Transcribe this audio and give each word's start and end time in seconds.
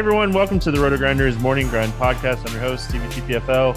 everyone, 0.00 0.32
welcome 0.32 0.58
to 0.58 0.70
the 0.70 0.78
RotoGrinders 0.78 1.38
Morning 1.40 1.68
Grind 1.68 1.92
Podcast. 1.92 2.46
I'm 2.46 2.54
your 2.54 2.62
host, 2.62 2.88
Stevie 2.88 3.06
TPFL. 3.08 3.76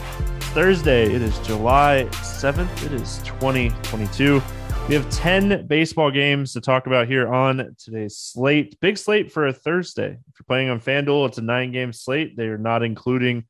Thursday. 0.53 1.13
It 1.13 1.21
is 1.21 1.37
July 1.39 2.07
7th. 2.11 2.85
It 2.85 2.93
is 2.93 3.17
2022. 3.23 4.41
We 4.87 4.95
have 4.95 5.09
10 5.09 5.67
baseball 5.67 6.11
games 6.11 6.53
to 6.53 6.61
talk 6.61 6.87
about 6.87 7.09
here 7.09 7.27
on 7.27 7.75
today's 7.77 8.15
slate. 8.15 8.79
Big 8.79 8.97
slate 8.97 9.33
for 9.33 9.47
a 9.47 9.51
Thursday. 9.51 10.11
If 10.11 10.39
you're 10.39 10.45
playing 10.47 10.69
on 10.69 10.79
FanDuel, 10.79 11.27
it's 11.27 11.39
a 11.39 11.41
nine 11.41 11.73
game 11.73 11.91
slate. 11.91 12.37
They 12.37 12.47
are 12.47 12.57
not 12.57 12.83
including 12.83 13.43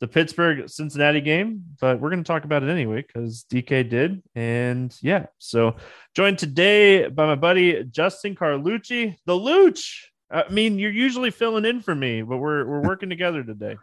the 0.00 0.08
Pittsburgh 0.08 0.70
Cincinnati 0.70 1.20
game, 1.20 1.64
but 1.82 2.00
we're 2.00 2.08
going 2.08 2.24
to 2.24 2.26
talk 2.26 2.44
about 2.44 2.62
it 2.62 2.70
anyway 2.70 3.04
because 3.06 3.44
DK 3.52 3.90
did. 3.90 4.22
And 4.34 4.96
yeah, 5.02 5.26
so 5.36 5.76
joined 6.14 6.38
today 6.38 7.08
by 7.08 7.26
my 7.26 7.34
buddy 7.34 7.84
Justin 7.84 8.34
Carlucci, 8.34 9.18
the 9.26 9.34
Luch. 9.34 10.06
I 10.30 10.48
mean, 10.48 10.78
you're 10.78 10.90
usually 10.90 11.30
filling 11.30 11.64
in 11.64 11.80
for 11.82 11.94
me, 11.94 12.22
but 12.22 12.38
we're 12.38 12.64
we're 12.64 12.82
working 12.82 13.08
together 13.08 13.44
today. 13.44 13.76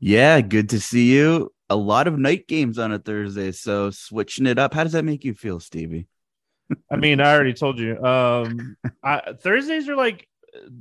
Yeah, 0.00 0.40
good 0.40 0.70
to 0.70 0.80
see 0.80 1.12
you. 1.12 1.52
A 1.70 1.76
lot 1.76 2.06
of 2.06 2.18
night 2.18 2.48
games 2.48 2.78
on 2.78 2.92
a 2.92 2.98
Thursday, 2.98 3.52
so 3.52 3.90
switching 3.90 4.46
it 4.46 4.58
up. 4.58 4.74
How 4.74 4.84
does 4.84 4.92
that 4.92 5.04
make 5.04 5.24
you 5.24 5.34
feel, 5.34 5.60
Stevie? 5.60 6.08
I 6.90 6.96
mean, 6.96 7.20
I 7.20 7.34
already 7.34 7.54
told 7.54 7.78
you. 7.78 8.02
Um, 8.02 8.76
I, 9.02 9.34
Thursdays 9.40 9.88
are 9.88 9.96
like 9.96 10.26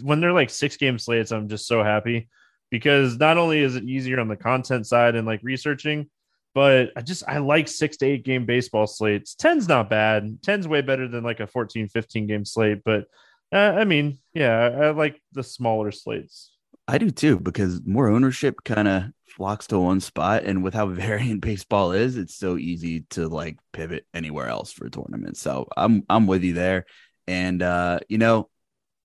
when 0.01 0.19
they're 0.19 0.33
like 0.33 0.49
six 0.49 0.77
game 0.77 0.97
slates. 0.97 1.31
I'm 1.31 1.49
just 1.49 1.67
so 1.67 1.83
happy 1.83 2.29
because 2.69 3.17
not 3.17 3.37
only 3.37 3.59
is 3.59 3.75
it 3.75 3.83
easier 3.83 4.19
on 4.19 4.27
the 4.27 4.35
content 4.35 4.87
side 4.87 5.15
and 5.15 5.27
like 5.27 5.41
researching, 5.43 6.09
but 6.53 6.91
I 6.95 7.01
just 7.01 7.23
I 7.27 7.37
like 7.37 7.67
six 7.67 7.97
to 7.97 8.05
eight 8.05 8.25
game 8.25 8.45
baseball 8.45 8.87
slates. 8.87 9.35
10's 9.35 9.67
not 9.67 9.89
bad. 9.89 10.41
10's 10.41 10.67
way 10.67 10.81
better 10.81 11.07
than 11.07 11.23
like 11.23 11.39
a 11.39 11.47
14, 11.47 11.87
15 11.87 12.27
game 12.27 12.45
slate. 12.45 12.79
But 12.83 13.05
uh, 13.51 13.75
I 13.77 13.85
mean, 13.85 14.19
yeah, 14.33 14.69
I 14.81 14.89
like 14.91 15.21
the 15.33 15.43
smaller 15.43 15.91
slates. 15.91 16.51
I 16.87 16.97
do 16.97 17.11
too 17.11 17.39
because 17.39 17.81
more 17.85 18.09
ownership 18.09 18.63
kind 18.65 18.87
of 18.87 19.03
flocks 19.27 19.67
to 19.67 19.79
one 19.79 19.99
spot, 20.01 20.43
and 20.43 20.63
with 20.63 20.73
how 20.73 20.85
variant 20.87 21.41
baseball 21.41 21.91
is, 21.91 22.17
it's 22.17 22.35
so 22.35 22.57
easy 22.57 23.01
to 23.11 23.27
like 23.27 23.57
pivot 23.73 24.05
anywhere 24.13 24.47
else 24.47 24.71
for 24.71 24.87
a 24.87 24.91
tournament. 24.91 25.37
So 25.37 25.67
I'm 25.75 26.03
I'm 26.09 26.27
with 26.27 26.43
you 26.43 26.53
there, 26.53 26.85
and 27.27 27.61
uh, 27.61 27.99
you 28.09 28.17
know, 28.17 28.49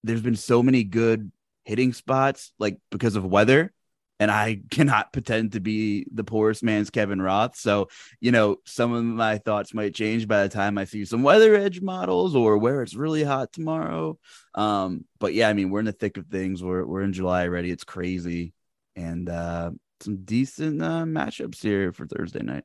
there's 0.05 0.23
been 0.23 0.37
so 0.37 0.63
many 0.63 0.85
good 0.85 1.31
hitting 1.65 1.93
spots 1.93 2.53
like 2.59 2.79
because 2.91 3.17
of 3.17 3.25
weather 3.25 3.73
and 4.19 4.31
I 4.31 4.61
cannot 4.70 5.12
pretend 5.12 5.53
to 5.53 5.61
be 5.61 6.06
the 6.12 6.25
poorest 6.25 6.62
man's 6.62 6.91
Kevin 6.91 7.20
Roth. 7.20 7.56
So, 7.56 7.89
you 8.20 8.33
know, 8.33 8.56
some 8.64 8.92
of 8.92 9.05
my 9.05 9.39
thoughts 9.39 9.75
might 9.75 9.95
change 9.95 10.27
by 10.28 10.42
the 10.42 10.48
time 10.48 10.78
I 10.78 10.84
see 10.84 11.05
some 11.05 11.22
weather 11.22 11.55
edge 11.55 11.81
models 11.81 12.34
or 12.34 12.59
where 12.59 12.83
it's 12.83 12.94
really 12.94 13.22
hot 13.22 13.53
tomorrow. 13.53 14.19
Um, 14.55 15.05
but 15.19 15.34
yeah, 15.34 15.48
I 15.48 15.53
mean, 15.53 15.70
we're 15.70 15.81
in 15.81 15.87
the 15.87 15.92
thick 15.92 16.17
of 16.17 16.27
things. 16.27 16.62
We're 16.62 16.84
we're 16.84 17.03
in 17.03 17.12
July 17.12 17.44
already. 17.44 17.70
It's 17.70 17.84
crazy, 17.84 18.53
and 18.94 19.28
uh, 19.28 19.70
some 20.00 20.25
decent 20.25 20.83
uh, 20.83 21.05
matchups 21.05 21.62
here 21.62 21.92
for 21.92 22.06
Thursday 22.06 22.42
night. 22.42 22.64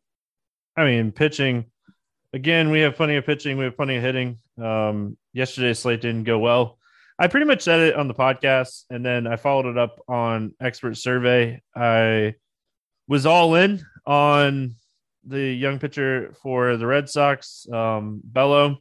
I 0.75 0.85
mean, 0.85 1.11
pitching 1.11 1.65
again. 2.33 2.71
We 2.71 2.79
have 2.81 2.95
plenty 2.95 3.15
of 3.17 3.25
pitching. 3.25 3.57
We 3.57 3.65
have 3.65 3.75
plenty 3.75 3.97
of 3.97 4.03
hitting. 4.03 4.37
Um, 4.61 5.17
yesterday's 5.33 5.79
slate 5.79 6.01
didn't 6.01 6.23
go 6.23 6.39
well. 6.39 6.77
I 7.21 7.27
pretty 7.27 7.45
much 7.45 7.61
said 7.61 7.79
it 7.81 7.95
on 7.95 8.07
the 8.07 8.15
podcast, 8.15 8.85
and 8.89 9.05
then 9.05 9.27
I 9.27 9.35
followed 9.35 9.67
it 9.67 9.77
up 9.77 10.01
on 10.07 10.55
expert 10.59 10.97
survey. 10.97 11.61
I 11.75 12.33
was 13.07 13.27
all 13.27 13.53
in 13.53 13.85
on 14.07 14.73
the 15.23 15.39
young 15.39 15.77
pitcher 15.77 16.33
for 16.41 16.77
the 16.77 16.87
Red 16.87 17.09
Sox, 17.09 17.67
um, 17.71 18.21
Bello. 18.23 18.79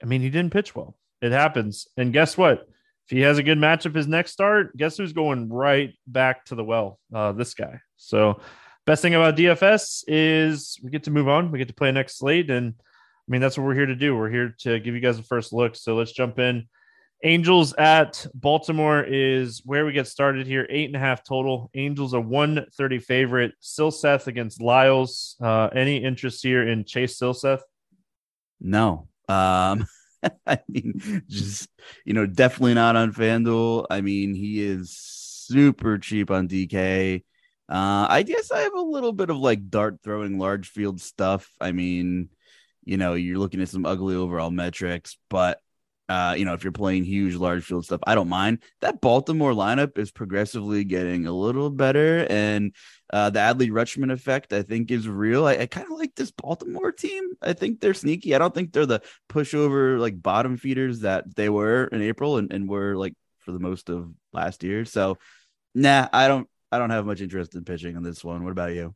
I 0.00 0.06
mean, 0.06 0.20
he 0.20 0.30
didn't 0.30 0.52
pitch 0.52 0.76
well. 0.76 0.94
It 1.20 1.32
happens, 1.32 1.88
and 1.96 2.12
guess 2.12 2.38
what? 2.38 2.68
If 3.06 3.16
he 3.16 3.22
has 3.22 3.38
a 3.38 3.42
good 3.42 3.58
matchup 3.58 3.96
his 3.96 4.06
next 4.06 4.30
start, 4.30 4.76
guess 4.76 4.96
who's 4.96 5.12
going 5.12 5.48
right 5.48 5.92
back 6.06 6.44
to 6.44 6.54
the 6.54 6.62
well? 6.62 7.00
Uh, 7.12 7.32
this 7.32 7.52
guy. 7.52 7.80
So, 7.96 8.40
best 8.86 9.02
thing 9.02 9.16
about 9.16 9.34
DFS 9.34 10.04
is 10.06 10.78
we 10.84 10.90
get 10.90 11.02
to 11.02 11.10
move 11.10 11.26
on. 11.26 11.50
We 11.50 11.58
get 11.58 11.66
to 11.66 11.74
play 11.74 11.90
next 11.90 12.18
slate, 12.18 12.48
and 12.48 12.74
I 12.78 13.26
mean 13.26 13.40
that's 13.40 13.58
what 13.58 13.66
we're 13.66 13.74
here 13.74 13.86
to 13.86 13.96
do. 13.96 14.16
We're 14.16 14.30
here 14.30 14.54
to 14.60 14.78
give 14.78 14.94
you 14.94 15.00
guys 15.00 15.18
a 15.18 15.24
first 15.24 15.52
look. 15.52 15.74
So 15.74 15.96
let's 15.96 16.12
jump 16.12 16.38
in. 16.38 16.68
Angels 17.24 17.72
at 17.74 18.26
Baltimore 18.34 19.02
is 19.02 19.62
where 19.64 19.86
we 19.86 19.92
get 19.92 20.08
started 20.08 20.46
here. 20.46 20.66
Eight 20.68 20.86
and 20.86 20.96
a 20.96 20.98
half 20.98 21.22
total. 21.22 21.70
Angels 21.74 22.14
are 22.14 22.20
130 22.20 22.98
favorite. 22.98 23.52
Silseth 23.62 24.26
against 24.26 24.60
Lyles. 24.60 25.36
Uh, 25.40 25.68
any 25.72 25.98
interest 25.98 26.42
here 26.42 26.66
in 26.66 26.84
Chase 26.84 27.18
Silseth? 27.18 27.60
No. 28.60 29.08
Um, 29.28 29.86
I 30.46 30.58
mean, 30.68 31.22
just, 31.28 31.68
you 32.04 32.12
know, 32.12 32.26
definitely 32.26 32.74
not 32.74 32.96
on 32.96 33.12
FanDuel. 33.12 33.86
I 33.88 34.00
mean, 34.00 34.34
he 34.34 34.60
is 34.60 34.96
super 34.96 35.98
cheap 35.98 36.30
on 36.30 36.48
DK. 36.48 37.22
Uh, 37.68 38.06
I 38.08 38.24
guess 38.24 38.50
I 38.50 38.60
have 38.62 38.74
a 38.74 38.80
little 38.80 39.12
bit 39.12 39.30
of 39.30 39.36
like 39.36 39.70
dart 39.70 40.00
throwing 40.02 40.38
large 40.38 40.68
field 40.68 41.00
stuff. 41.00 41.48
I 41.60 41.70
mean, 41.70 42.30
you 42.84 42.96
know, 42.96 43.14
you're 43.14 43.38
looking 43.38 43.62
at 43.62 43.68
some 43.68 43.86
ugly 43.86 44.16
overall 44.16 44.50
metrics, 44.50 45.16
but 45.30 45.60
uh, 46.12 46.34
you 46.34 46.44
know, 46.44 46.52
if 46.52 46.62
you're 46.62 46.72
playing 46.72 47.04
huge, 47.04 47.34
large 47.36 47.64
field 47.64 47.86
stuff, 47.86 48.00
I 48.06 48.14
don't 48.14 48.28
mind. 48.28 48.62
That 48.82 49.00
Baltimore 49.00 49.52
lineup 49.52 49.96
is 49.96 50.10
progressively 50.10 50.84
getting 50.84 51.26
a 51.26 51.32
little 51.32 51.70
better, 51.70 52.26
and 52.28 52.74
uh, 53.10 53.30
the 53.30 53.38
Adley 53.38 53.70
Rutschman 53.70 54.12
effect, 54.12 54.52
I 54.52 54.60
think, 54.60 54.90
is 54.90 55.08
real. 55.08 55.46
I, 55.46 55.56
I 55.56 55.66
kind 55.66 55.90
of 55.90 55.98
like 55.98 56.14
this 56.14 56.30
Baltimore 56.30 56.92
team. 56.92 57.24
I 57.40 57.54
think 57.54 57.80
they're 57.80 57.94
sneaky. 57.94 58.34
I 58.34 58.38
don't 58.38 58.54
think 58.54 58.72
they're 58.72 58.84
the 58.84 59.00
pushover 59.30 59.98
like 59.98 60.20
bottom 60.20 60.58
feeders 60.58 61.00
that 61.00 61.34
they 61.34 61.48
were 61.48 61.84
in 61.86 62.02
April 62.02 62.36
and, 62.36 62.52
and 62.52 62.68
were 62.68 62.94
like 62.94 63.14
for 63.38 63.52
the 63.52 63.58
most 63.58 63.88
of 63.88 64.12
last 64.34 64.62
year. 64.64 64.84
So, 64.84 65.16
nah, 65.74 66.08
I 66.12 66.28
don't. 66.28 66.46
I 66.70 66.78
don't 66.78 66.90
have 66.90 67.06
much 67.06 67.22
interest 67.22 67.54
in 67.54 67.64
pitching 67.64 67.96
on 67.96 68.02
this 68.02 68.22
one. 68.22 68.44
What 68.44 68.52
about 68.52 68.74
you? 68.74 68.94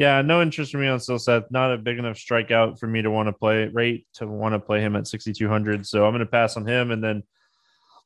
Yeah, 0.00 0.22
no 0.22 0.40
interest 0.40 0.72
in 0.72 0.80
me 0.80 0.88
on 0.88 0.98
Silseth. 0.98 1.50
Not 1.50 1.74
a 1.74 1.76
big 1.76 1.98
enough 1.98 2.16
strikeout 2.16 2.78
for 2.78 2.86
me 2.86 3.02
to 3.02 3.10
want 3.10 3.26
to 3.26 3.34
play 3.34 3.66
rate 3.66 4.06
to 4.14 4.26
want 4.26 4.54
to 4.54 4.58
play 4.58 4.80
him 4.80 4.96
at 4.96 5.06
6,200. 5.06 5.86
So 5.86 6.06
I'm 6.06 6.12
going 6.12 6.20
to 6.20 6.26
pass 6.26 6.56
on 6.56 6.66
him. 6.66 6.90
And 6.90 7.04
then 7.04 7.22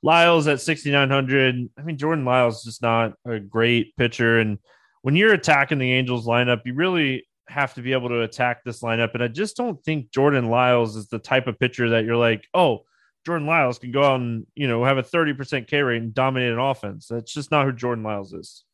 Lyles 0.02 0.48
at 0.48 0.60
6,900. 0.60 1.70
I 1.78 1.82
mean, 1.82 1.96
Jordan 1.96 2.24
Lyles 2.24 2.56
is 2.56 2.64
just 2.64 2.82
not 2.82 3.12
a 3.24 3.38
great 3.38 3.96
pitcher. 3.96 4.40
And 4.40 4.58
when 5.02 5.14
you're 5.14 5.34
attacking 5.34 5.78
the 5.78 5.92
Angels 5.92 6.26
lineup, 6.26 6.62
you 6.64 6.74
really 6.74 7.28
have 7.46 7.74
to 7.74 7.80
be 7.80 7.92
able 7.92 8.08
to 8.08 8.22
attack 8.22 8.64
this 8.64 8.82
lineup. 8.82 9.14
And 9.14 9.22
I 9.22 9.28
just 9.28 9.56
don't 9.56 9.80
think 9.84 10.10
Jordan 10.10 10.50
Lyles 10.50 10.96
is 10.96 11.06
the 11.06 11.20
type 11.20 11.46
of 11.46 11.60
pitcher 11.60 11.90
that 11.90 12.04
you're 12.04 12.16
like, 12.16 12.48
oh, 12.54 12.86
Jordan 13.24 13.46
Lyles 13.46 13.78
can 13.78 13.92
go 13.92 14.02
out 14.02 14.18
and, 14.18 14.48
you 14.56 14.66
know, 14.66 14.84
have 14.84 14.98
a 14.98 15.04
30% 15.04 15.68
K 15.68 15.80
rate 15.80 16.02
and 16.02 16.12
dominate 16.12 16.54
an 16.54 16.58
offense. 16.58 17.06
That's 17.06 17.32
just 17.32 17.52
not 17.52 17.66
who 17.66 17.72
Jordan 17.72 18.02
Lyles 18.02 18.32
is 18.32 18.64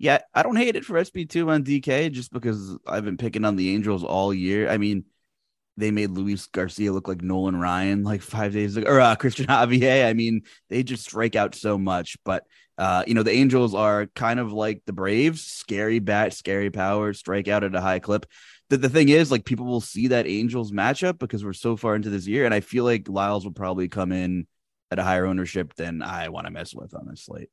yeah, 0.00 0.20
I 0.32 0.42
don't 0.42 0.56
hate 0.56 0.76
it 0.76 0.84
for 0.86 0.94
SP2 0.94 1.50
on 1.50 1.62
DK 1.62 2.10
just 2.10 2.32
because 2.32 2.74
I've 2.86 3.04
been 3.04 3.18
picking 3.18 3.44
on 3.44 3.56
the 3.56 3.74
Angels 3.74 4.02
all 4.02 4.32
year. 4.32 4.70
I 4.70 4.78
mean, 4.78 5.04
they 5.76 5.90
made 5.90 6.10
Luis 6.10 6.46
Garcia 6.46 6.90
look 6.90 7.06
like 7.06 7.20
Nolan 7.20 7.54
Ryan 7.56 8.02
like 8.02 8.22
five 8.22 8.54
days 8.54 8.78
ago, 8.78 8.90
or 8.90 8.98
uh, 8.98 9.14
Cristian 9.16 9.44
Javier. 9.46 10.08
I 10.08 10.14
mean, 10.14 10.44
they 10.70 10.82
just 10.82 11.04
strike 11.04 11.36
out 11.36 11.54
so 11.54 11.76
much. 11.76 12.16
But, 12.24 12.44
uh, 12.78 13.04
you 13.06 13.12
know, 13.12 13.22
the 13.22 13.32
Angels 13.32 13.74
are 13.74 14.06
kind 14.14 14.40
of 14.40 14.54
like 14.54 14.80
the 14.86 14.94
Braves 14.94 15.44
scary 15.44 15.98
bat, 15.98 16.32
scary 16.32 16.70
power, 16.70 17.12
strike 17.12 17.46
out 17.46 17.62
at 17.62 17.74
a 17.74 17.80
high 17.82 17.98
clip. 17.98 18.24
The, 18.70 18.78
the 18.78 18.88
thing 18.88 19.10
is, 19.10 19.30
like, 19.30 19.44
people 19.44 19.66
will 19.66 19.82
see 19.82 20.08
that 20.08 20.26
Angels 20.26 20.72
matchup 20.72 21.18
because 21.18 21.44
we're 21.44 21.52
so 21.52 21.76
far 21.76 21.94
into 21.94 22.08
this 22.08 22.26
year. 22.26 22.46
And 22.46 22.54
I 22.54 22.60
feel 22.60 22.84
like 22.84 23.06
Lyles 23.06 23.44
will 23.44 23.52
probably 23.52 23.88
come 23.88 24.12
in 24.12 24.46
at 24.90 24.98
a 24.98 25.04
higher 25.04 25.26
ownership 25.26 25.74
than 25.74 26.00
I 26.00 26.30
want 26.30 26.46
to 26.46 26.50
mess 26.50 26.74
with 26.74 26.94
on 26.94 27.06
this 27.06 27.26
slate. 27.26 27.50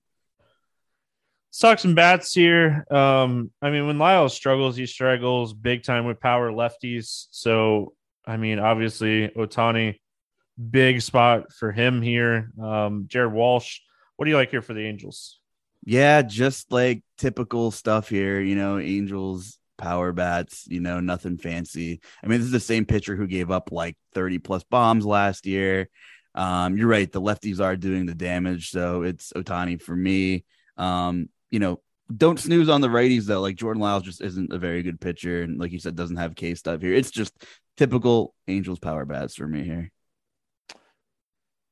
Sucks 1.57 1.85
and 1.85 1.95
bats 1.95 2.35
here. 2.35 2.85
Um, 2.91 3.49
I 3.63 3.71
mean, 3.71 3.87
when 3.87 3.97
Lyle 3.97 4.29
struggles, 4.29 4.75
he 4.75 4.85
struggles 4.85 5.55
big 5.55 5.81
time 5.81 6.05
with 6.05 6.19
power 6.19 6.51
lefties. 6.51 7.25
So, 7.31 7.93
I 8.27 8.37
mean, 8.37 8.59
obviously, 8.59 9.29
Ohtani, 9.29 9.95
big 10.69 11.01
spot 11.01 11.51
for 11.51 11.71
him 11.71 12.03
here. 12.03 12.51
Um, 12.61 13.05
Jared 13.07 13.33
Walsh, 13.33 13.79
what 14.17 14.25
do 14.25 14.29
you 14.29 14.37
like 14.37 14.51
here 14.51 14.61
for 14.61 14.75
the 14.75 14.85
Angels? 14.85 15.39
Yeah, 15.83 16.21
just 16.21 16.71
like 16.71 17.01
typical 17.17 17.71
stuff 17.71 18.07
here. 18.07 18.39
You 18.39 18.55
know, 18.55 18.77
Angels 18.77 19.57
power 19.79 20.13
bats, 20.13 20.67
you 20.67 20.79
know, 20.79 20.99
nothing 20.99 21.39
fancy. 21.39 22.01
I 22.23 22.27
mean, 22.27 22.37
this 22.37 22.45
is 22.45 22.51
the 22.51 22.59
same 22.59 22.85
pitcher 22.85 23.15
who 23.15 23.25
gave 23.25 23.49
up 23.49 23.71
like 23.71 23.97
30 24.13 24.37
plus 24.37 24.63
bombs 24.63 25.07
last 25.07 25.47
year. 25.47 25.89
Um, 26.35 26.77
you're 26.77 26.87
right. 26.87 27.11
The 27.11 27.19
lefties 27.19 27.59
are 27.59 27.75
doing 27.75 28.05
the 28.05 28.13
damage. 28.13 28.69
So 28.69 29.01
it's 29.01 29.33
Ohtani 29.33 29.81
for 29.81 29.95
me. 29.95 30.45
Um, 30.77 31.29
you 31.51 31.59
know, 31.59 31.79
don't 32.15 32.39
snooze 32.39 32.69
on 32.69 32.81
the 32.81 32.87
righties 32.87 33.25
though. 33.25 33.41
Like 33.41 33.55
Jordan 33.55 33.81
Lyles 33.81 34.03
just 34.03 34.21
isn't 34.21 34.53
a 34.53 34.57
very 34.57 34.83
good 34.83 34.99
pitcher, 34.99 35.43
and 35.43 35.59
like 35.59 35.71
you 35.71 35.79
said, 35.79 35.95
doesn't 35.95 36.17
have 36.17 36.35
K 36.35 36.55
stuff 36.55 36.81
here. 36.81 36.93
It's 36.93 37.11
just 37.11 37.33
typical 37.75 38.33
Angels 38.47 38.79
power 38.79 39.05
bats 39.05 39.35
for 39.35 39.47
me 39.47 39.63
here. 39.63 39.91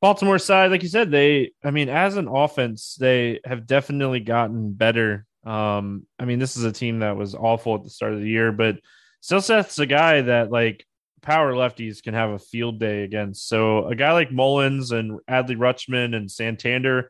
Baltimore 0.02 0.40
side, 0.40 0.72
like 0.72 0.84
you 0.84 0.90
said, 0.90 1.10
they, 1.10 1.54
I 1.64 1.72
mean, 1.72 1.90
as 1.90 2.18
an 2.18 2.28
offense, 2.28 2.96
they 3.00 3.40
have 3.46 3.66
definitely 3.66 4.20
gotten 4.20 4.74
better. 4.74 5.26
Um, 5.46 6.06
I 6.20 6.26
mean, 6.26 6.38
this 6.38 6.58
is 6.58 6.64
a 6.64 6.72
team 6.72 7.00
that 7.00 7.16
was 7.16 7.34
awful 7.34 7.76
at 7.76 7.84
the 7.84 7.90
start 7.90 8.14
of 8.14 8.20
the 8.20 8.30
year, 8.30 8.52
but 8.52 8.78
Silseth's 9.24 9.80
a 9.80 9.86
guy 9.88 10.22
that 10.22 10.52
like 10.52 10.86
power 11.22 11.54
lefties 11.54 12.04
can 12.04 12.14
have 12.14 12.30
a 12.30 12.40
field 12.40 12.80
day 12.80 13.04
against. 13.04 13.48
So 13.48 13.88
a 13.88 13.96
guy 13.96 14.12
like 14.12 14.32
Mullins 14.32 14.92
and 14.92 15.20
Adley 15.30 15.58
Rutschman 15.58 16.16
and 16.16 16.30
Santander 16.30 17.10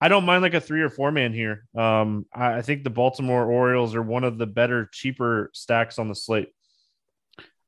I 0.00 0.08
don't 0.08 0.24
mind 0.24 0.42
like 0.42 0.54
a 0.54 0.60
three 0.60 0.80
or 0.80 0.88
four 0.88 1.12
man 1.12 1.32
here. 1.32 1.66
Um, 1.76 2.24
I, 2.32 2.58
I 2.58 2.62
think 2.62 2.84
the 2.84 2.90
Baltimore 2.90 3.44
Orioles 3.44 3.94
are 3.94 4.02
one 4.02 4.24
of 4.24 4.38
the 4.38 4.46
better, 4.46 4.88
cheaper 4.92 5.50
stacks 5.52 5.98
on 5.98 6.08
the 6.08 6.14
slate. 6.14 6.48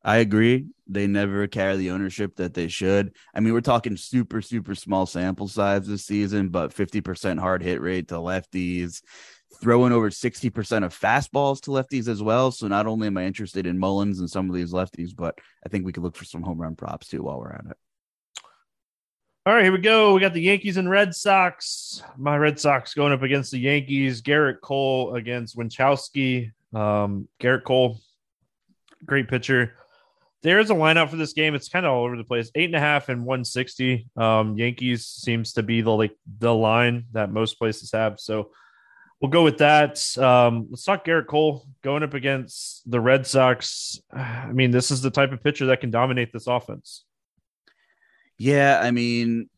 I 0.04 0.16
agree. 0.16 0.66
They 0.88 1.06
never 1.06 1.46
carry 1.46 1.76
the 1.76 1.90
ownership 1.90 2.36
that 2.36 2.54
they 2.54 2.68
should. 2.68 3.14
I 3.34 3.40
mean, 3.40 3.52
we're 3.52 3.60
talking 3.60 3.96
super, 3.96 4.42
super 4.42 4.74
small 4.74 5.06
sample 5.06 5.46
size 5.46 5.86
this 5.86 6.04
season, 6.04 6.48
but 6.48 6.74
50% 6.74 7.38
hard 7.38 7.62
hit 7.62 7.80
rate 7.80 8.08
to 8.08 8.16
lefties, 8.16 9.02
throwing 9.60 9.92
over 9.92 10.10
60% 10.10 10.84
of 10.84 10.98
fastballs 10.98 11.60
to 11.62 11.70
lefties 11.70 12.08
as 12.08 12.22
well. 12.22 12.50
So 12.50 12.66
not 12.66 12.86
only 12.86 13.06
am 13.06 13.16
I 13.16 13.26
interested 13.26 13.66
in 13.66 13.78
Mullins 13.78 14.18
and 14.18 14.28
some 14.28 14.48
of 14.48 14.56
these 14.56 14.72
lefties, 14.72 15.14
but 15.14 15.38
I 15.64 15.68
think 15.68 15.84
we 15.84 15.92
could 15.92 16.02
look 16.02 16.16
for 16.16 16.24
some 16.24 16.42
home 16.42 16.60
run 16.60 16.74
props 16.74 17.08
too 17.08 17.22
while 17.22 17.38
we're 17.38 17.52
at 17.52 17.66
it. 17.70 17.76
All 19.44 19.54
right, 19.54 19.64
here 19.64 19.72
we 19.72 19.78
go. 19.78 20.14
We 20.14 20.20
got 20.20 20.34
the 20.34 20.40
Yankees 20.40 20.76
and 20.76 20.88
Red 20.88 21.14
Sox. 21.14 22.02
My 22.16 22.36
Red 22.36 22.60
Sox 22.60 22.94
going 22.94 23.12
up 23.12 23.22
against 23.22 23.50
the 23.50 23.58
Yankees. 23.58 24.22
Gerrit 24.22 24.60
Cole 24.60 25.14
against 25.16 25.56
Winckowski. 25.56 26.52
Um, 26.72 27.28
Gerrit 27.40 27.64
Cole, 27.64 27.98
great 29.04 29.28
pitcher 29.28 29.74
there's 30.42 30.70
a 30.70 30.74
lineup 30.74 31.08
for 31.08 31.16
this 31.16 31.32
game. 31.32 31.54
It's 31.54 31.68
kind 31.68 31.86
of 31.86 31.92
all 31.92 32.04
over 32.04 32.16
the 32.16 32.24
place. 32.24 32.50
Eight 32.54 32.66
and 32.66 32.74
a 32.74 32.80
half 32.80 33.08
and 33.08 33.24
160. 33.24 34.08
Um, 34.16 34.58
Yankees 34.58 35.06
seems 35.06 35.52
to 35.54 35.62
be 35.62 35.80
the 35.80 35.90
like 35.90 36.16
the 36.38 36.54
line 36.54 37.04
that 37.12 37.30
most 37.30 37.58
places 37.58 37.92
have. 37.92 38.18
So 38.18 38.50
we'll 39.20 39.30
go 39.30 39.44
with 39.44 39.58
that. 39.58 40.02
Um, 40.18 40.66
let's 40.70 40.84
talk 40.84 41.04
Gerrit 41.04 41.28
Cole 41.28 41.66
going 41.82 42.02
up 42.02 42.14
against 42.14 42.90
the 42.90 43.00
Red 43.00 43.26
Sox. 43.26 44.00
I 44.12 44.50
mean, 44.52 44.72
this 44.72 44.90
is 44.90 45.00
the 45.00 45.10
type 45.10 45.32
of 45.32 45.42
pitcher 45.42 45.66
that 45.66 45.80
can 45.80 45.90
dominate 45.90 46.32
this 46.32 46.48
offense. 46.48 47.04
Yeah, 48.38 48.80
I 48.82 48.90
mean, 48.90 49.48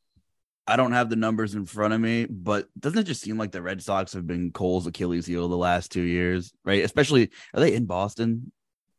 I 0.67 0.76
don't 0.76 0.93
have 0.93 1.11
the 1.11 1.17
numbers 1.17 1.55
in 1.55 1.67
front 1.67 1.94
of 1.94 2.00
me, 2.00 2.26
but 2.26 2.69
doesn't 2.79 2.99
it 2.99 3.05
just 3.05 3.21
seem 3.21 3.38
like 3.38 3.53
the 3.53 3.62
Red 3.62 3.82
Sox 3.82 4.12
have 4.15 4.26
been 4.26 4.50
Cole's 4.50 4.87
Achilles 4.87 5.26
heel 5.26 5.49
the 5.49 5.56
last 5.56 5.93
two 5.93 6.03
years, 6.03 6.53
right? 6.65 6.82
Especially, 6.82 7.31
are 7.53 7.61
they 7.61 7.75
in 7.75 7.87
Boston? 7.87 8.53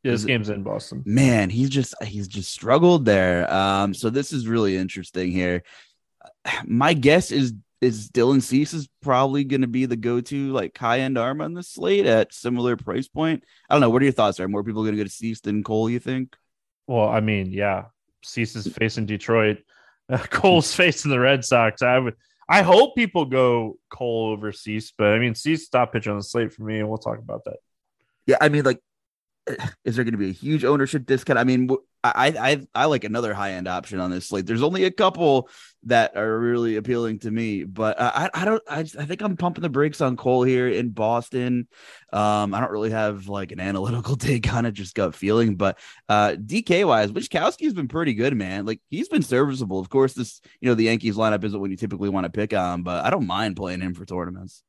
Yeah, 0.04 0.12
this 0.12 0.26
game's 0.26 0.50
in 0.50 0.62
Boston. 0.62 1.02
Man, 1.06 1.50
he's 1.50 1.70
just 1.70 1.96
he's 2.04 2.28
just 2.28 2.52
struggled 2.52 3.06
there. 3.06 3.52
Um, 3.52 3.96
so 3.96 4.12
this 4.12 4.32
is 4.32 4.48
really 4.48 4.78
interesting 4.78 5.32
here. 5.32 5.64
My 6.64 6.94
guess 6.94 7.32
is 7.32 7.54
is 7.82 8.10
Dylan 8.10 8.42
Cease 8.42 8.74
is 8.74 8.88
probably 9.02 9.44
going 9.44 9.62
to 9.62 9.68
be 9.68 9.86
the 9.86 9.96
go-to 9.96 10.52
like 10.52 10.78
high-end 10.78 11.18
arm 11.18 11.42
on 11.42 11.54
the 11.54 11.64
slate 11.64 12.06
at 12.06 12.34
similar 12.34 12.78
price 12.78 13.08
point. 13.08 13.44
I 13.70 13.74
don't 13.74 13.82
know. 13.82 13.90
What 13.90 14.02
are 14.02 14.06
your 14.06 14.14
thoughts? 14.14 14.40
Are 14.40 14.48
more 14.48 14.64
people 14.64 14.84
going 14.84 14.94
to 14.94 14.98
go 14.98 15.04
to 15.04 15.10
Cease 15.10 15.42
than 15.42 15.64
Cole? 15.64 15.90
You 15.90 16.00
think? 16.00 16.36
Well, 16.88 17.10
I 17.10 17.20
mean, 17.20 17.52
yeah, 17.52 17.86
Cease 18.26 18.56
is 18.56 18.68
facing 18.68 19.06
Detroit. 19.06 19.60
Uh, 20.10 20.18
Cole's 20.30 20.74
facing 20.74 21.12
the 21.12 21.20
Red 21.20 21.46
Sox. 21.46 21.82
I 21.82 21.98
would. 22.00 22.16
I 22.48 22.62
hope 22.62 22.96
people 22.96 23.26
go 23.26 23.78
Cole 23.90 24.30
over 24.30 24.52
Cease, 24.52 24.94
but 24.96 25.08
I 25.08 25.20
mean, 25.20 25.34
Cease 25.34 25.66
stop 25.66 25.92
pitching 25.92 26.12
on 26.12 26.20
the 26.20 26.24
slate 26.24 26.54
for 26.54 26.64
me, 26.64 26.80
and 26.80 26.88
we'll 26.88 27.00
talk 27.00 27.18
about 27.18 27.44
that. 27.46 27.58
Yeah, 28.28 28.38
I 28.40 28.50
mean, 28.50 28.64
like 28.64 28.80
is 29.86 29.96
there 29.96 30.06
going 30.06 30.14
to 30.14 30.18
be 30.18 30.30
a 30.30 30.34
huge 30.34 30.64
ownership 30.64 31.06
discount? 31.06 31.40
I 31.40 31.44
mean, 31.44 31.70
I 32.04 32.34
I 32.40 32.68
I 32.84 32.86
like 32.86 33.04
another 33.04 33.34
high 33.34 33.54
end 33.54 33.68
option 33.68 34.00
on 34.00 34.12
this 34.12 34.28
slate. 34.28 34.46
There's 34.46 34.62
only 34.62 34.84
a 34.84 34.92
couple 34.92 35.50
that 35.84 36.16
are 36.16 36.40
really 36.40 36.76
appealing 36.76 37.20
to 37.20 37.32
me, 37.32 37.64
but 37.64 38.00
I 38.00 38.30
I 38.34 38.46
don't 38.46 38.62
I, 38.70 38.80
I 38.80 39.06
think 39.06 39.22
I'm 39.22 39.38
pumping 39.38 39.62
the 39.62 39.70
brakes 39.70 40.02
on 40.02 40.18
Cole 40.18 40.44
here 40.44 40.68
in 40.68 40.90
Boston. 40.90 41.68
Um, 42.14 42.54
I 42.54 42.60
don't 42.60 42.72
really 42.72 42.92
have 42.92 43.28
like 43.28 43.52
an 43.52 43.60
analytical 43.60 44.16
take 44.18 44.52
on 44.54 44.66
it, 44.66 44.74
just 44.74 44.96
gut 44.96 45.16
feeling. 45.16 45.56
But 45.56 45.80
uh, 46.10 46.36
DK 46.38 46.86
wise, 46.86 47.12
Winckowski's 47.12 47.74
been 47.74 47.88
pretty 47.88 48.14
good, 48.14 48.36
man. 48.36 48.66
Like 48.66 48.82
he's 48.90 49.10
been 49.10 49.24
serviceable. 49.24 49.80
Of 49.80 49.90
course, 49.90 50.14
this 50.14 50.42
you 50.62 50.70
know 50.70 50.76
the 50.76 50.86
Yankees 50.86 51.16
lineup 51.16 51.44
isn't 51.44 51.60
what 51.60 51.72
you 51.72 51.78
typically 51.78 52.10
want 52.10 52.26
to 52.26 52.32
pick 52.32 52.54
on, 52.54 52.84
but 52.84 53.06
I 53.06 53.10
don't 53.10 53.28
mind 53.28 53.56
playing 53.56 53.82
him 53.82 53.94
for 53.94 54.06
tournaments. 54.06 54.64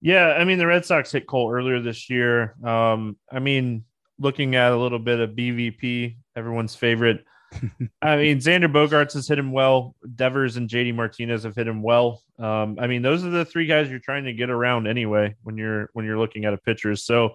Yeah, 0.00 0.28
I 0.28 0.44
mean 0.44 0.58
the 0.58 0.66
Red 0.66 0.84
Sox 0.84 1.12
hit 1.12 1.26
Cole 1.26 1.52
earlier 1.52 1.80
this 1.80 2.08
year. 2.08 2.54
Um, 2.64 3.16
I 3.30 3.38
mean, 3.38 3.84
looking 4.18 4.54
at 4.54 4.72
a 4.72 4.76
little 4.76 4.98
bit 4.98 5.20
of 5.20 5.30
BVP, 5.30 6.16
everyone's 6.36 6.74
favorite. 6.74 7.24
I 8.02 8.16
mean, 8.16 8.38
Xander 8.38 8.72
Bogaerts 8.72 9.14
has 9.14 9.26
hit 9.26 9.38
him 9.38 9.52
well. 9.52 9.94
Devers 10.14 10.56
and 10.56 10.68
JD 10.68 10.94
Martinez 10.94 11.42
have 11.42 11.56
hit 11.56 11.66
him 11.66 11.82
well. 11.82 12.22
Um, 12.38 12.78
I 12.80 12.86
mean, 12.86 13.02
those 13.02 13.24
are 13.24 13.30
the 13.30 13.44
three 13.44 13.66
guys 13.66 13.90
you're 13.90 13.98
trying 13.98 14.24
to 14.24 14.32
get 14.32 14.50
around 14.50 14.86
anyway 14.86 15.34
when 15.42 15.56
you're 15.56 15.90
when 15.92 16.04
you're 16.06 16.18
looking 16.18 16.44
at 16.44 16.54
a 16.54 16.58
pitcher. 16.58 16.94
So, 16.96 17.34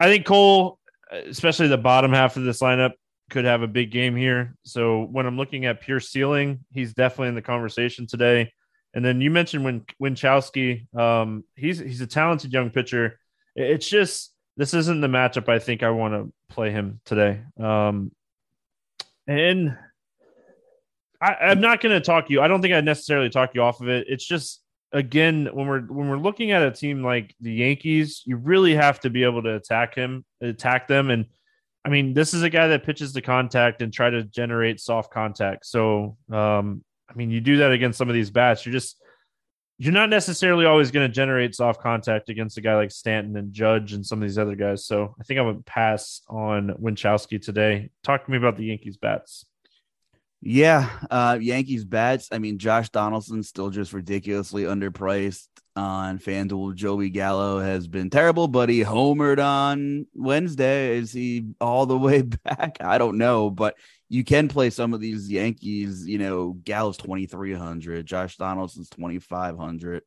I 0.00 0.06
think 0.06 0.26
Cole, 0.26 0.78
especially 1.12 1.68
the 1.68 1.78
bottom 1.78 2.12
half 2.12 2.36
of 2.36 2.44
this 2.44 2.60
lineup, 2.60 2.92
could 3.30 3.44
have 3.44 3.62
a 3.62 3.68
big 3.68 3.90
game 3.90 4.16
here. 4.16 4.54
So 4.64 5.02
when 5.02 5.26
I'm 5.26 5.36
looking 5.36 5.66
at 5.66 5.80
pure 5.80 6.00
ceiling, 6.00 6.64
he's 6.72 6.94
definitely 6.94 7.28
in 7.28 7.34
the 7.34 7.42
conversation 7.42 8.06
today. 8.06 8.52
And 8.96 9.04
then 9.04 9.20
you 9.20 9.30
mentioned 9.30 9.62
when 9.62 9.84
Winckowski, 10.02 10.92
um, 10.98 11.44
he's 11.54 11.78
he's 11.78 12.00
a 12.00 12.06
talented 12.06 12.50
young 12.50 12.70
pitcher. 12.70 13.20
It's 13.54 13.86
just 13.86 14.32
this 14.56 14.72
isn't 14.72 15.02
the 15.02 15.06
matchup 15.06 15.50
I 15.50 15.58
think 15.58 15.82
I 15.82 15.90
want 15.90 16.14
to 16.14 16.32
play 16.48 16.70
him 16.70 17.02
today. 17.04 17.42
Um, 17.60 18.10
and 19.26 19.76
I, 21.20 21.34
I'm 21.34 21.60
not 21.60 21.82
going 21.82 21.94
to 21.94 22.00
talk 22.00 22.30
you. 22.30 22.40
I 22.40 22.48
don't 22.48 22.62
think 22.62 22.72
I'd 22.72 22.86
necessarily 22.86 23.28
talk 23.28 23.50
you 23.54 23.60
off 23.60 23.82
of 23.82 23.88
it. 23.90 24.06
It's 24.08 24.26
just 24.26 24.62
again 24.92 25.50
when 25.52 25.66
we're 25.66 25.82
when 25.82 26.08
we're 26.08 26.16
looking 26.16 26.52
at 26.52 26.62
a 26.62 26.70
team 26.70 27.02
like 27.02 27.34
the 27.42 27.52
Yankees, 27.52 28.22
you 28.24 28.38
really 28.38 28.74
have 28.74 29.00
to 29.00 29.10
be 29.10 29.24
able 29.24 29.42
to 29.42 29.56
attack 29.56 29.94
him, 29.94 30.24
attack 30.40 30.88
them, 30.88 31.10
and 31.10 31.26
I 31.84 31.90
mean 31.90 32.14
this 32.14 32.32
is 32.32 32.42
a 32.42 32.48
guy 32.48 32.68
that 32.68 32.84
pitches 32.84 33.12
the 33.12 33.20
contact 33.20 33.82
and 33.82 33.92
try 33.92 34.08
to 34.08 34.22
generate 34.22 34.80
soft 34.80 35.12
contact. 35.12 35.66
So 35.66 36.16
um, 36.32 36.82
I 37.08 37.14
mean, 37.14 37.30
you 37.30 37.40
do 37.40 37.58
that 37.58 37.72
against 37.72 37.98
some 37.98 38.08
of 38.08 38.14
these 38.14 38.30
bats, 38.30 38.66
you're 38.66 38.72
just 38.72 39.00
you're 39.78 39.92
not 39.92 40.08
necessarily 40.08 40.64
always 40.64 40.90
going 40.90 41.06
to 41.06 41.12
generate 41.12 41.54
soft 41.54 41.82
contact 41.82 42.30
against 42.30 42.56
a 42.56 42.62
guy 42.62 42.76
like 42.76 42.90
Stanton 42.90 43.36
and 43.36 43.52
Judge 43.52 43.92
and 43.92 44.06
some 44.06 44.22
of 44.22 44.28
these 44.28 44.38
other 44.38 44.56
guys. 44.56 44.86
So 44.86 45.14
I 45.20 45.24
think 45.24 45.38
I'm 45.38 45.46
going 45.46 45.58
to 45.58 45.62
pass 45.64 46.22
on 46.28 46.68
Winckowski 46.80 47.42
today. 47.42 47.90
Talk 48.02 48.24
to 48.24 48.30
me 48.30 48.38
about 48.38 48.56
the 48.56 48.64
Yankees 48.64 48.96
bats. 48.96 49.44
Yeah, 50.40 50.88
uh, 51.10 51.38
Yankees 51.40 51.84
bats. 51.84 52.28
I 52.32 52.38
mean, 52.38 52.58
Josh 52.58 52.88
Donaldson 52.90 53.42
still 53.42 53.70
just 53.70 53.92
ridiculously 53.92 54.62
underpriced 54.62 55.48
on 55.74 56.18
FanDuel. 56.18 56.74
Joey 56.74 57.10
Gallo 57.10 57.58
has 57.58 57.86
been 57.88 58.10
terrible, 58.10 58.48
but 58.48 58.68
he 58.68 58.82
homered 58.82 59.42
on 59.44 60.06
Wednesday. 60.14 60.96
Is 60.96 61.12
he 61.12 61.48
all 61.60 61.86
the 61.86 61.98
way 61.98 62.22
back? 62.44 62.78
I 62.80 62.98
don't 62.98 63.18
know, 63.18 63.50
but 63.50 63.76
you 64.08 64.24
can 64.24 64.48
play 64.48 64.70
some 64.70 64.94
of 64.94 65.00
these 65.00 65.30
Yankees. 65.30 66.06
You 66.06 66.18
know, 66.18 66.56
three 67.26 67.54
hundred, 67.54 68.06
Josh 68.06 68.36
Donaldson's 68.36 68.88
twenty 68.88 69.18
five 69.18 69.56
hundred, 69.56 70.02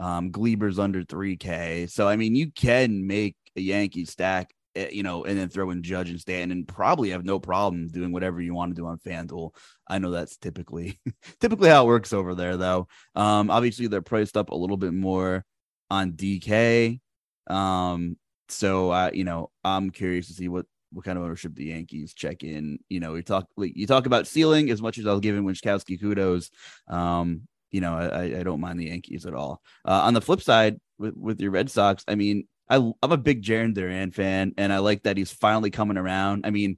um, 0.00 0.30
Gleyber's 0.30 0.78
under 0.78 1.04
three 1.04 1.36
K. 1.36 1.86
So 1.86 2.08
I 2.08 2.16
mean, 2.16 2.34
you 2.34 2.50
can 2.50 3.06
make 3.06 3.36
a 3.56 3.60
Yankee 3.60 4.04
stack. 4.04 4.52
Eh, 4.74 4.88
you 4.90 5.02
know, 5.02 5.24
and 5.24 5.38
then 5.38 5.48
throw 5.48 5.70
in 5.70 5.82
Judge 5.82 6.08
and 6.08 6.20
Stanton, 6.20 6.50
and 6.50 6.68
probably 6.68 7.10
have 7.10 7.24
no 7.24 7.38
problem 7.38 7.88
doing 7.88 8.10
whatever 8.10 8.40
you 8.40 8.54
want 8.54 8.74
to 8.74 8.80
do 8.80 8.86
on 8.86 8.98
FanDuel. 8.98 9.54
I 9.86 9.98
know 9.98 10.10
that's 10.10 10.36
typically 10.38 10.98
typically 11.40 11.68
how 11.68 11.84
it 11.84 11.88
works 11.88 12.12
over 12.12 12.34
there, 12.34 12.56
though. 12.56 12.88
Um, 13.14 13.50
obviously 13.50 13.86
they're 13.88 14.02
priced 14.02 14.36
up 14.36 14.50
a 14.50 14.56
little 14.56 14.78
bit 14.78 14.94
more 14.94 15.44
on 15.90 16.12
DK. 16.12 17.00
Um, 17.48 18.16
so 18.48 18.90
uh, 18.90 19.10
you 19.12 19.24
know, 19.24 19.50
I'm 19.62 19.90
curious 19.90 20.28
to 20.28 20.32
see 20.32 20.48
what 20.48 20.66
what 20.92 21.04
kind 21.04 21.18
of 21.18 21.24
ownership 21.24 21.54
the 21.54 21.66
Yankees 21.66 22.14
check 22.14 22.42
in. 22.42 22.78
You 22.88 23.00
know, 23.00 23.14
you 23.14 23.22
talk 23.22 23.46
like, 23.56 23.76
you 23.76 23.86
talk 23.86 24.06
about 24.06 24.26
ceiling 24.26 24.70
as 24.70 24.82
much 24.82 24.98
as 24.98 25.06
I'll 25.06 25.20
give 25.20 25.36
him 25.36 25.46
Winckowski 25.46 26.00
kudos. 26.00 26.50
Um, 26.88 27.48
you 27.70 27.80
know, 27.80 27.94
I, 27.94 28.40
I 28.40 28.42
don't 28.42 28.60
mind 28.60 28.78
the 28.78 28.86
Yankees 28.86 29.26
at 29.26 29.34
all. 29.34 29.62
Uh, 29.84 30.02
on 30.02 30.14
the 30.14 30.20
flip 30.20 30.42
side, 30.42 30.78
with, 30.98 31.16
with 31.16 31.40
your 31.40 31.50
Red 31.50 31.70
Sox, 31.70 32.04
I 32.06 32.14
mean, 32.14 32.46
I, 32.68 32.76
I'm 32.76 33.12
a 33.12 33.16
big 33.16 33.42
Jarren 33.42 33.74
Duran 33.74 34.12
fan, 34.12 34.52
and 34.56 34.72
I 34.72 34.78
like 34.78 35.02
that 35.02 35.16
he's 35.16 35.32
finally 35.32 35.70
coming 35.70 35.96
around. 35.96 36.46
I 36.46 36.50
mean, 36.50 36.76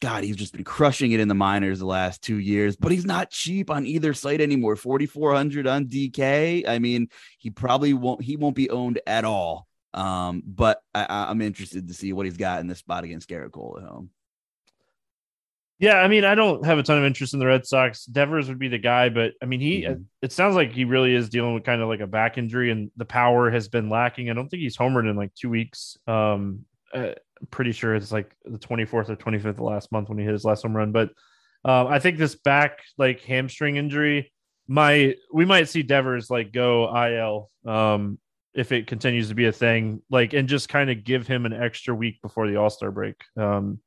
God, 0.00 0.24
he's 0.24 0.36
just 0.36 0.52
been 0.52 0.64
crushing 0.64 1.12
it 1.12 1.20
in 1.20 1.28
the 1.28 1.34
minors 1.34 1.78
the 1.78 1.86
last 1.86 2.22
two 2.22 2.38
years, 2.38 2.76
but 2.76 2.90
he's 2.90 3.04
not 3.04 3.30
cheap 3.30 3.70
on 3.70 3.86
either 3.86 4.14
site 4.14 4.40
anymore. 4.40 4.74
4,400 4.74 5.66
on 5.66 5.86
DK. 5.86 6.66
I 6.66 6.80
mean, 6.80 7.08
he 7.38 7.50
probably 7.50 7.94
won't, 7.94 8.22
he 8.22 8.36
won't 8.36 8.56
be 8.56 8.68
owned 8.68 9.00
at 9.06 9.24
all. 9.24 9.68
Um, 9.94 10.42
but 10.46 10.82
I, 10.94 11.30
am 11.30 11.42
interested 11.42 11.88
to 11.88 11.94
see 11.94 12.12
what 12.12 12.26
he's 12.26 12.36
got 12.36 12.60
in 12.60 12.66
this 12.66 12.78
spot 12.78 13.04
against 13.04 13.28
Gerrit 13.28 13.52
Cole 13.52 13.78
at 13.80 13.88
home. 13.88 14.10
Yeah, 15.78 15.96
I 15.96 16.06
mean, 16.06 16.24
I 16.24 16.36
don't 16.36 16.64
have 16.64 16.78
a 16.78 16.84
ton 16.84 16.98
of 16.98 17.04
interest 17.04 17.34
in 17.34 17.40
the 17.40 17.46
Red 17.46 17.66
Sox. 17.66 18.04
Devers 18.04 18.48
would 18.48 18.60
be 18.60 18.68
the 18.68 18.78
guy, 18.78 19.08
but 19.08 19.32
I 19.42 19.46
mean, 19.46 19.58
he 19.58 19.82
mm-hmm. 19.82 20.02
it 20.22 20.30
sounds 20.30 20.54
like 20.54 20.70
he 20.70 20.84
really 20.84 21.12
is 21.12 21.28
dealing 21.28 21.54
with 21.54 21.64
kind 21.64 21.82
of 21.82 21.88
like 21.88 21.98
a 21.98 22.06
back 22.06 22.38
injury, 22.38 22.70
and 22.70 22.92
the 22.96 23.04
power 23.04 23.50
has 23.50 23.66
been 23.66 23.88
lacking. 23.88 24.30
I 24.30 24.34
don't 24.34 24.48
think 24.48 24.62
he's 24.62 24.76
homered 24.76 25.10
in 25.10 25.16
like 25.16 25.34
two 25.34 25.50
weeks. 25.50 25.96
Um, 26.06 26.66
uh, 26.94 27.14
I'm 27.40 27.46
pretty 27.50 27.72
sure 27.72 27.96
it's 27.96 28.12
like 28.12 28.30
the 28.44 28.58
24th 28.58 29.10
or 29.10 29.16
25th 29.16 29.46
of 29.46 29.60
last 29.60 29.90
month 29.90 30.08
when 30.08 30.18
he 30.18 30.24
hit 30.24 30.32
his 30.32 30.44
last 30.44 30.62
home 30.62 30.76
run. 30.76 30.92
But 30.92 31.10
um, 31.64 31.88
I 31.88 31.98
think 31.98 32.16
this 32.16 32.36
back 32.36 32.78
like 32.96 33.22
hamstring 33.22 33.74
injury, 33.74 34.32
my 34.68 35.16
we 35.32 35.44
might 35.44 35.68
see 35.68 35.82
Devers 35.82 36.30
like 36.30 36.52
go 36.52 36.94
IL. 36.96 37.50
Um, 37.66 38.20
if 38.54 38.72
it 38.72 38.86
continues 38.86 39.28
to 39.28 39.34
be 39.34 39.46
a 39.46 39.52
thing, 39.52 40.02
like, 40.10 40.32
and 40.32 40.48
just 40.48 40.68
kind 40.68 40.90
of 40.90 41.04
give 41.04 41.26
him 41.26 41.46
an 41.46 41.52
extra 41.52 41.94
week 41.94 42.20
before 42.22 42.48
the 42.48 42.56
All 42.56 42.70
Star 42.70 42.90
break 42.90 43.16
um, 43.36 43.78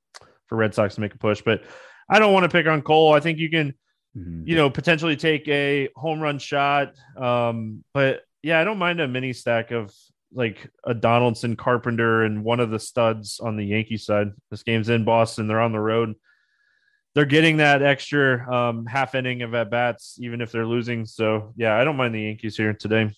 for 0.48 0.56
Red 0.56 0.74
Sox 0.74 0.96
to 0.96 1.02
make 1.02 1.14
a 1.14 1.20
push. 1.20 1.42
But 1.42 1.64
I 2.10 2.20
don't 2.20 2.34
want 2.34 2.44
to 2.44 2.50
pick 2.50 2.68
on 2.68 2.82
Cole. 2.82 3.14
I 3.14 3.20
think 3.20 3.38
you 3.40 3.50
can 3.50 3.74
mm-hmm. 4.18 4.48
you 4.48 4.56
know, 4.56 4.70
potentially 4.70 5.16
take 5.16 5.48
a 5.48 5.90
home 5.96 6.20
run 6.20 6.40
shot. 6.40 6.94
Um, 7.18 7.84
but 7.94 8.22
yeah, 8.44 8.60
I 8.60 8.64
don't 8.64 8.78
mind 8.78 9.00
a 9.00 9.08
mini 9.08 9.34
stack 9.34 9.72
of 9.72 9.94
like 10.34 10.70
a 10.84 10.94
Donaldson, 10.94 11.56
Carpenter, 11.56 12.24
and 12.24 12.44
one 12.44 12.60
of 12.60 12.70
the 12.70 12.80
studs 12.80 13.40
on 13.40 13.56
the 13.56 13.66
Yankee 13.66 13.98
side. 13.98 14.28
This 14.52 14.64
game's 14.64 14.90
in 14.90 15.06
Boston. 15.06 15.48
They're 15.48 15.62
on 15.62 15.72
the 15.72 15.80
road. 15.80 16.16
They're 17.14 17.26
getting 17.26 17.58
that 17.58 17.82
extra 17.82 18.54
um, 18.54 18.86
half 18.86 19.16
inning 19.16 19.42
of 19.42 19.54
at 19.54 19.72
bats, 19.72 20.18
even 20.20 20.42
if 20.42 20.52
they're 20.52 20.66
losing. 20.66 21.06
So 21.06 21.54
yeah, 21.56 21.80
I 21.80 21.86
don't 21.86 21.96
mind 21.96 22.14
the 22.14 22.22
Yankees 22.22 22.58
here 22.58 22.74
today. 22.74 23.12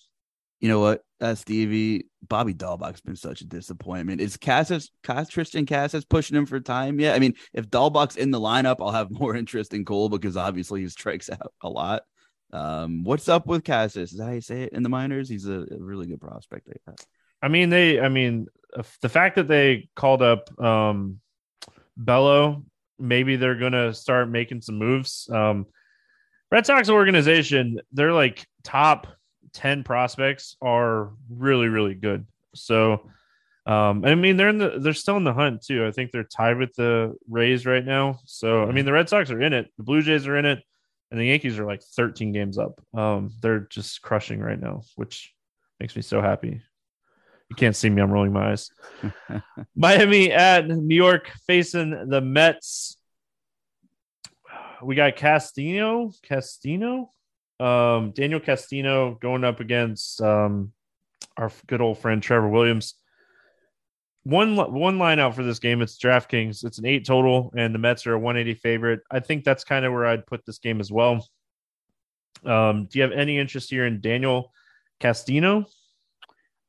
You 0.60 0.68
know 0.68 0.80
what, 0.80 1.02
uh, 1.20 1.34
Stevie? 1.34 2.06
Bobby 2.26 2.52
Dalbec's 2.52 3.00
been 3.00 3.16
such 3.16 3.40
a 3.40 3.46
disappointment. 3.46 4.20
Is 4.20 4.36
Casas, 4.36 4.90
Cass, 5.04 5.30
Triston 5.30 5.68
Casas 5.68 6.04
pushing 6.04 6.36
him 6.36 6.46
for 6.46 6.58
time? 6.60 6.98
Yeah, 6.98 7.14
I 7.14 7.20
mean, 7.20 7.34
if 7.52 7.70
Dalbec's 7.70 8.16
in 8.16 8.30
the 8.30 8.40
lineup, 8.40 8.76
I'll 8.80 8.90
have 8.90 9.10
more 9.20 9.36
interest 9.36 9.72
in 9.72 9.84
Cole 9.84 10.08
because 10.08 10.36
obviously 10.36 10.82
he 10.82 10.88
strikes 10.88 11.30
out 11.30 11.52
a 11.62 11.68
lot. 11.68 12.02
Um, 12.52 13.04
what's 13.04 13.28
up 13.28 13.46
with 13.46 13.64
Casas? 13.64 14.12
Is 14.12 14.18
that 14.18 14.26
how 14.26 14.32
you 14.32 14.40
say 14.40 14.62
it 14.62 14.72
in 14.72 14.82
the 14.82 14.88
minors? 14.88 15.28
He's 15.28 15.46
a, 15.46 15.60
a 15.60 15.78
really 15.78 16.06
good 16.06 16.20
prospect. 16.20 16.68
I 16.68 16.90
guess. 16.90 17.06
I 17.42 17.48
mean, 17.48 17.70
they. 17.70 18.00
I 18.00 18.08
mean, 18.08 18.46
the 19.00 19.08
fact 19.08 19.36
that 19.36 19.48
they 19.48 19.88
called 19.94 20.22
up 20.22 20.50
um, 20.60 21.20
Bello, 21.96 22.64
maybe 22.98 23.36
they're 23.36 23.54
gonna 23.54 23.92
start 23.94 24.30
making 24.30 24.62
some 24.62 24.76
moves. 24.76 25.28
Um, 25.30 25.66
Red 26.50 26.64
Sox 26.64 26.88
organization, 26.88 27.80
they're 27.92 28.12
like 28.14 28.46
top 28.64 29.06
ten 29.52 29.84
prospects 29.84 30.56
are 30.62 31.10
really 31.30 31.68
really 31.68 31.94
good. 31.94 32.26
So, 32.54 33.10
um, 33.66 34.04
I 34.04 34.14
mean, 34.14 34.36
they're 34.36 34.48
in 34.48 34.58
the 34.58 34.78
they're 34.78 34.92
still 34.92 35.16
in 35.16 35.24
the 35.24 35.34
hunt 35.34 35.62
too. 35.62 35.86
I 35.86 35.90
think 35.90 36.10
they're 36.10 36.24
tied 36.24 36.58
with 36.58 36.74
the 36.74 37.16
Rays 37.28 37.66
right 37.66 37.84
now. 37.84 38.20
So, 38.24 38.64
I 38.64 38.72
mean, 38.72 38.84
the 38.84 38.92
Red 38.92 39.08
Sox 39.08 39.30
are 39.30 39.42
in 39.42 39.52
it. 39.52 39.70
The 39.76 39.84
Blue 39.84 40.02
Jays 40.02 40.26
are 40.26 40.36
in 40.36 40.44
it 40.44 40.62
and 41.10 41.20
the 41.20 41.26
Yankees 41.26 41.58
are 41.58 41.66
like 41.66 41.82
13 41.82 42.32
games 42.32 42.58
up. 42.58 42.80
Um, 42.94 43.32
they're 43.40 43.60
just 43.60 44.02
crushing 44.02 44.40
right 44.40 44.60
now, 44.60 44.82
which 44.96 45.34
makes 45.80 45.96
me 45.96 46.02
so 46.02 46.20
happy. 46.20 46.60
You 47.48 47.56
can't 47.56 47.76
see 47.76 47.88
me; 47.88 48.02
I'm 48.02 48.10
rolling 48.10 48.32
my 48.32 48.50
eyes. 48.50 48.70
Miami 49.76 50.30
at 50.30 50.68
New 50.68 50.94
York 50.94 51.30
facing 51.46 52.08
the 52.08 52.20
Mets. 52.20 52.98
We 54.82 54.94
got 54.94 55.16
Castano, 55.16 56.12
Castano, 56.22 57.10
um, 57.60 58.12
Daniel 58.12 58.40
Castano 58.40 59.14
going 59.14 59.44
up 59.44 59.60
against 59.60 60.20
um, 60.20 60.72
our 61.36 61.50
good 61.66 61.80
old 61.80 61.98
friend 61.98 62.22
Trevor 62.22 62.48
Williams 62.48 62.94
one 64.28 64.56
one 64.56 64.98
line 64.98 65.18
out 65.18 65.34
for 65.34 65.42
this 65.42 65.58
game. 65.58 65.80
It's 65.80 65.98
DraftKings. 65.98 66.64
It's 66.64 66.78
an 66.78 66.86
eight 66.86 67.06
total, 67.06 67.52
and 67.56 67.74
the 67.74 67.78
Mets 67.78 68.06
are 68.06 68.12
a 68.12 68.18
180 68.18 68.58
favorite. 68.60 69.00
I 69.10 69.20
think 69.20 69.42
that's 69.42 69.64
kind 69.64 69.86
of 69.86 69.92
where 69.92 70.04
I'd 70.04 70.26
put 70.26 70.44
this 70.44 70.58
game 70.58 70.80
as 70.80 70.92
well. 70.92 71.26
Um, 72.44 72.86
do 72.86 72.98
you 72.98 73.02
have 73.02 73.12
any 73.12 73.38
interest 73.38 73.70
here 73.70 73.86
in 73.86 74.00
Daniel 74.00 74.52
Castano? 75.00 75.64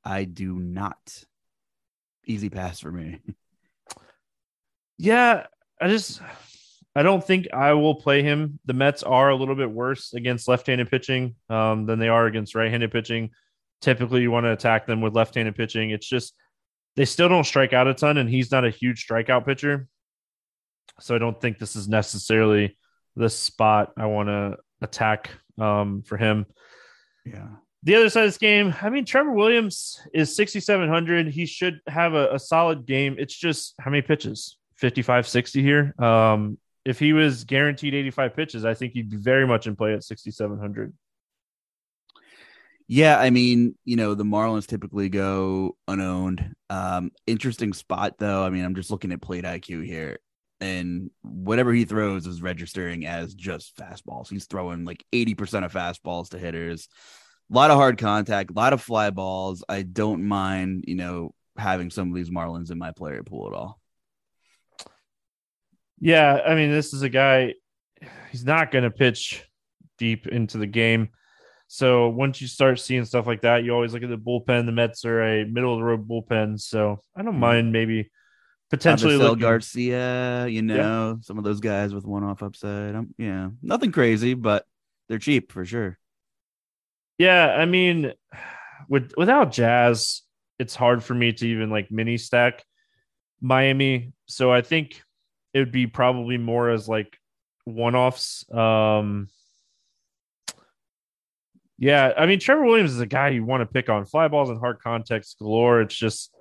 I 0.06 0.24
do 0.24 0.58
not. 0.58 1.26
Easy 2.26 2.50
pass 2.50 2.80
for 2.80 2.92
me. 2.92 3.20
yeah, 4.98 5.48
I 5.82 5.90
just 5.90 6.22
I 7.00 7.02
don't 7.02 7.24
think 7.24 7.48
I 7.54 7.72
will 7.72 7.96
play 7.96 8.24
him. 8.24 8.60
The 8.66 8.74
Mets 8.74 9.04
are 9.04 9.30
a 9.30 9.36
little 9.36 9.56
bit 9.56 9.72
worse 9.72 10.14
against 10.14 10.50
left-handed 10.50 10.92
pitching 10.92 11.36
um, 11.50 11.86
than 11.86 11.98
they 11.98 12.10
are 12.10 12.26
against 12.26 12.56
right-handed 12.56 12.92
pitching. 12.92 13.30
Typically, 13.80 14.22
you 14.22 14.32
want 14.32 14.44
to 14.44 14.52
attack 14.52 14.86
them 14.86 15.00
with 15.00 15.16
left-handed 15.16 15.56
pitching. 15.56 15.92
It's 15.92 16.06
just 16.06 16.34
they 16.98 17.06
still 17.06 17.30
don't 17.30 17.46
strike 17.46 17.72
out 17.72 17.88
a 17.88 17.94
ton, 17.94 18.18
and 18.18 18.30
he's 18.30 18.52
not 18.52 18.66
a 18.66 18.70
huge 18.70 19.08
strikeout 19.08 19.46
pitcher. 19.46 19.88
So 21.00 21.16
I 21.16 21.20
don't 21.20 21.40
think 21.40 21.58
this 21.58 21.78
is 21.78 21.88
necessarily 21.88 22.78
the 23.16 23.30
spot 23.30 23.94
I 23.96 24.08
want 24.08 24.28
to 24.28 24.58
attack 24.82 25.30
um, 25.58 26.02
for 26.02 26.18
him. 26.18 26.48
Yeah. 27.26 27.48
The 27.84 27.96
other 27.96 28.10
side 28.10 28.26
of 28.26 28.28
this 28.28 28.38
game, 28.38 28.76
I 28.82 28.90
mean, 28.90 29.06
Trevor 29.06 29.32
Williams 29.32 30.06
is 30.14 30.36
6,700. 30.36 31.30
He 31.30 31.46
should 31.46 31.80
have 31.88 32.14
a, 32.14 32.34
a, 32.34 32.40
solid 32.40 32.86
game. 32.86 33.16
It's 33.18 33.34
just 33.34 33.76
how 33.80 33.90
many 33.90 34.02
pitches? 34.02 34.58
55, 34.76 35.30
60 35.30 35.62
here. 35.62 35.96
Um, 35.98 36.58
if 36.86 37.00
he 37.00 37.14
was 37.14 37.44
guaranteed 37.44 37.94
85 37.94 38.36
pitches, 38.36 38.66
I 38.66 38.74
think 38.74 38.94
he'd 38.94 39.10
be 39.10 39.18
very 39.18 39.46
much 39.46 39.68
in 39.68 39.76
play 39.76 39.94
at 39.94 40.04
6,700. 40.04 40.94
Yeah, 42.92 43.20
I 43.20 43.30
mean, 43.30 43.76
you 43.86 43.96
know, 43.96 44.16
the 44.16 44.24
Marlins 44.24 44.66
typically 44.66 45.10
go 45.10 45.78
unowned. 45.88 46.56
Um, 46.72 47.12
interesting 47.28 47.72
spot 47.74 48.16
though. 48.18 48.44
I 48.44 48.50
mean, 48.50 48.66
I'm 48.66 48.74
just 48.74 48.90
looking 48.90 49.12
at 49.12 49.22
plate 49.22 49.44
IQ 49.44 49.86
here, 49.86 50.18
and 50.60 51.12
whatever 51.22 51.72
he 51.72 51.86
throws 51.86 52.26
is 52.26 52.42
registering 52.42 53.06
as 53.06 53.36
just 53.36 53.78
fastballs. 53.78 54.30
He's 54.30 54.48
throwing 54.48 54.86
like 54.86 55.06
80% 55.14 55.66
of 55.66 55.72
fastballs 55.74 56.30
to 56.30 56.40
hitters. 56.40 56.88
A 57.52 57.56
lot 57.56 57.70
of 57.70 57.78
hard 57.78 58.00
contact, 58.00 58.50
a 58.50 58.54
lot 58.54 58.74
of 58.74 58.82
fly 58.82 59.12
balls. 59.12 59.64
I 59.70 59.84
don't 59.84 60.28
mind, 60.28 60.86
you 60.88 60.96
know, 60.96 61.36
having 61.58 61.92
some 61.92 62.10
of 62.10 62.16
these 62.16 62.32
Marlins 62.32 62.72
in 62.72 62.80
my 62.80 62.92
player 62.92 63.22
pool 63.22 63.48
at 63.48 63.54
all. 63.54 63.80
Yeah, 66.00 66.42
I 66.46 66.56
mean, 66.56 66.72
this 66.72 66.94
is 66.94 67.02
a 67.02 67.10
guy. 67.10 67.56
He's 68.32 68.46
not 68.46 68.72
going 68.72 68.84
to 68.84 68.92
pitch 68.92 69.44
deep 69.98 70.28
into 70.28 70.58
the 70.58 70.68
game. 70.68 71.10
So 71.68 72.10
once 72.10 72.42
you 72.42 72.48
start 72.48 72.80
seeing 72.80 73.06
stuff 73.06 73.28
like 73.28 73.42
that, 73.42 73.64
you 73.64 73.74
always 73.74 73.94
look 73.94 74.02
at 74.02 74.10
the 74.10 74.18
bullpen. 74.18 74.66
The 74.66 74.72
Mets 74.72 75.06
are 75.06 75.22
a 75.22 75.46
middle 75.46 75.74
of 75.74 75.80
the 75.80 75.84
road 75.84 76.08
bullpen, 76.08 76.60
so 76.60 77.02
I 77.16 77.22
don't 77.22 77.36
hmm. 77.36 77.40
mind 77.40 77.72
maybe 77.72 78.10
potentially 78.72 79.18
looking... 79.18 79.40
Garcia. 79.40 80.48
You 80.48 80.62
know, 80.62 80.76
yeah. 80.76 81.16
some 81.22 81.38
of 81.38 81.44
those 81.44 81.60
guys 81.60 81.94
with 81.94 82.06
one 82.06 82.24
off 82.24 82.42
upside. 82.42 82.96
I'm, 82.96 83.14
yeah, 83.18 83.50
nothing 83.62 83.92
crazy, 83.92 84.34
but 84.34 84.66
they're 85.10 85.20
cheap 85.20 85.52
for 85.52 85.66
sure. 85.66 85.98
Yeah, 87.20 87.54
I 87.56 87.66
mean, 87.66 88.14
with 88.88 89.14
without 89.18 89.52
Jazz, 89.52 90.22
it's 90.58 90.76
hard 90.76 91.04
for 91.04 91.14
me 91.14 91.34
to 91.34 91.48
even 91.48 91.70
like 91.70 91.92
mini 91.92 92.18
stack 92.18 92.64
Miami. 93.42 94.14
So 94.26 94.52
I 94.52 94.62
think 94.62 95.04
it 95.54 95.60
would 95.60 95.72
be 95.72 95.88
probably 95.88 96.38
more 96.38 96.70
as 96.70 96.88
like 96.88 97.18
one 97.66 97.96
offs. 97.96 98.50
Um, 98.52 99.30
yeah, 101.78 102.14
I 102.18 102.26
mean 102.26 102.40
Trevor 102.40 102.66
Williams 102.66 102.92
is 102.92 103.00
a 103.00 103.06
guy 103.06 103.30
you 103.30 103.46
want 103.46 103.62
to 103.62 103.66
pick 103.66 103.90
on. 103.90 104.06
Fly 104.06 104.28
balls 104.28 104.50
and 104.50 104.60
hard 104.60 104.80
context 104.82 105.38
galore. 105.40 105.82
It's 105.82 105.96
just 105.96 106.32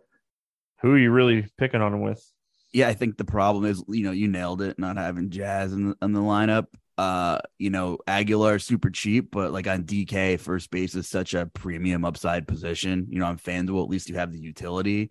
who 0.80 0.92
are 0.92 0.98
you 0.98 1.10
really 1.10 1.46
picking 1.56 1.80
on 1.80 1.94
him 1.94 2.00
with? 2.00 2.24
Yeah, 2.72 2.88
I 2.88 2.94
think 2.94 3.16
the 3.16 3.24
problem 3.24 3.64
is, 3.64 3.82
you 3.88 4.04
know, 4.04 4.12
you 4.12 4.28
nailed 4.28 4.60
it, 4.60 4.78
not 4.78 4.96
having 4.96 5.30
Jazz 5.30 5.72
in 5.72 5.90
the, 5.90 5.96
in 6.02 6.12
the 6.12 6.20
lineup. 6.20 6.66
Uh, 6.98 7.38
you 7.58 7.70
know, 7.70 7.98
Aguilar 8.08 8.58
super 8.58 8.90
cheap, 8.90 9.30
but 9.30 9.52
like 9.52 9.68
on 9.68 9.84
DK, 9.84 10.38
first 10.38 10.70
base 10.70 10.96
is 10.96 11.08
such 11.08 11.32
a 11.32 11.46
premium 11.46 12.04
upside 12.04 12.48
position. 12.48 13.06
You 13.08 13.20
know, 13.20 13.26
on 13.26 13.38
FanDuel, 13.38 13.84
at 13.84 13.88
least 13.88 14.08
you 14.08 14.16
have 14.16 14.32
the 14.32 14.40
utility. 14.40 15.10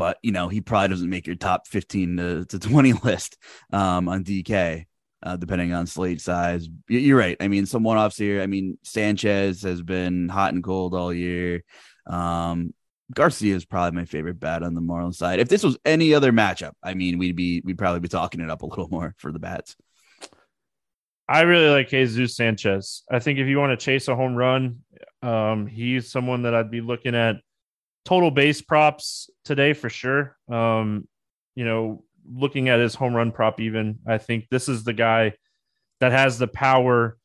But 0.00 0.16
you 0.22 0.32
know, 0.32 0.48
he 0.48 0.62
probably 0.62 0.88
doesn't 0.88 1.10
make 1.10 1.26
your 1.26 1.36
top 1.36 1.66
15 1.66 2.16
to, 2.16 2.44
to 2.46 2.58
20 2.58 2.92
list 3.04 3.36
um, 3.70 4.08
on 4.08 4.24
DK 4.24 4.86
uh, 5.22 5.36
depending 5.36 5.74
on 5.74 5.86
slate 5.86 6.22
size. 6.22 6.70
You're 6.88 7.18
right. 7.18 7.36
I 7.38 7.48
mean, 7.48 7.66
some 7.66 7.82
one 7.82 7.98
offs 7.98 8.16
here. 8.16 8.40
I 8.40 8.46
mean, 8.46 8.78
Sanchez 8.82 9.60
has 9.60 9.82
been 9.82 10.30
hot 10.30 10.54
and 10.54 10.64
cold 10.64 10.94
all 10.94 11.12
year. 11.12 11.64
Um, 12.06 12.72
Garcia 13.12 13.54
is 13.54 13.66
probably 13.66 13.94
my 13.94 14.06
favorite 14.06 14.40
bat 14.40 14.62
on 14.62 14.72
the 14.72 14.80
Marlins 14.80 15.16
side. 15.16 15.38
If 15.38 15.50
this 15.50 15.62
was 15.62 15.76
any 15.84 16.14
other 16.14 16.32
matchup, 16.32 16.72
I 16.82 16.94
mean, 16.94 17.18
we'd 17.18 17.36
be 17.36 17.60
we'd 17.62 17.76
probably 17.76 18.00
be 18.00 18.08
talking 18.08 18.40
it 18.40 18.48
up 18.48 18.62
a 18.62 18.66
little 18.66 18.88
more 18.90 19.14
for 19.18 19.32
the 19.32 19.38
bats. 19.38 19.76
I 21.28 21.42
really 21.42 21.68
like 21.68 21.90
Jesus 21.90 22.36
Sanchez. 22.36 23.02
I 23.10 23.18
think 23.18 23.38
if 23.38 23.48
you 23.48 23.58
want 23.58 23.78
to 23.78 23.84
chase 23.84 24.08
a 24.08 24.16
home 24.16 24.34
run, 24.34 24.78
um, 25.20 25.66
he's 25.66 26.10
someone 26.10 26.44
that 26.44 26.54
I'd 26.54 26.70
be 26.70 26.80
looking 26.80 27.14
at 27.14 27.36
total 28.04 28.30
base 28.30 28.60
props 28.60 29.30
today 29.44 29.72
for 29.72 29.88
sure. 29.88 30.36
Um, 30.50 31.06
you 31.54 31.64
know, 31.64 32.04
looking 32.32 32.68
at 32.68 32.80
his 32.80 32.94
home 32.94 33.14
run 33.14 33.32
prop, 33.32 33.60
even 33.60 33.98
I 34.06 34.18
think 34.18 34.48
this 34.50 34.68
is 34.68 34.84
the 34.84 34.92
guy 34.92 35.34
that 36.00 36.12
has 36.12 36.38
the 36.38 36.48
power. 36.48 37.16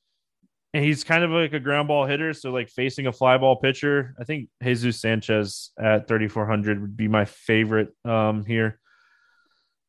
And 0.74 0.84
he's 0.84 1.06
kind 1.06 1.24
of 1.24 1.32
like 1.32 1.54
a 1.54 1.60
ground 1.60 1.88
ball 1.88 2.06
hitter. 2.06 2.34
So, 2.34 2.52
like 2.52 2.70
facing 2.70 3.08
a 3.08 3.14
fly 3.14 3.38
ball 3.38 3.56
pitcher, 3.56 4.14
I 4.20 4.26
think 4.26 4.50
Jesus 4.62 5.00
Sanchez 5.00 5.72
at 5.80 6.08
3,400 6.08 6.82
would 6.82 6.98
be 6.98 7.08
my 7.08 7.24
favorite 7.24 7.96
um, 8.04 8.44
here. 8.46 8.80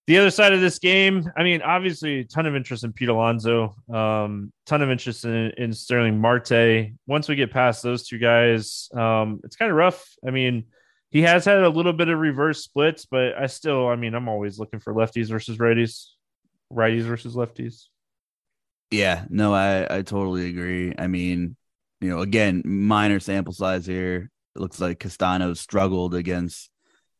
The 0.07 0.19
other 0.19 0.31
side 0.31 0.53
of 0.53 0.61
this 0.61 0.79
game, 0.79 1.29
I 1.37 1.43
mean, 1.43 1.63
obviously, 1.63 2.21
a 2.21 2.25
ton 2.25 2.47
of 2.47 2.55
interest 2.55 2.85
in 2.85 2.93
Pete 2.93 3.09
Alonso, 3.09 3.75
um, 3.93 4.53
ton 4.65 4.81
of 4.81 4.89
interest 4.89 5.25
in, 5.25 5.51
in 5.59 5.73
Starling 5.73 6.21
Marte. 6.21 6.93
Once 7.09 7.29
we 7.29 7.35
get 7.35 7.51
past 7.51 7.83
those 7.83 8.07
two 8.07 8.19
guys, 8.19 8.89
um, 8.95 9.41
it's 9.43 9.57
kind 9.57 9.73
of 9.73 9.77
rough. 9.77 10.09
I 10.25 10.31
mean, 10.31 10.67
he 11.11 11.23
has 11.23 11.45
had 11.45 11.59
a 11.59 11.69
little 11.69 11.93
bit 11.93 12.09
of 12.09 12.19
reverse 12.19 12.63
splits, 12.63 13.07
but 13.07 13.37
I 13.37 13.47
still, 13.47 13.89
I 13.89 13.97
mean, 13.97 14.15
I'm 14.15 14.29
always 14.29 14.59
looking 14.59 14.81
for 14.81 14.93
lefties 14.95 15.29
versus 15.29 15.59
righties, 15.59 16.07
righties 16.73 17.03
versus 17.03 17.35
lefties. 17.35 17.85
Yeah, 18.91 19.25
no, 19.29 19.55
I 19.55 19.99
I 19.99 20.03
totally 20.03 20.49
agree. 20.49 20.95
I 20.97 21.07
mean, 21.07 21.57
you 22.01 22.09
know, 22.09 22.21
again, 22.21 22.63
minor 22.65 23.21
sample 23.21 23.53
size 23.53 23.87
here. 23.87 24.31
It 24.55 24.61
looks 24.61 24.81
like 24.81 25.01
Castano 25.01 25.55
struggled 25.55 26.15
against 26.15 26.71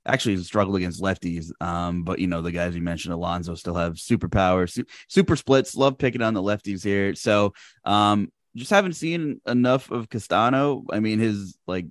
actually 0.07 0.37
struggled 0.39 0.77
against 0.77 1.03
lefties. 1.03 1.51
Um, 1.61 2.05
but 2.05 2.19
you 2.19 2.27
know, 2.27 2.43
the 2.43 2.53
guys 2.53 2.75
you 2.75 2.83
mentioned, 2.83 3.15
Alonso 3.15 3.55
still 3.55 3.75
have 3.75 3.95
superpower, 3.95 4.71
su- 4.71 4.85
super 5.09 5.37
splits. 5.37 5.75
Love 5.75 5.99
picking 5.99 6.23
on 6.23 6.35
the 6.35 6.43
lefties 6.43 6.85
here. 6.85 7.15
So, 7.15 7.53
um, 7.85 8.31
just 8.55 8.71
haven't 8.71 8.95
seen 8.95 9.41
enough 9.47 9.91
of 9.91 10.09
Castano. 10.09 10.85
I 10.91 11.01
mean, 11.01 11.19
his 11.19 11.59
like 11.67 11.87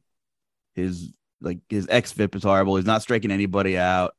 his 0.74 1.12
like 1.42 1.60
his 1.70 1.88
xFIP 1.88 2.36
is 2.36 2.44
horrible. 2.44 2.76
He's 2.76 2.86
not 2.86 3.02
striking 3.02 3.32
anybody 3.32 3.78
out. 3.78 4.16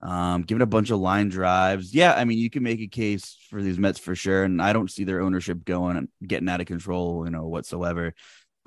Um, 0.00 0.42
giving 0.42 0.62
a 0.62 0.66
bunch 0.66 0.90
of 0.90 0.98
line 0.98 1.28
drives. 1.28 1.94
Yeah, 1.94 2.12
I 2.12 2.24
mean, 2.24 2.38
you 2.38 2.50
can 2.50 2.64
make 2.64 2.80
a 2.80 2.88
case 2.88 3.38
for 3.50 3.62
these 3.62 3.78
Mets 3.78 4.00
for 4.00 4.16
sure, 4.16 4.42
and 4.42 4.60
I 4.60 4.72
don't 4.72 4.90
see 4.90 5.04
their 5.04 5.20
ownership 5.20 5.64
going 5.64 5.96
and 5.96 6.08
getting 6.26 6.48
out 6.48 6.60
of 6.60 6.66
control, 6.66 7.24
you 7.24 7.30
know, 7.30 7.46
whatsoever. 7.46 8.12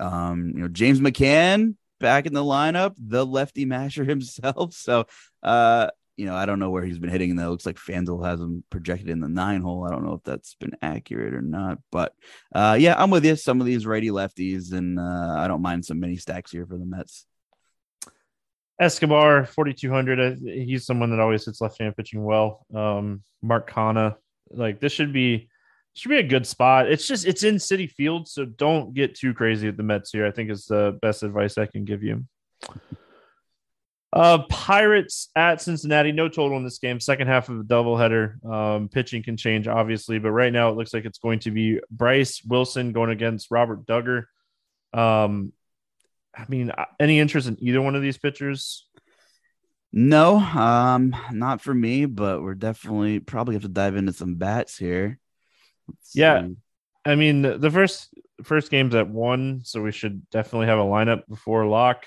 Um, 0.00 0.52
you 0.54 0.62
know, 0.62 0.68
James 0.68 0.98
McCann 0.98 1.74
back 2.00 2.26
in 2.26 2.32
the 2.32 2.42
lineup, 2.42 2.94
the 2.98 3.24
lefty 3.24 3.66
masher 3.66 4.04
himself. 4.06 4.72
So, 4.74 5.06
uh, 5.42 5.88
you 6.16 6.24
know, 6.24 6.34
I 6.34 6.46
don't 6.46 6.58
know 6.58 6.70
where 6.70 6.84
he's 6.84 6.98
been 6.98 7.10
hitting. 7.10 7.30
And 7.30 7.38
that 7.38 7.50
looks 7.50 7.66
like 7.66 7.76
FanDuel 7.76 8.24
has 8.24 8.40
him 8.40 8.64
projected 8.70 9.10
in 9.10 9.20
the 9.20 9.28
nine 9.28 9.60
hole. 9.60 9.84
I 9.86 9.90
don't 9.90 10.04
know 10.04 10.14
if 10.14 10.22
that's 10.24 10.54
been 10.54 10.76
accurate 10.80 11.34
or 11.34 11.42
not, 11.42 11.78
but 11.92 12.14
uh, 12.54 12.76
yeah, 12.78 12.94
I'm 12.96 13.10
with 13.10 13.24
you. 13.24 13.36
Some 13.36 13.60
of 13.60 13.66
these 13.66 13.86
righty 13.86 14.08
lefties, 14.08 14.72
and 14.72 14.98
uh, 14.98 15.34
I 15.36 15.46
don't 15.48 15.62
mind 15.62 15.84
some 15.84 16.00
mini 16.00 16.16
stacks 16.16 16.50
here 16.50 16.66
for 16.66 16.78
the 16.78 16.86
Mets. 16.86 17.26
Escobar, 18.80 19.46
4,200. 19.46 20.20
Uh, 20.20 20.36
he's 20.44 20.84
someone 20.86 21.10
that 21.10 21.20
always 21.20 21.44
hits 21.46 21.60
left 21.60 21.80
hand 21.80 21.96
pitching 21.96 22.22
well. 22.22 22.66
Um, 22.74 23.22
Mark 23.42 23.70
Canha, 23.70 24.16
like 24.50 24.80
this 24.80 24.92
should 24.92 25.12
be 25.12 25.48
should 25.94 26.10
be 26.10 26.18
a 26.18 26.22
good 26.22 26.46
spot. 26.46 26.90
It's 26.90 27.08
just 27.08 27.26
it's 27.26 27.42
in 27.42 27.56
Citi 27.56 27.90
Field, 27.90 28.28
so 28.28 28.44
don't 28.44 28.92
get 28.92 29.14
too 29.14 29.32
crazy 29.32 29.68
at 29.68 29.76
the 29.76 29.82
Mets 29.82 30.12
here. 30.12 30.26
I 30.26 30.30
think 30.30 30.50
is 30.50 30.66
the 30.66 30.98
best 31.00 31.22
advice 31.22 31.56
I 31.56 31.66
can 31.66 31.84
give 31.84 32.02
you. 32.02 32.24
Uh, 34.12 34.42
Pirates 34.48 35.30
at 35.36 35.60
Cincinnati, 35.60 36.12
no 36.12 36.28
total 36.28 36.56
in 36.56 36.64
this 36.64 36.78
game. 36.78 37.00
Second 37.00 37.26
half 37.26 37.48
of 37.48 37.60
a 37.60 37.64
doubleheader. 37.64 38.44
Um, 38.44 38.88
pitching 38.88 39.22
can 39.22 39.36
change, 39.36 39.68
obviously, 39.68 40.18
but 40.18 40.30
right 40.30 40.52
now 40.52 40.70
it 40.70 40.76
looks 40.76 40.94
like 40.94 41.04
it's 41.04 41.18
going 41.18 41.40
to 41.40 41.50
be 41.50 41.80
Bryce 41.90 42.42
Wilson 42.42 42.92
going 42.92 43.10
against 43.10 43.50
Robert 43.50 43.84
Dugger. 43.86 44.24
Um, 44.94 45.52
I 46.36 46.44
mean, 46.48 46.70
uh, 46.70 46.84
any 47.00 47.18
interest 47.18 47.48
in 47.48 47.56
either 47.60 47.80
one 47.80 47.94
of 47.94 48.02
these 48.02 48.18
pitchers? 48.18 48.86
No, 49.92 50.36
um, 50.36 51.16
not 51.32 51.62
for 51.62 51.72
me, 51.72 52.04
but 52.04 52.42
we're 52.42 52.54
definitely 52.54 53.18
probably 53.20 53.54
have 53.54 53.62
to 53.62 53.68
dive 53.68 53.96
into 53.96 54.12
some 54.12 54.34
bats 54.34 54.76
here. 54.76 55.18
Let's 55.88 56.14
yeah. 56.14 56.46
See. 56.46 56.56
I 57.04 57.14
mean, 57.14 57.42
the 57.42 57.70
first 57.70 58.12
first 58.42 58.70
game's 58.70 58.94
at 58.94 59.08
one, 59.08 59.62
so 59.64 59.80
we 59.80 59.92
should 59.92 60.28
definitely 60.30 60.66
have 60.66 60.78
a 60.78 60.82
lineup 60.82 61.22
before 61.28 61.64
lock. 61.66 62.04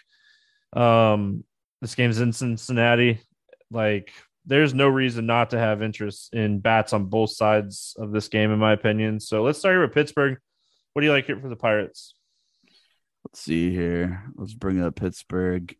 Um, 0.74 1.43
this 1.81 1.95
game's 1.95 2.19
in 2.19 2.33
Cincinnati. 2.33 3.21
Like, 3.71 4.12
there's 4.45 4.74
no 4.74 4.88
reason 4.88 5.25
not 5.25 5.51
to 5.51 5.57
have 5.57 5.81
interest 5.81 6.33
in 6.33 6.59
bats 6.59 6.93
on 6.93 7.05
both 7.05 7.31
sides 7.31 7.95
of 7.98 8.12
this 8.12 8.27
game, 8.27 8.51
in 8.51 8.59
my 8.59 8.74
opinion. 8.74 9.19
So 9.19 9.41
let's 9.41 9.59
start 9.59 9.74
here 9.74 9.81
with 9.81 9.93
Pittsburgh. 9.93 10.38
What 10.93 11.01
do 11.01 11.05
you 11.07 11.13
like 11.13 11.25
here 11.25 11.39
for 11.39 11.50
the 11.50 11.55
Pirates? 11.55 12.13
Let's 13.26 13.42
see 13.42 13.72
here. 13.72 14.24
Let's 14.36 14.54
bring 14.54 14.82
up 14.82 14.96
Pittsburgh. 14.96 15.76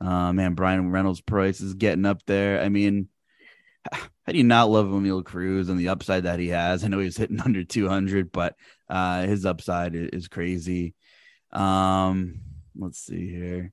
Uh, 0.00 0.32
man, 0.32 0.54
Bryan 0.54 0.90
Reynolds 0.90 1.20
price 1.20 1.60
is 1.60 1.74
getting 1.74 2.06
up 2.06 2.24
there. 2.26 2.60
I 2.60 2.68
mean, 2.68 3.08
how 3.92 4.32
do 4.32 4.38
you 4.38 4.44
not 4.44 4.70
love 4.70 4.86
Oneil 4.86 5.24
Cruz 5.24 5.68
and 5.68 5.78
the 5.78 5.88
upside 5.88 6.24
that 6.24 6.38
he 6.38 6.48
has? 6.48 6.84
I 6.84 6.88
know 6.88 6.98
he's 6.98 7.16
hitting 7.16 7.40
under 7.40 7.64
200, 7.64 8.32
but 8.32 8.56
uh, 8.88 9.22
his 9.22 9.44
upside 9.44 9.94
is 9.94 10.28
crazy. 10.28 10.94
Um, 11.52 12.40
let's 12.76 12.98
see 12.98 13.28
here. 13.28 13.72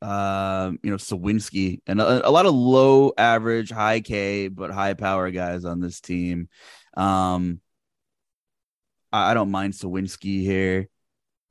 Um, 0.00 0.78
you 0.82 0.90
know, 0.90 0.96
Suwinski 0.96 1.80
and 1.86 2.00
a, 2.00 2.28
a, 2.28 2.30
lot 2.30 2.46
of 2.46 2.54
low 2.54 3.12
average, 3.18 3.70
high 3.70 3.98
K, 3.98 4.46
but 4.46 4.70
high 4.70 4.94
power 4.94 5.28
guys 5.32 5.64
on 5.64 5.80
this 5.80 6.00
team. 6.00 6.48
Um, 6.96 7.60
I, 9.12 9.32
I 9.32 9.34
don't 9.34 9.50
mind 9.50 9.72
Suwinski 9.72 10.42
here. 10.42 10.88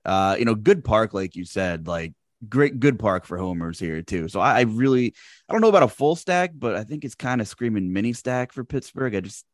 Uh, 0.08 0.38
you 0.40 0.46
know, 0.46 0.56
good 0.56 0.86
park, 0.86 1.14
like 1.14 1.36
you 1.36 1.44
said, 1.46 1.86
like 1.86 2.14
great, 2.48 2.80
good 2.80 2.98
park 2.98 3.26
for 3.26 3.38
homers 3.38 3.78
here 3.78 4.02
too. 4.02 4.30
So 4.30 4.40
I, 4.40 4.60
I 4.60 4.62
really, 4.62 5.14
I 5.48 5.54
don't 5.54 5.62
know 5.62 5.68
about 5.68 5.84
a 5.84 5.88
full 5.90 6.16
stack, 6.16 6.52
but 6.56 6.76
I 6.76 6.84
think 6.86 7.04
it's 7.04 7.14
kind 7.14 7.42
of 7.42 7.48
screaming 7.48 7.92
mini 7.92 8.14
stack 8.14 8.54
for 8.54 8.64
Pittsburgh. 8.64 9.16
I 9.16 9.20
just, 9.20 9.46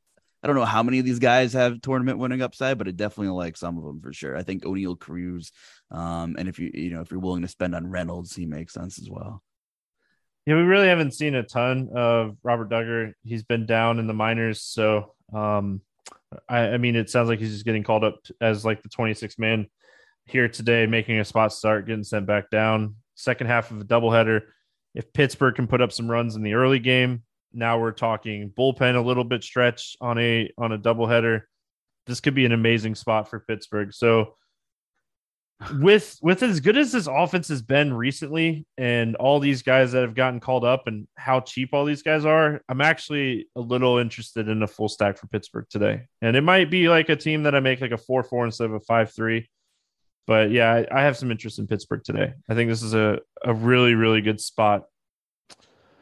I 0.44 0.48
don't 0.48 0.56
know 0.56 0.66
how 0.66 0.84
many 0.84 1.00
of 1.00 1.06
these 1.06 1.20
guys 1.20 1.54
have 1.54 1.82
tournament 1.82 2.20
winning 2.20 2.42
upside, 2.42 2.78
but 2.78 2.88
it 2.88 2.98
definitely 2.98 3.34
like 3.34 3.58
some 3.58 3.78
of 3.78 3.84
them 3.84 4.00
for 4.00 4.14
sure. 4.14 4.38
I 4.38 4.44
think 4.44 4.64
Oneil 4.64 5.00
Cruz, 5.00 5.52
um, 5.90 6.36
and 6.38 6.48
if 6.48 6.60
you, 6.60 6.70
you 6.74 6.92
know, 6.92 7.02
if 7.02 7.10
you're 7.10 7.20
willing 7.20 7.42
to 7.42 7.48
spend 7.48 7.74
on 7.74 7.90
Reynolds, 7.90 8.36
he 8.36 8.46
makes 8.46 8.74
sense 8.74 9.00
as 9.00 9.10
well. 9.10 9.42
Yeah, 10.46 10.56
we 10.56 10.62
really 10.62 10.90
haven't 10.90 11.14
seen 11.14 11.36
a 11.36 11.44
ton 11.44 11.90
of 11.96 12.36
Robert 12.44 12.70
Dugger. 12.70 13.14
He's 13.24 13.44
been 13.44 13.66
down 13.66 14.00
in 14.00 14.08
the 14.08 14.14
minors, 14.14 14.62
so 14.62 15.16
um, 15.34 15.80
I, 16.50 16.72
I 16.72 16.78
mean, 16.78 16.98
it 16.98 17.10
sounds 17.10 17.30
like 17.30 17.40
he's 17.40 17.54
just 17.54 17.66
getting 17.66 17.84
called 17.84 18.04
up 18.04 18.20
as 18.42 18.66
like 18.66 18.84
the 18.84 18.90
26 18.90 19.40
man 19.40 19.68
here 20.26 20.48
today, 20.48 20.86
making 20.86 21.20
a 21.20 21.26
spot 21.26 21.54
start, 21.54 21.88
getting 21.88 22.04
sent 22.04 22.26
back 22.26 22.50
down. 22.50 22.96
Second 23.16 23.48
half 23.48 23.72
of 23.72 23.82
a 23.82 23.86
doubleheader. 23.86 24.42
If 24.96 25.12
Pittsburgh 25.14 25.56
can 25.56 25.68
put 25.68 25.82
up 25.82 25.92
some 25.92 26.10
runs 26.10 26.36
in 26.36 26.44
the 26.44 26.54
early 26.54 26.80
game, 26.80 27.24
now 27.52 27.80
we're 27.80 27.92
talking 27.92 28.52
bullpen 28.58 28.96
a 28.96 29.02
little 29.02 29.24
bit 29.24 29.44
stretch 29.44 29.96
on 30.02 30.18
a 30.18 30.52
on 30.58 30.72
a 30.72 30.80
doubleheader. 30.80 31.42
This 32.06 32.20
could 32.20 32.36
be 32.36 32.46
an 32.46 32.52
amazing 32.52 32.96
spot 32.96 33.30
for 33.30 33.40
Pittsburgh. 33.40 33.94
So 33.94 34.36
with 35.80 36.18
with 36.22 36.44
as 36.44 36.60
good 36.60 36.78
as 36.78 36.92
this 36.92 37.08
offense 37.08 37.48
has 37.48 37.62
been 37.62 37.94
recently 37.94 38.66
and 38.78 39.16
all 39.16 39.40
these 39.40 39.62
guys 39.62 39.92
that 39.92 40.02
have 40.02 40.16
gotten 40.16 40.40
called 40.40 40.66
up 40.66 40.88
and 40.88 41.08
how 41.16 41.40
cheap 41.40 41.70
all 41.74 41.86
these 41.86 42.04
guys 42.04 42.26
are, 42.26 42.62
I'm 42.68 42.82
actually 42.82 43.48
a 43.56 43.62
little 43.62 43.98
interested 43.98 44.50
in 44.50 44.64
a 44.64 44.68
full 44.68 44.90
stack 44.90 45.18
for 45.18 45.28
Pittsburgh 45.28 45.66
today. 45.70 46.08
And 46.22 46.36
it 46.36 46.42
might 46.42 46.70
be 46.70 46.90
like 46.90 47.10
a 47.10 47.16
team 47.16 47.44
that 47.44 47.56
I 47.56 47.60
make 47.60 47.82
like 47.82 47.92
a 47.92 47.96
4-4 47.96 48.46
instead 48.46 48.66
of 48.66 48.74
a 48.74 48.80
5-3 48.80 49.46
but 50.26 50.52
yeah, 50.52 50.72
I, 50.72 51.00
I, 51.00 51.04
have 51.04 51.18
some 51.18 51.32
interest 51.32 51.60
in 51.60 51.68
Pittsburgh 51.68 52.04
today. 52.04 52.34
I 52.50 52.54
think 52.54 52.70
this 52.70 52.84
is 52.84 52.94
a, 52.94 53.20
a 53.44 53.54
really, 53.54 53.94
really 53.94 54.22
good 54.22 54.40
spot. 54.40 54.84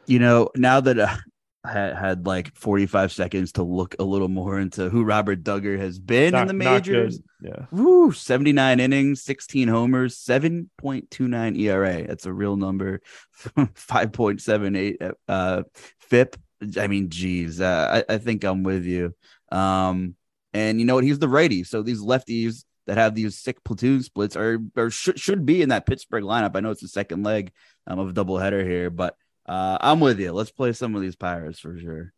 You 0.06 0.18
know, 0.18 0.50
now 0.56 0.80
that 0.80 0.98
uh, 0.98 1.16
I 1.64 1.72
had 1.72 2.26
like 2.26 2.54
45 2.56 3.12
seconds 3.12 3.52
to 3.52 3.62
look 3.62 3.94
a 3.98 4.04
little 4.04 4.28
more 4.28 4.58
into 4.58 4.88
who 4.88 5.04
Robert 5.04 5.44
Dugger 5.44 5.78
has 5.78 5.98
been 5.98 6.32
not, 6.32 6.42
in 6.42 6.48
the 6.48 6.54
majors. 6.54 7.20
Yeah. 7.40 7.66
Woo, 7.70 8.10
79 8.10 8.80
innings, 8.80 9.22
16 9.22 9.68
homers, 9.68 10.16
7.29 10.18 11.58
ERA. 11.58 12.06
That's 12.06 12.26
a 12.26 12.32
real 12.32 12.56
number. 12.56 13.00
5.78 13.56 15.12
uh, 15.28 15.62
FIP. 16.00 16.36
I 16.78 16.86
mean, 16.88 17.10
geez, 17.10 17.60
uh, 17.60 18.02
I, 18.08 18.14
I 18.14 18.18
think 18.18 18.44
I'm 18.44 18.64
with 18.64 18.84
you. 18.84 19.14
Um, 19.50 20.16
and 20.52 20.80
you 20.80 20.86
know 20.86 20.96
what? 20.96 21.04
He's 21.04 21.18
the 21.18 21.28
righty. 21.28 21.64
So 21.64 21.82
these 21.82 22.00
lefties 22.00 22.64
that 22.86 22.98
have 22.98 23.14
these 23.14 23.38
sick 23.38 23.62
platoon 23.64 24.02
splits 24.02 24.36
are 24.36 24.58
or 24.76 24.90
should 24.90 25.18
should 25.18 25.46
be 25.46 25.62
in 25.62 25.70
that 25.70 25.86
Pittsburgh 25.86 26.24
lineup. 26.24 26.56
I 26.56 26.60
know 26.60 26.70
it's 26.70 26.82
the 26.82 26.88
second 26.88 27.22
leg 27.22 27.52
um, 27.86 27.98
of 27.98 28.10
a 28.10 28.12
doubleheader 28.12 28.64
here, 28.64 28.90
but 28.90 29.16
uh, 29.46 29.78
I'm 29.80 30.00
with 30.00 30.20
you. 30.20 30.32
Let's 30.32 30.50
play 30.50 30.72
some 30.72 30.94
of 30.94 31.02
these 31.02 31.16
Pirates 31.16 31.58
for 31.58 31.78
sure. 31.78 32.12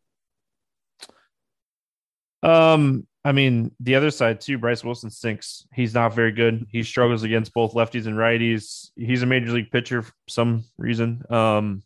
Um, 2.43 3.07
I 3.25 3.33
mean, 3.33 3.73
the 3.81 3.95
other 3.95 4.11
side 4.11 4.41
too, 4.41 4.59
Bryce 4.59 4.85
Wilson 4.85 5.11
stinks. 5.11 5.67
He's 5.73 5.95
not 5.95 6.15
very 6.15 6.33
good. 6.33 6.67
He 6.71 6.83
struggles 6.83 7.23
against 7.23 7.55
both 7.55 7.73
lefties 7.73 8.07
and 8.07 8.17
righties. 8.17 8.91
He's 8.97 9.23
a 9.23 9.27
major 9.27 9.53
league 9.53 9.71
pitcher 9.71 10.03
for 10.03 10.13
some 10.29 10.65
reason. 10.77 11.23
Um, 11.31 11.83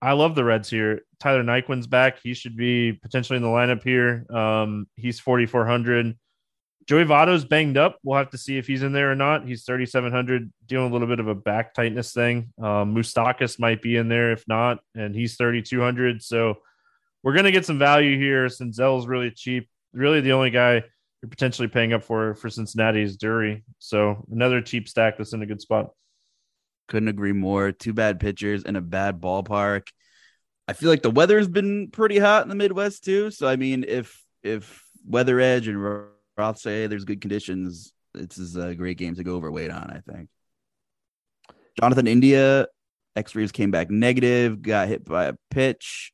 I 0.00 0.12
love 0.12 0.36
the 0.36 0.44
Reds 0.44 0.70
here. 0.70 1.02
Tyler 1.18 1.42
Naquin's 1.42 1.88
back. 1.88 2.20
He 2.22 2.34
should 2.34 2.56
be 2.56 2.92
potentially 2.92 3.36
in 3.36 3.42
the 3.42 3.48
lineup 3.48 3.82
here. 3.82 4.26
Um, 4.30 4.86
he's 4.94 5.18
4,400. 5.18 6.16
Joey 6.88 7.04
Votto's 7.04 7.44
banged 7.44 7.76
up. 7.76 7.98
We'll 8.02 8.16
have 8.16 8.30
to 8.30 8.38
see 8.38 8.56
if 8.56 8.66
he's 8.66 8.82
in 8.82 8.92
there 8.92 9.12
or 9.12 9.14
not. 9.14 9.46
He's 9.46 9.64
3,700, 9.64 10.50
dealing 10.66 10.88
a 10.88 10.92
little 10.92 11.06
bit 11.06 11.20
of 11.20 11.28
a 11.28 11.34
back 11.34 11.74
tightness 11.74 12.14
thing. 12.14 12.50
Um, 12.58 12.94
Moustakas 12.94 13.60
might 13.60 13.82
be 13.82 13.96
in 13.96 14.08
there 14.08 14.32
if 14.32 14.48
not, 14.48 14.78
and 14.94 15.14
he's 15.14 15.36
3,200. 15.36 16.22
So 16.22 16.56
we're 17.22 17.34
going 17.34 17.44
to 17.44 17.52
get 17.52 17.66
some 17.66 17.78
value 17.78 18.18
here 18.18 18.48
since 18.48 18.76
Zell's 18.76 19.06
really 19.06 19.30
cheap. 19.30 19.68
Really, 19.92 20.22
the 20.22 20.32
only 20.32 20.48
guy 20.48 20.82
you're 21.22 21.28
potentially 21.28 21.68
paying 21.68 21.92
up 21.92 22.04
for 22.04 22.34
for 22.34 22.48
Cincinnati 22.48 23.02
is 23.02 23.18
Drury. 23.18 23.64
So 23.78 24.24
another 24.32 24.62
cheap 24.62 24.88
stack 24.88 25.18
that's 25.18 25.34
in 25.34 25.42
a 25.42 25.46
good 25.46 25.60
spot. 25.60 25.90
Couldn't 26.88 27.08
agree 27.08 27.32
more. 27.32 27.70
Two 27.70 27.92
bad 27.92 28.18
pitchers 28.18 28.62
in 28.62 28.76
a 28.76 28.80
bad 28.80 29.20
ballpark. 29.20 29.88
I 30.66 30.72
feel 30.72 30.88
like 30.88 31.02
the 31.02 31.10
weather's 31.10 31.48
been 31.48 31.90
pretty 31.90 32.18
hot 32.18 32.44
in 32.44 32.48
the 32.48 32.54
Midwest 32.54 33.04
too. 33.04 33.30
So 33.30 33.46
I 33.46 33.56
mean, 33.56 33.84
if 33.86 34.24
if 34.42 34.82
Weather 35.04 35.38
Edge 35.38 35.68
and 35.68 36.08
Roth 36.38 36.58
say 36.58 36.86
there's 36.86 37.04
good 37.04 37.20
conditions. 37.20 37.92
This 38.14 38.38
is 38.38 38.56
a 38.56 38.74
great 38.74 38.96
game 38.96 39.14
to 39.16 39.24
go 39.24 39.34
overweight 39.34 39.70
on, 39.70 39.90
I 39.90 40.12
think. 40.12 40.28
Jonathan 41.78 42.06
India, 42.06 42.66
X 43.16 43.34
rays 43.34 43.52
came 43.52 43.70
back 43.70 43.90
negative, 43.90 44.62
got 44.62 44.88
hit 44.88 45.04
by 45.04 45.26
a 45.26 45.34
pitch 45.50 46.12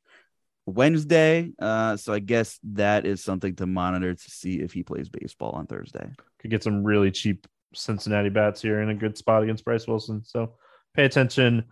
Wednesday. 0.66 1.52
Uh, 1.58 1.96
so 1.96 2.12
I 2.12 2.18
guess 2.18 2.58
that 2.72 3.06
is 3.06 3.22
something 3.22 3.54
to 3.56 3.66
monitor 3.66 4.14
to 4.14 4.30
see 4.30 4.60
if 4.60 4.72
he 4.72 4.82
plays 4.82 5.08
baseball 5.08 5.52
on 5.52 5.66
Thursday. 5.66 6.10
Could 6.40 6.50
get 6.50 6.62
some 6.62 6.82
really 6.82 7.10
cheap 7.10 7.46
Cincinnati 7.74 8.30
bats 8.30 8.62
here 8.62 8.80
in 8.80 8.88
a 8.88 8.94
good 8.94 9.18
spot 9.18 9.42
against 9.42 9.64
Bryce 9.64 9.86
Wilson. 9.86 10.22
So 10.24 10.54
pay 10.94 11.04
attention 11.04 11.64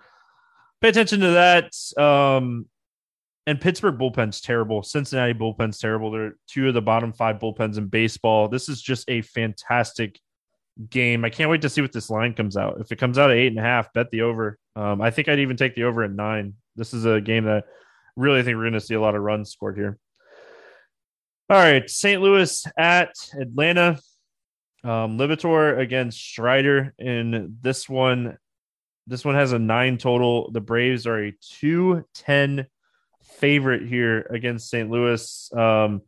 pay 0.83 0.89
attention 0.89 1.21
to 1.21 1.31
that. 1.31 2.03
Um, 2.03 2.67
and 3.47 3.61
Pittsburgh 3.61 3.99
bullpen's 3.99 4.41
terrible. 4.41 4.83
Cincinnati 4.83 5.33
bullpen's 5.33 5.79
terrible. 5.79 6.11
They're 6.11 6.35
two 6.47 6.69
of 6.69 6.75
the 6.75 6.83
bottom 6.83 7.13
five 7.13 7.39
bullpens 7.39 7.77
in 7.77 7.87
baseball. 7.87 8.49
This 8.49 8.69
is 8.69 8.81
just 8.81 9.09
a 9.09 9.23
fantastic 9.23 10.21
game. 10.89 11.25
I 11.25 11.31
can't 11.31 11.51
wait 11.51 11.63
to 11.63 11.69
see 11.69 11.81
what 11.81 11.93
this 11.93 12.11
line 12.11 12.35
comes 12.35 12.57
out. 12.57 12.81
If 12.81 12.93
it 12.93 12.97
comes 12.97 13.19
out 13.19 13.31
at 13.31 13.37
eight 13.37 13.49
and 13.49 13.59
a 13.59 13.63
half, 13.63 13.93
bet 13.93 14.11
the 14.11 14.23
over. 14.23 14.59
Um, 14.77 15.01
I 15.01 15.11
think 15.11 15.29
I'd 15.29 15.41
even 15.41 15.57
take 15.57 15.75
the 15.75 15.85
over 15.85 16.05
at 16.05 16.13
nine. 16.13 16.55
This 16.77 16.95
is 16.95 17.05
a 17.05 17.21
game 17.21 17.45
that 17.45 17.65
really 18.17 18.43
think 18.43 18.57
we're 18.57 18.65
going 18.65 18.73
to 18.75 18.81
see 18.81 18.95
a 18.95 19.01
lot 19.01 19.17
of 19.17 19.23
runs 19.23 19.51
scored 19.51 19.77
here. 19.77 19.99
All 21.51 21.59
right, 21.59 21.89
St. 21.91 22.23
Louis 22.23 22.65
at 22.79 23.13
Atlanta. 23.39 23.99
Um, 24.85 25.19
Liberatore 25.19 25.79
against 25.79 26.19
Strider 26.19 26.95
in 26.99 27.59
this 27.61 27.89
one. 27.89 28.39
This 29.07 29.25
one 29.25 29.35
has 29.35 29.53
a 29.53 29.59
nine 29.59 29.99
total. 29.99 30.51
The 30.51 30.61
Braves 30.61 31.07
are 31.07 31.25
a 31.25 31.33
210 31.59 32.67
favorite 33.39 33.87
here 33.87 34.27
against 34.31 34.71
St. 34.71 34.91
Louis. 34.91 35.51
Um, 35.53 36.03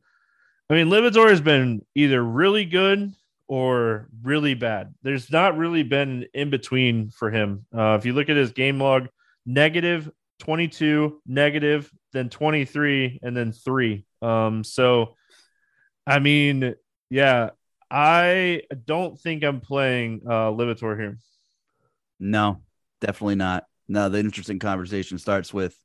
I 0.71 0.75
mean, 0.75 0.89
Liberatore 0.89 1.31
has 1.31 1.41
been 1.41 1.85
either 1.95 2.23
really 2.23 2.65
good 2.65 3.13
or 3.47 4.09
really 4.23 4.55
bad. 4.55 4.95
There's 5.03 5.31
not 5.31 5.59
really 5.59 5.83
been 5.83 6.27
in 6.33 6.51
between 6.51 7.11
for 7.11 7.31
him. 7.31 7.67
Uh, 7.77 7.97
if 7.99 8.07
you 8.07 8.13
look 8.15 8.29
at 8.29 8.37
his 8.37 8.53
game 8.53 8.81
log, 8.81 9.09
negative 9.45 10.11
22, 10.41 11.21
negative, 11.27 11.91
then 12.13 12.31
23, 12.31 13.21
and 13.23 13.37
then 13.37 13.53
three. 13.53 14.05
Um, 14.23 14.65
so, 14.65 15.15
I 16.07 16.19
mean, 16.19 16.75
yeah, 17.11 17.51
I 17.91 18.63
don't 18.85 19.19
think 19.19 19.45
I'm 19.45 19.61
playing 19.61 20.23
uh, 20.27 20.51
Liberatore 20.51 20.99
here. 20.99 21.19
No, 22.19 22.63
definitely 23.01 23.37
not. 23.37 23.65
No, 23.87 24.09
the 24.09 24.19
interesting 24.19 24.59
conversation 24.59 25.19
starts 25.19 25.53
with 25.53 25.77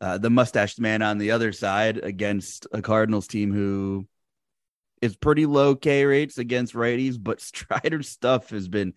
uh, 0.00 0.18
the 0.18 0.30
mustached 0.30 0.80
man 0.80 1.02
on 1.02 1.18
the 1.18 1.32
other 1.32 1.52
side 1.52 1.98
against 1.98 2.66
a 2.72 2.80
Cardinals 2.80 3.26
team 3.26 3.52
who 3.52 4.06
is 5.02 5.16
pretty 5.16 5.46
low 5.46 5.74
K 5.74 6.04
rates 6.04 6.38
against 6.38 6.74
righties, 6.74 7.16
but 7.20 7.40
Strider's 7.40 8.08
stuff 8.08 8.50
has 8.50 8.68
been 8.68 8.94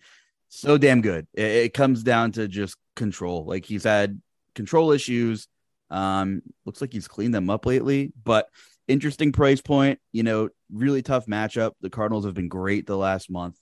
so 0.48 0.78
damn 0.78 1.00
good. 1.00 1.26
It, 1.34 1.44
it, 1.44 1.74
comes 1.74 2.02
down 2.02 2.32
to 2.32 2.48
just 2.48 2.76
control. 2.96 3.44
Like 3.44 3.64
he's 3.64 3.84
had 3.84 4.20
control 4.54 4.92
issues. 4.92 5.48
Um, 5.90 6.42
looks 6.64 6.80
like 6.80 6.92
he's 6.92 7.08
cleaned 7.08 7.34
them 7.34 7.50
up 7.50 7.66
lately, 7.66 8.12
but 8.22 8.48
interesting 8.88 9.32
price 9.32 9.60
point. 9.60 10.00
You 10.12 10.22
know, 10.22 10.48
really 10.72 11.02
tough 11.02 11.26
matchup. 11.26 11.72
The 11.80 11.90
Cardinals 11.90 12.24
have 12.24 12.34
been 12.34 12.48
great 12.48 12.86
the 12.86 12.96
last 12.96 13.30
month. 13.30 13.58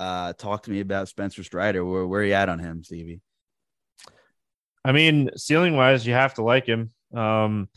Uh, 0.00 0.32
talk 0.32 0.64
to 0.64 0.70
me 0.70 0.80
about 0.80 1.08
Spencer 1.08 1.44
Strider. 1.44 1.84
Where 1.84 2.06
where 2.06 2.22
are 2.22 2.24
you 2.24 2.32
at 2.32 2.48
on 2.48 2.58
him, 2.58 2.82
Stevie? 2.82 3.20
I 4.84 4.92
mean, 4.92 5.30
ceiling 5.36 5.76
wise, 5.76 6.06
you 6.06 6.12
have 6.12 6.34
to 6.34 6.42
like 6.42 6.66
him. 6.66 6.90
Um, 7.14 7.68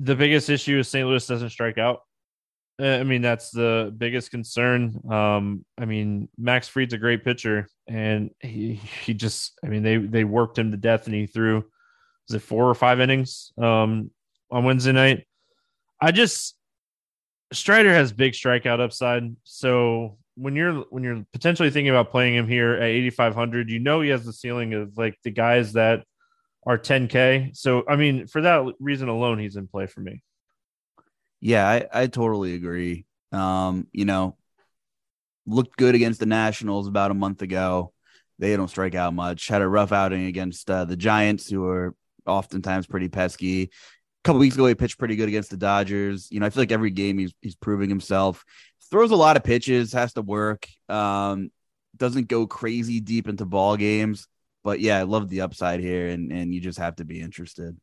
the 0.00 0.14
biggest 0.14 0.48
issue 0.48 0.78
is 0.78 0.88
St. 0.88 1.06
Louis 1.06 1.26
doesn't 1.26 1.50
strike 1.50 1.78
out. 1.78 2.00
I 2.80 3.02
mean, 3.02 3.22
that's 3.22 3.50
the 3.50 3.92
biggest 3.96 4.30
concern. 4.30 5.00
Um, 5.10 5.64
I 5.76 5.84
mean, 5.84 6.28
Max 6.38 6.68
Fried's 6.68 6.94
a 6.94 6.98
great 6.98 7.24
pitcher, 7.24 7.68
and 7.88 8.30
he 8.38 8.74
he 8.74 9.14
just, 9.14 9.58
I 9.64 9.68
mean, 9.68 9.82
they 9.82 9.96
they 9.96 10.22
worked 10.22 10.58
him 10.58 10.70
to 10.70 10.76
death, 10.76 11.06
and 11.06 11.14
he 11.14 11.26
threw, 11.26 11.56
was 12.28 12.36
it 12.36 12.42
four 12.42 12.68
or 12.68 12.74
five 12.76 13.00
innings 13.00 13.52
um, 13.60 14.12
on 14.52 14.62
Wednesday 14.62 14.92
night? 14.92 15.26
I 16.00 16.12
just 16.12 16.54
Strider 17.52 17.92
has 17.92 18.12
big 18.12 18.34
strikeout 18.34 18.80
upside, 18.80 19.34
so 19.42 20.18
when 20.38 20.54
you're 20.54 20.74
when 20.90 21.02
you're 21.02 21.24
potentially 21.32 21.70
thinking 21.70 21.90
about 21.90 22.10
playing 22.10 22.34
him 22.34 22.46
here 22.46 22.74
at 22.74 22.84
8500 22.84 23.68
you 23.70 23.80
know 23.80 24.00
he 24.00 24.10
has 24.10 24.24
the 24.24 24.32
ceiling 24.32 24.72
of 24.74 24.96
like 24.96 25.18
the 25.24 25.30
guys 25.30 25.72
that 25.72 26.04
are 26.66 26.78
10k 26.78 27.56
so 27.56 27.84
i 27.88 27.96
mean 27.96 28.26
for 28.26 28.42
that 28.42 28.64
reason 28.78 29.08
alone 29.08 29.38
he's 29.38 29.56
in 29.56 29.66
play 29.66 29.86
for 29.86 30.00
me. 30.00 30.22
Yeah 31.40 31.66
i, 31.68 31.86
I 31.92 32.06
totally 32.06 32.54
agree. 32.54 33.04
Um 33.32 33.88
you 33.92 34.04
know 34.04 34.36
looked 35.46 35.76
good 35.76 35.94
against 35.94 36.20
the 36.20 36.26
nationals 36.26 36.86
about 36.86 37.10
a 37.10 37.14
month 37.14 37.42
ago. 37.42 37.92
They 38.38 38.54
don't 38.56 38.68
strike 38.68 38.94
out 38.94 39.14
much. 39.14 39.48
Had 39.48 39.62
a 39.62 39.68
rough 39.68 39.92
outing 39.92 40.26
against 40.26 40.70
uh, 40.70 40.84
the 40.84 40.96
giants 40.96 41.48
who 41.48 41.66
are 41.66 41.94
oftentimes 42.26 42.86
pretty 42.86 43.08
pesky. 43.08 43.62
A 43.62 43.68
couple 44.24 44.40
weeks 44.40 44.54
ago 44.54 44.66
he 44.66 44.74
pitched 44.74 44.98
pretty 44.98 45.16
good 45.16 45.28
against 45.28 45.50
the 45.50 45.56
dodgers. 45.56 46.28
You 46.30 46.38
know 46.38 46.46
i 46.46 46.50
feel 46.50 46.62
like 46.62 46.72
every 46.72 46.90
game 46.90 47.18
he's 47.18 47.32
he's 47.40 47.56
proving 47.56 47.88
himself 47.88 48.44
throws 48.90 49.10
a 49.10 49.16
lot 49.16 49.36
of 49.36 49.44
pitches, 49.44 49.92
has 49.92 50.12
to 50.14 50.22
work. 50.22 50.68
Um, 50.88 51.50
doesn't 51.96 52.28
go 52.28 52.46
crazy 52.46 53.00
deep 53.00 53.28
into 53.28 53.44
ball 53.44 53.76
games, 53.76 54.26
but 54.62 54.80
yeah, 54.80 54.98
I 54.98 55.02
love 55.02 55.28
the 55.28 55.42
upside 55.42 55.80
here, 55.80 56.08
and 56.08 56.32
and 56.32 56.54
you 56.54 56.60
just 56.60 56.78
have 56.78 56.96
to 56.96 57.04
be 57.04 57.20
interested. 57.20 57.76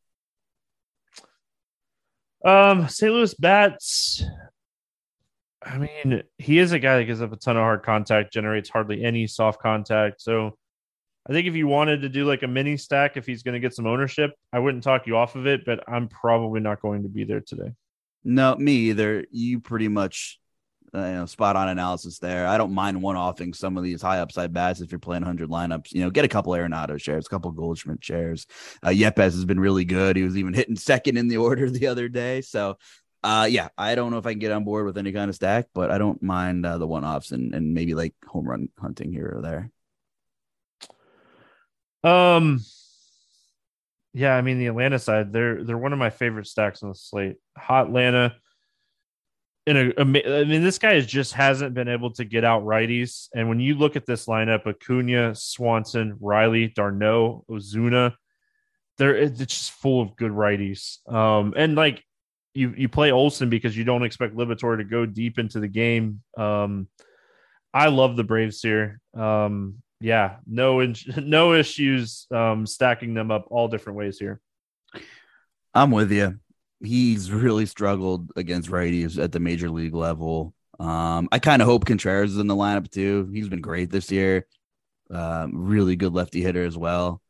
Um, 2.46 2.88
St. 2.88 3.12
Louis 3.12 3.34
bats. 3.34 4.24
I 5.64 5.80
mean, 5.80 6.22
he 6.38 6.60
is 6.60 6.74
a 6.74 6.80
guy 6.80 6.98
that 6.98 7.06
gives 7.06 7.22
up 7.22 7.34
a 7.34 7.38
ton 7.38 7.58
of 7.58 7.62
hard 7.62 7.82
contact, 7.82 8.32
generates 8.32 8.70
hardly 8.70 9.04
any 9.04 9.26
soft 9.26 9.60
contact. 9.60 10.22
So 10.22 10.56
I 11.28 11.34
think 11.34 11.48
if 11.48 11.56
you 11.56 11.68
wanted 11.68 12.04
to 12.04 12.10
do 12.10 12.26
like 12.26 12.44
a 12.44 12.48
mini 12.48 12.78
stack, 12.78 13.18
if 13.18 13.26
he's 13.26 13.42
going 13.42 13.54
to 13.54 13.60
get 13.60 13.74
some 13.74 13.88
ownership, 13.88 14.32
I 14.54 14.60
wouldn't 14.60 14.84
talk 14.84 15.08
you 15.08 15.18
off 15.18 15.36
of 15.36 15.48
it, 15.48 15.66
but 15.66 15.84
I'm 15.88 16.08
probably 16.08 16.60
not 16.60 16.82
going 16.82 17.02
to 17.02 17.10
be 17.10 17.24
there 17.24 17.42
today. 17.42 17.72
No, 18.24 18.56
me 18.56 18.74
either. 18.74 19.26
You 19.32 19.60
pretty 19.60 19.88
much 19.88 20.40
you 20.96 21.14
know, 21.14 21.26
spot 21.26 21.56
on 21.56 21.70
analysis 21.70 22.20
there. 22.20 22.48
I 22.48 22.58
don't 22.58 22.74
mind 22.74 23.02
one 23.02 23.16
offing 23.16 23.54
some 23.54 23.78
of 23.78 23.84
these 23.84 24.02
high 24.02 24.20
upside 24.20 24.54
bats 24.54 24.82
if 24.82 24.92
you're 24.92 25.00
playing 25.00 25.24
100 25.24 25.50
lineups. 25.50 25.94
You 25.94 26.02
know, 26.02 26.10
get 26.10 26.26
a 26.26 26.30
couple 26.30 26.54
Arenado 26.54 27.00
shares, 27.00 27.26
a 27.26 27.30
couple 27.30 27.52
Goldschmidt 27.52 28.04
shares. 28.04 28.48
Uh, 28.82 28.90
Yepez 28.90 29.18
has 29.18 29.46
been 29.46 29.60
really 29.60 29.86
good. 29.86 30.16
He 30.16 30.24
was 30.24 30.38
even 30.38 30.54
hitting 30.54 30.76
second 30.76 31.18
in 31.18 31.28
the 31.28 31.38
order 31.38 31.70
the 31.72 31.88
other 31.88 32.08
day. 32.08 32.42
So, 32.42 32.78
uh, 33.24 33.48
yeah, 33.50 33.70
I 33.78 33.96
don't 33.96 34.12
know 34.12 34.18
if 34.18 34.26
I 34.26 34.32
can 34.32 34.40
get 34.40 34.52
on 34.52 34.64
board 34.64 34.86
with 34.86 34.98
any 34.98 35.12
kind 35.12 35.30
of 35.30 35.36
stack, 35.36 35.68
but 35.74 35.92
I 35.92 35.98
don't 35.98 36.22
mind 36.22 36.66
uh, 36.66 36.78
the 36.78 36.88
one 36.88 37.04
offs 37.04 37.32
and, 37.32 37.54
and 37.54 37.74
maybe 37.74 37.94
like 37.96 38.14
home 38.26 38.48
run 38.48 38.70
hunting 38.80 39.12
here 39.12 39.34
or 39.38 39.42
there. 39.42 39.72
Um, 42.10 42.62
yeah, 44.14 44.36
I 44.36 44.42
mean 44.42 44.60
the 44.60 44.68
Atlanta 44.68 45.00
side, 45.00 45.34
they're 45.34 45.64
they're 45.64 45.78
one 45.78 45.92
of 45.92 46.00
my 46.00 46.12
favorite 46.12 46.48
stacks 46.48 46.84
on 46.84 46.90
the 46.90 46.96
slate. 46.96 47.38
Hot 47.58 47.88
Atlanta 47.88 48.36
in 49.68 49.78
a, 49.78 50.00
I 50.00 50.04
mean, 50.04 50.64
this 50.64 50.78
guy 50.78 51.00
just 51.02 51.34
hasn't 51.34 51.74
been 51.74 51.88
able 51.88 52.12
to 52.14 52.24
get 52.26 52.44
out 52.44 52.64
righties. 52.64 53.30
And 53.34 53.50
when 53.50 53.60
you 53.60 53.76
look 53.76 53.96
at 53.96 54.06
this 54.06 54.28
lineup, 54.28 54.68
Acuna, 54.68 55.34
Swanson, 55.34 56.18
Riley, 56.20 56.68
d'Arnaud, 56.68 57.46
Ozuna, 57.50 58.14
they're 58.98 59.16
it's 59.16 59.40
just 59.40 59.72
full 59.72 60.02
of 60.02 60.16
good 60.16 60.32
righties. 60.32 61.06
Um, 61.12 61.54
and 61.58 61.76
like 61.76 62.04
you, 62.54 62.74
you 62.78 62.90
play 62.90 63.12
Olson 63.12 63.50
because 63.50 63.76
you 63.76 63.84
don't 63.84 64.04
expect 64.04 64.36
Liberatore 64.36 64.78
to 64.78 64.84
go 64.84 65.06
deep 65.06 65.40
into 65.40 65.60
the 65.60 65.68
game. 65.68 66.22
Um, 66.38 66.88
I 67.74 67.88
love 67.88 68.16
the 68.16 68.24
Braves 68.24 68.62
here. 68.62 69.02
Um, 69.16 69.82
yeah, 70.00 70.38
no, 70.46 70.94
no 71.18 71.54
issues 71.54 72.28
um, 72.32 72.68
stacking 72.68 73.16
them 73.16 73.32
up 73.32 73.48
all 73.50 73.68
different 73.68 73.98
ways 73.98 74.20
here. 74.20 74.40
I'm 75.74 75.92
with 75.92 76.12
you 76.12 76.40
he's 76.86 77.32
really 77.32 77.66
struggled 77.66 78.32
against 78.36 78.70
righties 78.70 79.22
at 79.22 79.32
the 79.32 79.40
major 79.40 79.70
league 79.70 79.96
level. 79.96 80.54
Um, 80.80 81.30
I 81.32 81.40
kind 81.40 81.62
of 81.62 81.68
hope 81.68 81.86
Contreras 81.86 82.32
is 82.34 82.38
in 82.38 82.48
the 82.48 82.56
lineup 82.56 82.90
too. 82.90 83.30
He's 83.34 83.50
been 83.50 83.62
great 83.62 83.90
this 83.90 84.12
year. 84.12 84.46
Um, 85.10 85.52
really 85.54 85.96
good 85.96 86.14
lefty 86.14 86.42
hitter 86.42 86.66
as 86.66 86.78
well. 86.78 87.22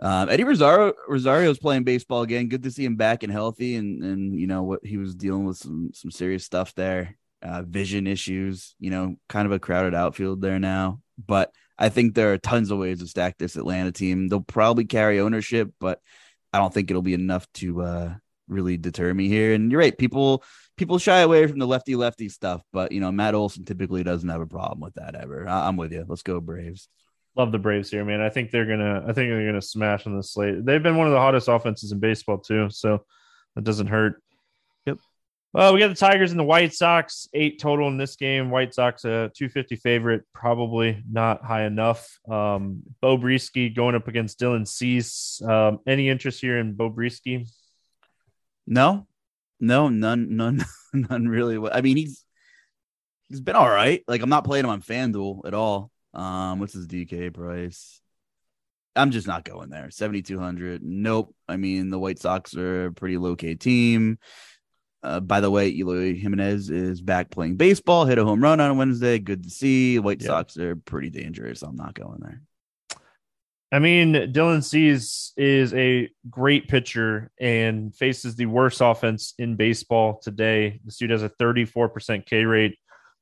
Um, 0.00 0.30
Eddie 0.30 0.44
Rosario 0.44 0.94
Rosario's 1.08 1.58
playing 1.58 1.84
baseball 1.84 2.22
again. 2.22 2.48
Good 2.48 2.62
to 2.62 2.70
see 2.70 2.84
him 2.84 2.96
back 2.96 3.22
and 3.22 3.32
healthy. 3.32 3.76
And 3.76 4.02
and 4.02 4.38
you 4.38 4.46
know 4.46 4.62
what 4.62 4.84
he 4.84 4.96
was 4.96 5.14
dealing 5.14 5.44
with 5.44 5.58
some 5.58 5.90
some 5.92 6.10
serious 6.10 6.44
stuff 6.44 6.74
there, 6.74 7.16
uh, 7.42 7.62
vision 7.62 8.06
issues. 8.06 8.74
You 8.78 8.90
know, 8.90 9.16
kind 9.28 9.44
of 9.44 9.52
a 9.52 9.58
crowded 9.58 9.94
outfield 9.94 10.40
there 10.40 10.58
now. 10.58 11.00
But 11.24 11.52
I 11.78 11.90
think 11.90 12.14
there 12.14 12.32
are 12.32 12.38
tons 12.38 12.70
of 12.70 12.78
ways 12.78 13.00
to 13.00 13.06
stack 13.06 13.36
this 13.36 13.56
Atlanta 13.56 13.92
team. 13.92 14.28
They'll 14.28 14.40
probably 14.40 14.86
carry 14.86 15.20
ownership, 15.20 15.70
but 15.78 16.00
I 16.52 16.58
don't 16.58 16.72
think 16.72 16.90
it'll 16.90 17.02
be 17.02 17.14
enough 17.14 17.46
to 17.54 17.82
uh, 17.82 18.14
really 18.50 18.76
deter 18.76 19.12
me 19.14 19.28
here. 19.28 19.54
And 19.54 19.70
you're 19.70 19.80
right, 19.80 19.96
people 19.96 20.44
people 20.76 20.98
shy 20.98 21.20
away 21.20 21.46
from 21.46 21.58
the 21.58 21.66
lefty 21.66 21.94
lefty 21.94 22.28
stuff, 22.28 22.62
but 22.72 22.92
you 22.92 23.00
know 23.00 23.12
Matt 23.12 23.34
Olson 23.34 23.64
typically 23.64 24.02
doesn't 24.02 24.28
have 24.28 24.40
a 24.40 24.46
problem 24.46 24.80
with 24.80 24.94
that 24.94 25.14
ever. 25.14 25.48
I- 25.48 25.68
am 25.68 25.76
with 25.76 25.92
you. 25.92 26.04
Let's 26.08 26.22
go 26.22 26.40
Braves. 26.40 26.88
Love 27.36 27.52
the 27.52 27.58
Braves 27.58 27.90
here, 27.90 28.04
man. 28.04 28.20
I 28.20 28.30
think 28.30 28.50
they're 28.50 28.66
gonna. 28.66 29.04
I 29.06 29.12
think 29.12 29.30
they're 29.30 29.46
gonna 29.46 29.62
smash 29.62 30.06
on 30.06 30.16
the 30.16 30.22
slate. 30.22 30.64
They've 30.64 30.82
been 30.82 30.96
one 30.96 31.06
of 31.06 31.12
the 31.12 31.20
hottest 31.20 31.48
offenses 31.48 31.92
in 31.92 32.00
baseball 32.00 32.38
too, 32.38 32.68
so 32.70 33.04
that 33.54 33.64
doesn't 33.64 33.86
hurt. 33.86 34.22
Yep. 34.86 34.98
Well, 35.52 35.74
we 35.74 35.80
got 35.80 35.88
the 35.88 35.94
Tigers 35.94 36.30
and 36.30 36.40
the 36.40 36.44
White 36.44 36.72
Sox. 36.72 37.28
Eight 37.34 37.60
total 37.60 37.88
in 37.88 37.98
this 37.98 38.16
game. 38.16 38.50
White 38.50 38.72
Sox 38.72 39.04
a 39.04 39.30
250 39.34 39.76
favorite, 39.76 40.22
probably 40.32 41.02
not 41.10 41.44
high 41.44 41.64
enough. 41.64 42.18
Um, 42.28 42.82
Beau 43.00 43.18
Brieske 43.18 43.74
going 43.74 43.94
up 43.94 44.08
against 44.08 44.40
Dylan 44.40 44.66
Cease. 44.66 45.42
Um, 45.42 45.80
any 45.86 46.08
interest 46.08 46.40
here 46.40 46.58
in 46.58 46.74
Beau 46.74 46.90
Brieske? 46.90 47.48
No, 48.70 49.08
no, 49.58 49.88
none, 49.88 50.36
none, 50.36 50.64
none 50.94 51.28
really. 51.28 51.58
I 51.70 51.82
mean, 51.82 51.96
he's 51.96 52.24
he's 53.28 53.40
been 53.40 53.56
all 53.56 53.68
right. 53.68 54.02
Like 54.06 54.22
I'm 54.22 54.30
not 54.30 54.44
playing 54.44 54.64
him 54.64 54.70
on 54.70 54.80
FanDuel 54.80 55.44
at 55.44 55.54
all. 55.54 55.90
Um, 56.14 56.60
what's 56.60 56.72
his 56.72 56.86
DK 56.86 57.34
price? 57.34 58.00
I'm 58.94 59.10
just 59.10 59.26
not 59.26 59.44
going 59.44 59.70
there. 59.70 59.90
7,200. 59.90 60.82
Nope. 60.82 61.34
I 61.48 61.56
mean, 61.56 61.90
the 61.90 61.98
White 61.98 62.18
Sox 62.18 62.56
are 62.56 62.86
a 62.86 62.92
pretty 62.92 63.18
low 63.18 63.36
K 63.36 63.54
team. 63.54 64.18
Uh, 65.02 65.20
by 65.20 65.40
the 65.40 65.50
way, 65.50 65.70
Eloy 65.70 66.14
Jimenez 66.14 66.70
is 66.70 67.00
back 67.00 67.30
playing 67.30 67.56
baseball, 67.56 68.04
hit 68.04 68.18
a 68.18 68.24
home 68.24 68.42
run 68.42 68.60
on 68.60 68.76
Wednesday. 68.76 69.18
Good 69.18 69.44
to 69.44 69.50
see. 69.50 69.98
White 69.98 70.22
Sox 70.22 70.56
are 70.58 70.76
pretty 70.76 71.10
dangerous. 71.10 71.62
I'm 71.62 71.76
not 71.76 71.94
going 71.94 72.20
there. 72.20 72.42
I 73.72 73.78
mean, 73.78 74.14
Dylan 74.14 74.64
Cease 74.64 75.32
is 75.36 75.72
a 75.74 76.08
great 76.28 76.66
pitcher 76.66 77.30
and 77.38 77.94
faces 77.94 78.34
the 78.34 78.46
worst 78.46 78.80
offense 78.80 79.34
in 79.38 79.54
baseball 79.54 80.18
today. 80.18 80.80
The 80.84 80.92
dude 80.98 81.10
has 81.10 81.22
a 81.22 81.28
34% 81.28 82.26
K 82.26 82.44
rate, 82.44 82.78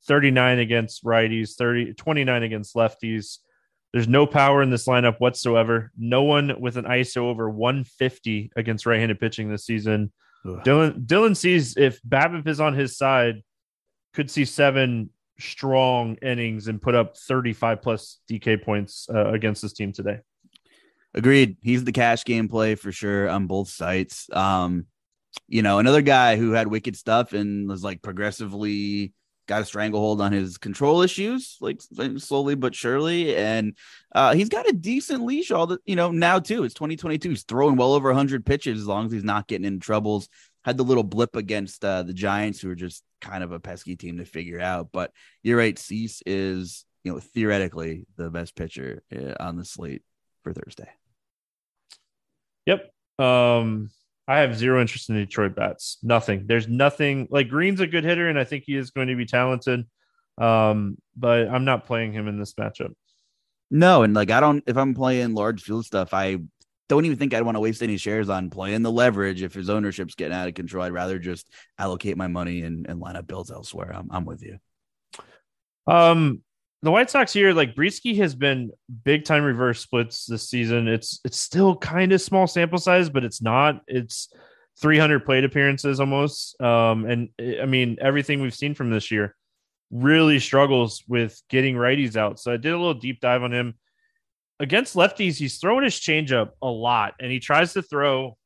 39 0.06 0.58
against 0.58 1.04
righties, 1.04 1.54
30, 1.56 1.92
29 1.94 2.42
against 2.42 2.74
lefties. 2.74 3.38
There's 3.92 4.08
no 4.08 4.26
power 4.26 4.62
in 4.62 4.70
this 4.70 4.86
lineup 4.86 5.18
whatsoever. 5.18 5.92
No 5.98 6.22
one 6.22 6.58
with 6.60 6.76
an 6.78 6.84
ISO 6.84 7.18
over 7.18 7.50
150 7.50 8.52
against 8.56 8.86
right-handed 8.86 9.20
pitching 9.20 9.50
this 9.50 9.66
season. 9.66 10.12
Ugh. 10.46 10.62
Dylan 10.64 11.06
Dylan 11.06 11.36
Cease 11.36 11.76
if 11.76 12.00
BABIP 12.02 12.46
is 12.46 12.60
on 12.60 12.74
his 12.74 12.96
side, 12.96 13.42
could 14.14 14.30
see 14.30 14.44
seven 14.44 15.10
strong 15.38 16.16
innings 16.16 16.68
and 16.68 16.82
put 16.82 16.94
up 16.94 17.16
35 17.16 17.82
plus 17.82 18.18
DK 18.30 18.62
points 18.62 19.08
uh, 19.12 19.32
against 19.32 19.62
this 19.62 19.72
team 19.72 19.92
today. 19.92 20.20
Agreed. 21.14 21.56
He's 21.62 21.84
the 21.84 21.92
cash 21.92 22.24
game 22.24 22.48
play 22.48 22.74
for 22.74 22.92
sure 22.92 23.28
on 23.28 23.46
both 23.46 23.68
sites. 23.68 24.28
Um, 24.32 24.86
you 25.46 25.62
know, 25.62 25.78
another 25.78 26.02
guy 26.02 26.36
who 26.36 26.52
had 26.52 26.66
wicked 26.66 26.96
stuff 26.96 27.32
and 27.32 27.68
was 27.68 27.82
like 27.82 28.02
progressively 28.02 29.12
got 29.46 29.62
a 29.62 29.64
stranglehold 29.64 30.20
on 30.20 30.30
his 30.30 30.58
control 30.58 31.02
issues, 31.02 31.56
like 31.60 31.80
slowly 32.18 32.54
but 32.54 32.74
surely. 32.74 33.34
And 33.34 33.74
uh, 34.14 34.34
he's 34.34 34.50
got 34.50 34.68
a 34.68 34.72
decent 34.72 35.24
leash 35.24 35.50
all 35.50 35.66
the, 35.66 35.78
you 35.86 35.96
know, 35.96 36.10
now 36.10 36.38
too. 36.38 36.64
It's 36.64 36.74
2022. 36.74 37.30
He's 37.30 37.42
throwing 37.44 37.76
well 37.76 37.94
over 37.94 38.10
100 38.10 38.44
pitches 38.44 38.78
as 38.80 38.86
long 38.86 39.06
as 39.06 39.12
he's 39.12 39.24
not 39.24 39.48
getting 39.48 39.66
in 39.66 39.80
troubles. 39.80 40.28
Had 40.64 40.76
the 40.76 40.84
little 40.84 41.02
blip 41.04 41.34
against 41.34 41.82
uh, 41.84 42.02
the 42.02 42.12
Giants, 42.12 42.60
who 42.60 42.70
are 42.70 42.74
just 42.74 43.02
kind 43.22 43.42
of 43.42 43.52
a 43.52 43.60
pesky 43.60 43.96
team 43.96 44.18
to 44.18 44.26
figure 44.26 44.60
out. 44.60 44.90
But 44.92 45.12
you're 45.42 45.56
right. 45.56 45.78
Cease 45.78 46.22
is, 46.26 46.84
you 47.04 47.12
know, 47.12 47.20
theoretically 47.20 48.06
the 48.16 48.28
best 48.28 48.54
pitcher 48.54 49.02
uh, 49.16 49.34
on 49.40 49.56
the 49.56 49.64
slate 49.64 50.02
for 50.48 50.60
Thursday. 50.60 50.88
Yep. 52.66 52.90
Um, 53.18 53.90
I 54.26 54.38
have 54.38 54.56
zero 54.56 54.80
interest 54.80 55.08
in 55.08 55.16
Detroit 55.16 55.54
bats. 55.54 55.98
Nothing. 56.02 56.46
There's 56.46 56.68
nothing 56.68 57.28
like 57.30 57.48
Greene's 57.48 57.80
a 57.80 57.86
good 57.86 58.04
hitter, 58.04 58.28
and 58.28 58.38
I 58.38 58.44
think 58.44 58.64
he 58.66 58.76
is 58.76 58.90
going 58.90 59.08
to 59.08 59.16
be 59.16 59.26
talented. 59.26 59.86
Um, 60.36 60.98
but 61.16 61.48
I'm 61.48 61.64
not 61.64 61.86
playing 61.86 62.12
him 62.12 62.28
in 62.28 62.38
this 62.38 62.54
matchup. 62.54 62.92
No, 63.70 64.02
and 64.02 64.14
like 64.14 64.30
I 64.30 64.40
don't 64.40 64.62
if 64.66 64.76
I'm 64.76 64.94
playing 64.94 65.34
large 65.34 65.62
field 65.62 65.84
stuff, 65.84 66.14
I 66.14 66.38
don't 66.88 67.04
even 67.04 67.18
think 67.18 67.34
I'd 67.34 67.42
want 67.42 67.56
to 67.56 67.60
waste 67.60 67.82
any 67.82 67.96
shares 67.98 68.30
on 68.30 68.48
playing 68.48 68.82
the 68.82 68.92
leverage 68.92 69.42
if 69.42 69.52
his 69.52 69.68
ownership's 69.68 70.14
getting 70.14 70.36
out 70.36 70.48
of 70.48 70.54
control. 70.54 70.84
I'd 70.84 70.92
rather 70.92 71.18
just 71.18 71.50
allocate 71.78 72.16
my 72.16 72.28
money 72.28 72.62
and, 72.62 72.86
and 72.88 73.00
line 73.00 73.16
up 73.16 73.26
builds 73.26 73.50
elsewhere. 73.50 73.92
I'm 73.94 74.08
I'm 74.10 74.24
with 74.24 74.42
you. 74.42 74.58
Um 75.86 76.42
the 76.82 76.90
White 76.90 77.10
Sox 77.10 77.32
here, 77.32 77.52
like 77.52 77.74
Brieske 77.74 78.16
has 78.18 78.34
been 78.34 78.70
big 79.04 79.24
time 79.24 79.42
reverse 79.42 79.80
splits 79.80 80.26
this 80.26 80.48
season. 80.48 80.86
It's 80.86 81.20
it's 81.24 81.38
still 81.38 81.76
kind 81.76 82.12
of 82.12 82.20
small 82.20 82.46
sample 82.46 82.78
size, 82.78 83.08
but 83.10 83.24
it's 83.24 83.42
not. 83.42 83.82
It's 83.88 84.32
300 84.80 85.24
plate 85.24 85.44
appearances 85.44 85.98
almost. 85.98 86.60
Um, 86.60 87.04
and 87.04 87.28
I 87.40 87.66
mean 87.66 87.98
everything 88.00 88.40
we've 88.40 88.54
seen 88.54 88.74
from 88.74 88.90
this 88.90 89.10
year 89.10 89.34
really 89.90 90.38
struggles 90.38 91.02
with 91.08 91.40
getting 91.48 91.74
righties 91.74 92.16
out. 92.16 92.38
So 92.38 92.52
I 92.52 92.58
did 92.58 92.72
a 92.72 92.78
little 92.78 92.94
deep 92.94 93.20
dive 93.20 93.42
on 93.42 93.52
him 93.52 93.74
against 94.60 94.94
lefties. 94.94 95.36
He's 95.36 95.58
throwing 95.58 95.84
his 95.84 95.94
changeup 95.94 96.50
a 96.62 96.68
lot, 96.68 97.14
and 97.20 97.32
he 97.32 97.40
tries 97.40 97.72
to 97.72 97.82
throw 97.82 98.36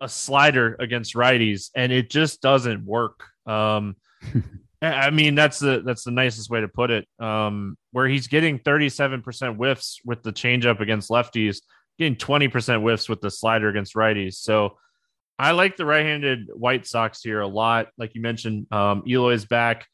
a 0.00 0.08
slider 0.08 0.76
against 0.78 1.14
righties, 1.14 1.70
and 1.74 1.92
it 1.92 2.08
just 2.08 2.40
doesn't 2.40 2.84
work. 2.84 3.24
Um, 3.44 3.96
I 4.80 5.10
mean, 5.10 5.34
that's 5.34 5.58
the 5.58 5.82
that's 5.84 6.04
the 6.04 6.12
nicest 6.12 6.50
way 6.50 6.60
to 6.60 6.68
put 6.68 6.90
it. 6.90 7.08
Um, 7.18 7.76
where 7.90 8.06
he's 8.06 8.28
getting 8.28 8.60
37% 8.60 9.56
whiffs 9.56 10.00
with 10.04 10.22
the 10.22 10.32
changeup 10.32 10.80
against 10.80 11.10
lefties, 11.10 11.58
getting 11.98 12.16
20% 12.16 12.82
whiffs 12.82 13.08
with 13.08 13.20
the 13.20 13.30
slider 13.30 13.68
against 13.68 13.94
righties. 13.94 14.34
So 14.34 14.76
I 15.38 15.52
like 15.52 15.76
the 15.76 15.84
right-handed 15.84 16.48
White 16.52 16.86
Sox 16.86 17.22
here 17.22 17.40
a 17.40 17.46
lot. 17.46 17.88
Like 17.96 18.14
you 18.14 18.20
mentioned, 18.20 18.66
um, 18.72 19.02
Eloy's 19.08 19.44
back. 19.44 19.86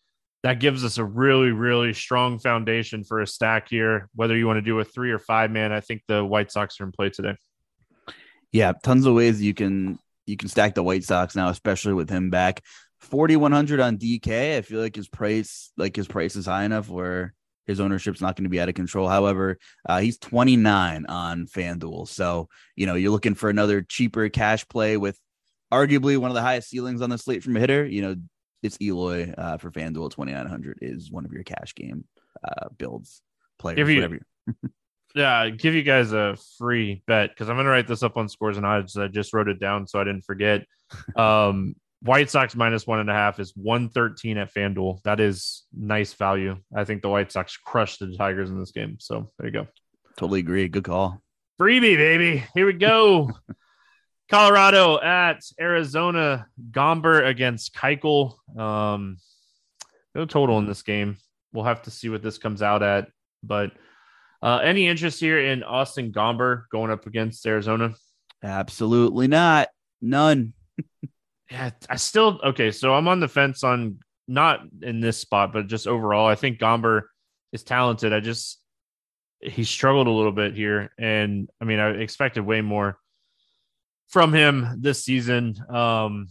That 0.42 0.60
gives 0.60 0.84
us 0.84 0.98
a 0.98 1.04
really, 1.04 1.52
really 1.52 1.94
strong 1.94 2.38
foundation 2.38 3.04
for 3.04 3.22
a 3.22 3.26
stack 3.26 3.68
here. 3.70 4.10
Whether 4.14 4.36
you 4.36 4.46
want 4.46 4.58
to 4.58 4.62
do 4.62 4.78
a 4.80 4.84
three 4.84 5.10
or 5.10 5.18
five 5.18 5.50
man, 5.50 5.72
I 5.72 5.80
think 5.80 6.02
the 6.08 6.22
White 6.22 6.52
Sox 6.52 6.78
are 6.80 6.84
in 6.84 6.92
play 6.92 7.08
today. 7.08 7.36
Yeah, 8.52 8.72
tons 8.82 9.06
of 9.06 9.14
ways 9.14 9.40
you 9.40 9.54
can 9.54 9.98
you 10.26 10.36
can 10.36 10.48
stack 10.48 10.74
the 10.74 10.82
White 10.82 11.04
Sox 11.04 11.34
now, 11.34 11.48
especially 11.48 11.94
with 11.94 12.10
him 12.10 12.30
back. 12.30 12.62
4100 13.04 13.80
on 13.80 13.98
DK. 13.98 14.56
I 14.56 14.62
feel 14.62 14.80
like 14.80 14.96
his 14.96 15.08
price 15.08 15.70
like 15.76 15.94
his 15.96 16.06
price 16.08 16.36
is 16.36 16.46
high 16.46 16.64
enough 16.64 16.88
where 16.88 17.34
his 17.66 17.80
ownership's 17.80 18.20
not 18.20 18.36
going 18.36 18.44
to 18.44 18.50
be 18.50 18.60
out 18.60 18.68
of 18.68 18.74
control. 18.74 19.08
However, 19.08 19.58
uh, 19.88 20.00
he's 20.00 20.18
29 20.18 21.06
on 21.06 21.46
FanDuel. 21.46 22.08
So, 22.08 22.48
you 22.76 22.86
know, 22.86 22.94
you're 22.94 23.10
looking 23.10 23.34
for 23.34 23.48
another 23.48 23.82
cheaper 23.82 24.28
cash 24.28 24.68
play 24.68 24.96
with 24.96 25.18
arguably 25.72 26.18
one 26.18 26.30
of 26.30 26.34
the 26.34 26.42
highest 26.42 26.68
ceilings 26.68 27.00
on 27.00 27.10
the 27.10 27.18
slate 27.18 27.42
from 27.42 27.56
a 27.56 27.60
hitter. 27.60 27.86
You 27.86 28.02
know, 28.02 28.16
it's 28.62 28.78
Eloy 28.80 29.32
uh, 29.36 29.56
for 29.58 29.70
FanDuel 29.70 30.10
2900 30.10 30.78
is 30.82 31.10
one 31.10 31.24
of 31.24 31.32
your 31.32 31.42
cash 31.42 31.74
game 31.74 32.04
uh, 32.42 32.68
builds 32.76 33.22
players. 33.58 33.76
Give 33.76 33.90
you, 33.90 34.20
yeah, 35.14 35.48
give 35.50 35.74
you 35.74 35.82
guys 35.82 36.12
a 36.12 36.36
free 36.58 37.02
bet 37.06 37.30
because 37.30 37.48
I'm 37.48 37.56
going 37.56 37.66
to 37.66 37.70
write 37.70 37.88
this 37.88 38.02
up 38.02 38.16
on 38.16 38.28
scores 38.28 38.56
and 38.56 38.66
odds. 38.66 38.96
I 38.96 39.08
just 39.08 39.32
wrote 39.32 39.48
it 39.48 39.60
down 39.60 39.86
so 39.86 40.00
I 40.00 40.04
didn't 40.04 40.24
forget. 40.24 40.66
Um, 41.16 41.74
White 42.04 42.28
Sox 42.28 42.54
minus 42.54 42.86
one 42.86 42.98
and 42.98 43.08
a 43.08 43.14
half 43.14 43.40
is 43.40 43.54
113 43.56 44.36
at 44.36 44.52
FanDuel. 44.52 45.02
That 45.04 45.20
is 45.20 45.64
nice 45.72 46.12
value. 46.12 46.58
I 46.76 46.84
think 46.84 47.00
the 47.00 47.08
White 47.08 47.32
Sox 47.32 47.56
crushed 47.56 48.00
the 48.00 48.14
Tigers 48.14 48.50
in 48.50 48.58
this 48.60 48.72
game. 48.72 48.98
So 49.00 49.30
there 49.38 49.46
you 49.46 49.52
go. 49.52 49.66
Totally 50.18 50.40
agree. 50.40 50.68
Good 50.68 50.84
call. 50.84 51.22
Freebie, 51.58 51.96
baby. 51.96 52.44
Here 52.54 52.66
we 52.66 52.74
go. 52.74 53.30
Colorado 54.30 55.00
at 55.00 55.40
Arizona. 55.58 56.46
Gomber 56.70 57.26
against 57.26 57.74
Keuchel. 57.74 58.34
Um, 58.54 59.16
no 60.14 60.26
total 60.26 60.58
in 60.58 60.66
this 60.66 60.82
game. 60.82 61.16
We'll 61.54 61.64
have 61.64 61.82
to 61.82 61.90
see 61.90 62.10
what 62.10 62.22
this 62.22 62.36
comes 62.36 62.60
out 62.60 62.82
at. 62.82 63.08
But 63.42 63.72
uh, 64.42 64.58
any 64.62 64.88
interest 64.88 65.20
here 65.20 65.40
in 65.40 65.62
Austin 65.62 66.12
Gomber 66.12 66.64
going 66.70 66.90
up 66.90 67.06
against 67.06 67.46
Arizona? 67.46 67.94
Absolutely 68.42 69.26
not. 69.26 69.68
None. 70.02 70.52
yeah, 71.54 71.70
I 71.88 71.96
still 71.96 72.40
okay. 72.42 72.72
So 72.72 72.92
I'm 72.92 73.06
on 73.06 73.20
the 73.20 73.28
fence 73.28 73.62
on 73.62 74.00
not 74.26 74.62
in 74.82 75.00
this 75.00 75.18
spot, 75.18 75.52
but 75.52 75.68
just 75.68 75.86
overall. 75.86 76.26
I 76.26 76.34
think 76.34 76.58
Gomber 76.58 77.02
is 77.52 77.62
talented. 77.62 78.12
I 78.12 78.18
just 78.18 78.58
he 79.40 79.62
struggled 79.62 80.08
a 80.08 80.10
little 80.10 80.32
bit 80.32 80.54
here, 80.54 80.90
and 80.98 81.48
I 81.60 81.64
mean, 81.64 81.78
I 81.78 81.90
expected 81.90 82.44
way 82.44 82.60
more 82.60 82.98
from 84.08 84.32
him 84.32 84.78
this 84.80 85.04
season. 85.04 85.54
Um, 85.68 86.26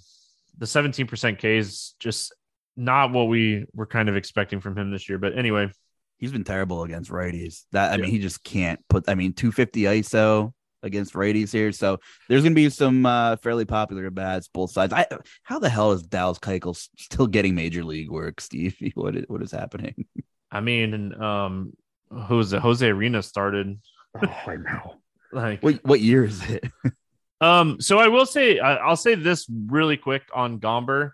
the 0.58 0.66
17% 0.66 1.40
K 1.40 1.58
is 1.58 1.96
just 2.00 2.36
not 2.76 3.14
what 3.14 3.30
we 3.30 3.66
were 3.74 3.86
kind 3.86 4.10
of 4.10 4.18
expecting 4.18 4.60
from 4.60 4.78
him 4.78 4.92
this 4.92 5.08
year. 5.08 5.20
But 5.20 5.38
anyway, 5.38 5.72
he's 6.18 6.34
been 6.34 6.44
terrible 6.44 6.84
against 6.84 7.10
righties. 7.10 7.62
That 7.72 7.94
I 7.94 7.96
yeah. 7.96 8.02
mean, 8.02 8.12
he 8.12 8.20
just 8.20 8.44
can't 8.44 8.82
put. 8.90 9.08
I 9.08 9.16
mean, 9.16 9.32
250 9.32 9.84
ISO 9.84 10.52
against 10.84 11.14
righties 11.14 11.52
here. 11.52 11.72
So 11.72 12.00
there's 12.30 12.44
going 12.44 12.54
to 12.54 12.56
be 12.56 12.70
some 12.70 13.06
uh, 13.06 13.38
fairly 13.38 13.66
popular 13.66 14.10
bats 14.10 14.48
both 14.48 14.72
sides. 14.72 14.94
I, 14.94 15.08
how 15.44 15.60
the 15.60 15.70
hell 15.70 15.94
is 15.94 16.04
Dallas 16.04 16.40
Keuchel 16.40 16.76
still 16.98 17.28
getting 17.28 17.56
major 17.56 17.84
league 17.84 18.12
work, 18.12 18.42
Steve? 18.42 18.78
What 18.96 19.16
is, 19.16 19.26
what 19.28 19.42
is 19.42 19.52
happening? 19.52 20.06
I 20.52 20.60
mean, 20.60 21.20
um, 21.20 21.74
Jose 22.12 22.58
Jose 22.58 22.88
Arena 22.88 23.24
started. 23.24 23.80
Oh, 24.22 24.28
I 24.28 24.56
know. 24.58 24.96
like 25.32 25.64
what 25.64 25.84
what 25.84 26.00
year 26.00 26.26
is 26.26 26.42
it? 26.50 26.64
um, 27.42 27.82
so 27.82 27.98
I 27.98 28.08
will 28.10 28.26
say 28.26 28.60
I, 28.60 28.88
will 28.88 28.96
say 28.96 29.16
this 29.16 29.48
really 29.50 29.98
quick 29.98 30.24
on 30.34 30.60
Gomber. 30.60 31.12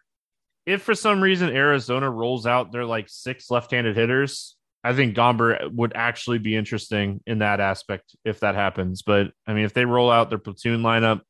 If 0.65 0.81
for 0.81 0.93
some 0.93 1.21
reason 1.21 1.55
Arizona 1.55 2.09
rolls 2.09 2.45
out 2.45 2.71
their 2.71 2.85
like 2.85 3.07
six 3.07 3.49
left-handed 3.49 3.95
hitters, 3.95 4.55
I 4.83 4.93
think 4.93 5.15
Gomber 5.15 5.71
would 5.73 5.93
actually 5.95 6.37
be 6.37 6.55
interesting 6.55 7.21
in 7.27 7.39
that 7.39 7.59
aspect 7.59 8.15
if 8.23 8.39
that 8.39 8.55
happens. 8.55 9.01
But 9.01 9.31
I 9.45 9.53
mean, 9.53 9.65
if 9.65 9.73
they 9.73 9.85
roll 9.85 10.09
out 10.09 10.29
their 10.29 10.37
platoon 10.37 10.81
lineup, 10.81 11.21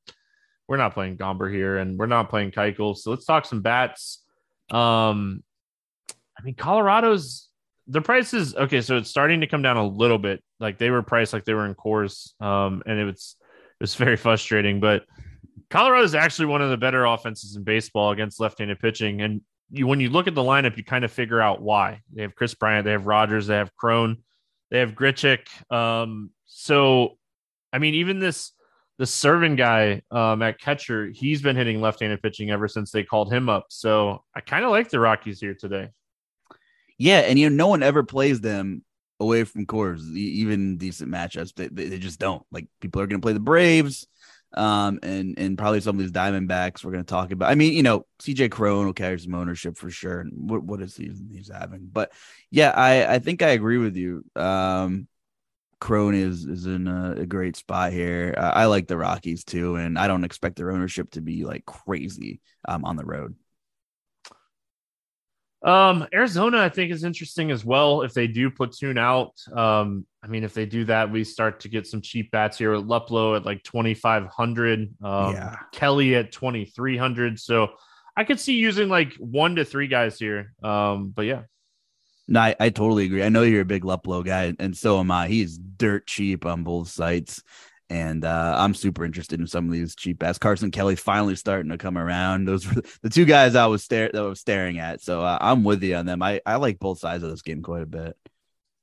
we're 0.67 0.77
not 0.77 0.93
playing 0.93 1.17
Gomber 1.17 1.51
here, 1.51 1.77
and 1.77 1.97
we're 1.97 2.05
not 2.05 2.29
playing 2.29 2.51
Keuchel. 2.51 2.95
So 2.95 3.09
let's 3.09 3.25
talk 3.25 3.45
some 3.45 3.61
bats. 3.61 4.23
Um, 4.69 5.43
I 6.37 6.43
mean, 6.43 6.55
Colorado's 6.55 7.49
the 7.87 8.01
price 8.01 8.35
is 8.35 8.55
okay. 8.55 8.81
So 8.81 8.97
it's 8.97 9.09
starting 9.09 9.41
to 9.41 9.47
come 9.47 9.63
down 9.63 9.77
a 9.77 9.87
little 9.87 10.19
bit. 10.19 10.43
Like 10.59 10.77
they 10.77 10.91
were 10.91 11.01
priced 11.01 11.33
like 11.33 11.43
they 11.43 11.55
were 11.55 11.65
in 11.65 11.73
Coors, 11.73 12.39
um, 12.39 12.83
and 12.85 12.99
it 12.99 13.05
was 13.05 13.35
it 13.41 13.83
was 13.83 13.95
very 14.03 14.15
frustrating. 14.15 14.79
But 14.79 15.05
Colorado 15.71 16.03
is 16.03 16.15
actually 16.15 16.45
one 16.47 16.61
of 16.61 16.69
the 16.69 16.77
better 16.77 17.03
offenses 17.03 17.55
in 17.55 17.63
baseball 17.63 18.11
against 18.11 18.39
left-handed 18.39 18.79
pitching, 18.79 19.21
and 19.21 19.41
you 19.71 19.87
when 19.87 19.99
you 19.99 20.09
look 20.09 20.27
at 20.27 20.35
the 20.35 20.41
lineup, 20.41 20.77
you 20.77 20.83
kind 20.83 21.05
of 21.05 21.11
figure 21.11 21.41
out 21.41 21.61
why. 21.61 22.01
They 22.13 22.21
have 22.23 22.35
Kris 22.35 22.53
Bryant, 22.53 22.85
they 22.85 22.91
have 22.91 23.07
Rodgers, 23.07 23.47
they 23.47 23.55
have 23.55 23.75
Cron, 23.75 24.17
they 24.71 24.79
have 24.79 24.91
Grichuk. 24.91 25.47
Um, 25.71 26.31
so 26.45 27.17
I 27.71 27.79
mean, 27.79 27.95
even 27.95 28.19
this 28.19 28.51
the 28.97 29.05
Serven 29.05 29.55
guy 29.55 30.01
um, 30.11 30.41
at 30.41 30.59
catcher, 30.59 31.09
he's 31.13 31.41
been 31.41 31.55
hitting 31.55 31.79
left-handed 31.79 32.21
pitching 32.21 32.51
ever 32.51 32.67
since 32.67 32.91
they 32.91 33.03
called 33.03 33.31
him 33.31 33.47
up. 33.47 33.67
So 33.69 34.23
I 34.35 34.41
kind 34.41 34.65
of 34.65 34.71
like 34.71 34.89
the 34.89 34.99
Rockies 34.99 35.39
here 35.39 35.53
today. 35.53 35.89
Yeah, 36.97 37.19
and 37.19 37.39
you 37.39 37.49
know, 37.49 37.55
no 37.55 37.67
one 37.67 37.81
ever 37.81 38.03
plays 38.03 38.41
them 38.41 38.83
away 39.21 39.45
from 39.45 39.65
Coors, 39.65 40.01
even 40.15 40.77
decent 40.77 41.09
matchups. 41.09 41.53
They, 41.55 41.67
they 41.67 41.97
just 41.97 42.19
don't. 42.19 42.43
Like 42.51 42.67
people 42.81 43.01
are 43.01 43.07
going 43.07 43.21
to 43.21 43.25
play 43.25 43.33
the 43.33 43.39
Braves, 43.39 44.05
um, 44.53 44.99
and 45.03 45.37
and 45.37 45.57
probably 45.57 45.81
some 45.81 45.95
of 45.95 45.99
these 45.99 46.11
Diamondbacks 46.11 46.83
we're 46.83 46.91
going 46.91 47.03
to 47.03 47.09
talk 47.09 47.31
about. 47.31 47.51
I 47.51 47.55
mean, 47.55 47.73
you 47.73 47.83
know, 47.83 48.05
CJ 48.21 48.51
Cron 48.51 48.85
will 48.85 48.93
carry 48.93 49.19
some 49.19 49.35
ownership 49.35 49.77
for 49.77 49.89
sure. 49.89 50.21
And 50.21 50.49
what 50.49 50.63
what 50.63 50.81
is 50.81 50.95
he 50.95 51.11
he's 51.31 51.51
having? 51.53 51.89
But 51.91 52.11
yeah, 52.49 52.71
I 52.71 53.15
I 53.15 53.19
think 53.19 53.41
I 53.41 53.49
agree 53.49 53.77
with 53.77 53.95
you. 53.95 54.25
Um, 54.35 55.07
Cron 55.79 56.15
is 56.15 56.45
is 56.45 56.65
in 56.65 56.87
a, 56.87 57.21
a 57.21 57.25
great 57.25 57.55
spot 57.55 57.93
here. 57.93 58.33
Uh, 58.35 58.51
I 58.53 58.65
like 58.65 58.87
the 58.87 58.97
Rockies 58.97 59.43
too, 59.43 59.75
and 59.75 59.97
I 59.97 60.07
don't 60.07 60.23
expect 60.23 60.55
their 60.55 60.71
ownership 60.71 61.11
to 61.11 61.21
be 61.21 61.45
like 61.45 61.65
crazy 61.65 62.41
um, 62.67 62.85
on 62.85 62.95
the 62.95 63.05
road. 63.05 63.35
Um, 65.61 66.07
Arizona, 66.13 66.59
I 66.59 66.69
think, 66.69 66.91
is 66.91 67.03
interesting 67.03 67.51
as 67.51 67.65
well. 67.65 68.01
If 68.01 68.13
they 68.13 68.27
do 68.27 68.49
platoon 68.49 68.97
out, 68.97 69.33
um, 69.53 70.05
I 70.21 70.27
mean, 70.27 70.43
if 70.43 70.53
they 70.53 70.65
do 70.65 70.85
that, 70.85 71.11
we 71.11 71.23
start 71.23 71.61
to 71.61 71.69
get 71.69 71.87
some 71.87 72.01
cheap 72.01 72.31
bats 72.31 72.57
here 72.57 72.71
with 72.75 72.85
Luplow 72.85 73.37
at 73.37 73.45
like 73.45 73.63
twenty 73.63 73.93
five 73.93 74.25
hundred, 74.25 74.93
um, 75.01 75.33
yeah. 75.33 75.55
Kelly 75.71 76.15
at 76.15 76.31
twenty 76.31 76.65
three 76.65 76.97
hundred. 76.97 77.39
So 77.39 77.69
I 78.17 78.25
could 78.25 78.39
see 78.39 78.55
using 78.55 78.89
like 78.89 79.13
one 79.15 79.55
to 79.55 79.63
three 79.63 79.87
guys 79.87 80.19
here. 80.19 80.53
Um, 80.61 81.09
but 81.15 81.25
yeah. 81.25 81.43
No, 82.27 82.41
I, 82.41 82.55
I 82.59 82.69
totally 82.69 83.05
agree. 83.05 83.23
I 83.23 83.29
know 83.29 83.41
you're 83.43 83.61
a 83.61 83.65
big 83.65 83.83
Luplow 83.83 84.23
guy, 84.23 84.53
and 84.59 84.77
so 84.77 84.99
am 84.99 85.09
I. 85.09 85.29
He's 85.29 85.57
dirt 85.57 86.05
cheap 86.05 86.45
on 86.45 86.63
both 86.63 86.89
sites. 86.89 87.41
And 87.89 88.23
uh, 88.23 88.55
I'm 88.55 88.75
super 88.75 89.03
interested 89.03 89.39
in 89.39 89.47
some 89.47 89.65
of 89.65 89.71
these 89.71 89.95
cheap 89.95 90.21
ass. 90.21 90.37
Carson 90.37 90.69
Kelly 90.69 90.95
finally 90.95 91.35
starting 91.35 91.71
to 91.71 91.77
come 91.77 91.97
around. 91.97 92.45
Those 92.45 92.67
were 92.67 92.83
the 93.01 93.09
two 93.09 93.25
guys 93.25 93.55
I 93.55 93.65
was 93.65 93.83
stare 93.83 94.11
that 94.13 94.21
I 94.21 94.25
was 94.25 94.39
staring 94.39 94.77
at. 94.77 95.01
So 95.01 95.21
uh, 95.21 95.39
I'm 95.41 95.63
with 95.63 95.81
you 95.81 95.95
on 95.95 96.05
them. 96.05 96.21
I, 96.21 96.39
I 96.45 96.57
like 96.57 96.77
both 96.77 96.99
sides 96.99 97.23
of 97.23 97.31
this 97.31 97.41
game 97.41 97.63
quite 97.63 97.81
a 97.81 97.87
bit. 97.87 98.15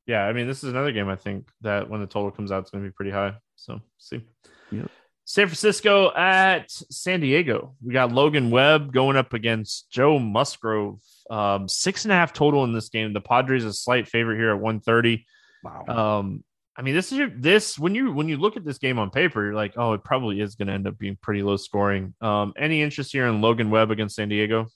Yeah, 0.07 0.23
I 0.23 0.33
mean, 0.33 0.47
this 0.47 0.63
is 0.63 0.71
another 0.71 0.93
game 0.93 1.09
I 1.09 1.17
think 1.17 1.49
that 1.63 1.91
when 1.91 2.01
the 2.01 2.07
total 2.07 2.31
comes 2.31 2.53
out, 2.53 2.63
it's 2.63 2.71
going 2.71 2.85
to 2.85 2.89
be 2.89 2.95
pretty 2.95 3.11
high. 3.11 3.35
So 3.57 3.81
see. 3.99 4.23
Yep. 4.71 4.91
San 5.25 5.49
Francisco 5.49 6.15
at 6.15 6.71
San 6.71 7.19
Diego. 7.19 7.75
We 7.85 7.93
got 7.93 8.13
Logan 8.13 8.53
Webb 8.53 8.93
going 8.93 9.17
up 9.17 9.33
against 9.33 9.91
Joe 9.91 10.21
Musgrove. 10.21 11.01
Um, 11.29 11.69
six 11.69 12.05
and 12.05 12.13
a 12.13 12.15
half 12.15 12.33
total 12.33 12.63
in 12.63 12.73
this 12.73 12.91
game. 12.91 13.13
The 13.13 13.21
Padres 13.21 13.65
a 13.65 13.73
slight 13.73 14.07
favorite 14.07 14.37
here 14.37 14.51
at 14.51 14.61
130. 14.61 15.27
Wow. 15.65 16.19
Um, 16.21 16.45
I 16.77 16.83
mean, 16.83 16.95
this 16.95 17.11
is 17.11 17.19
your, 17.19 17.31
this 17.31 17.77
when 17.77 17.97
you 17.97 18.13
when 18.13 18.29
you 18.29 18.37
look 18.37 18.57
at 18.57 18.65
this 18.65 18.79
game 18.79 19.01
on 19.01 19.11
paper, 19.11 19.43
you're 19.43 19.55
like, 19.55 19.75
oh, 19.77 19.95
it 19.95 20.05
probably 20.05 20.41
is 20.41 20.55
going 20.55 20.69
to 20.69 20.75
end 20.75 20.87
up 20.87 20.97
being 20.97 21.19
pretty 21.21 21.43
low 21.43 21.57
scoring. 21.57 22.15
Um, 22.21 22.53
any 22.57 22.83
interest 22.83 23.11
here 23.11 23.27
in 23.27 23.41
Logan 23.41 23.71
Webb 23.71 23.91
against 23.91 24.15
San 24.15 24.29
Diego? 24.29 24.69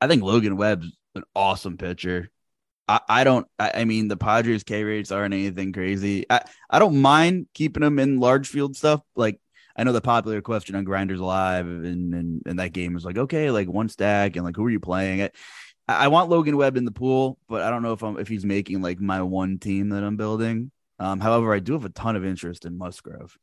I 0.00 0.06
think 0.06 0.22
Logan 0.22 0.56
Webb's 0.56 0.96
an 1.16 1.24
awesome 1.34 1.78
pitcher. 1.78 2.30
I, 2.90 3.00
I 3.08 3.24
don't. 3.24 3.46
I, 3.56 3.70
I, 3.76 3.84
mean, 3.84 4.08
the 4.08 4.16
Padres 4.16 4.64
K 4.64 4.82
rates 4.82 5.12
aren't 5.12 5.32
anything 5.32 5.72
crazy. 5.72 6.26
I 6.28 6.42
I 6.68 6.80
don't 6.80 7.00
mind 7.00 7.46
keeping 7.54 7.82
them 7.82 8.00
in 8.00 8.18
large 8.18 8.48
field 8.48 8.76
stuff. 8.76 9.00
Like 9.14 9.40
I 9.76 9.84
know 9.84 9.92
the 9.92 10.00
popular 10.00 10.42
question 10.42 10.74
on 10.74 10.82
Grinders 10.82 11.20
Live 11.20 11.66
and 11.66 12.12
and, 12.12 12.42
and 12.46 12.58
that 12.58 12.72
game 12.72 12.96
is 12.96 13.04
like, 13.04 13.16
okay, 13.16 13.52
like 13.52 13.68
one 13.68 13.88
stack 13.88 14.34
and 14.34 14.44
like 14.44 14.56
who 14.56 14.64
are 14.64 14.70
you 14.70 14.80
playing? 14.80 15.20
it? 15.20 15.36
I 15.86 16.08
want 16.08 16.30
Logan 16.30 16.56
Webb 16.56 16.76
in 16.76 16.84
the 16.84 16.90
pool, 16.90 17.38
but 17.48 17.62
I 17.62 17.70
don't 17.70 17.82
know 17.82 17.92
if 17.92 18.02
I'm 18.02 18.18
if 18.18 18.26
he's 18.26 18.44
making 18.44 18.82
like 18.82 19.00
my 19.00 19.22
one 19.22 19.58
team 19.58 19.90
that 19.90 20.02
I'm 20.02 20.16
building. 20.16 20.72
Um, 20.98 21.20
however, 21.20 21.54
I 21.54 21.60
do 21.60 21.74
have 21.74 21.84
a 21.84 21.90
ton 21.90 22.16
of 22.16 22.24
interest 22.24 22.64
in 22.64 22.76
Musgrove. 22.76 23.38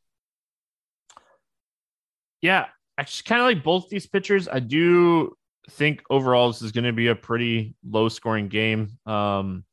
Yeah, 2.42 2.66
I 2.98 3.04
just 3.04 3.24
kind 3.24 3.42
of 3.42 3.46
like 3.46 3.64
both 3.64 3.88
these 3.88 4.08
pitchers. 4.08 4.50
I 4.50 4.60
do 4.60 5.38
think 5.69 6.03
overall 6.10 6.47
this 6.49 6.62
is 6.62 6.71
going 6.71 6.86
to 6.86 6.93
be 6.93 7.08
a 7.08 7.15
pretty 7.15 7.75
low 7.88 8.10
scoring 8.10 8.47
game. 8.47 8.97
Um, 9.06 9.63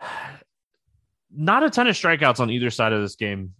not 1.36 1.64
a 1.64 1.70
ton 1.70 1.88
of 1.88 1.96
strikeouts 1.96 2.40
on 2.40 2.50
either 2.50 2.70
side 2.70 2.92
of 2.92 3.02
this 3.02 3.16
game 3.16 3.54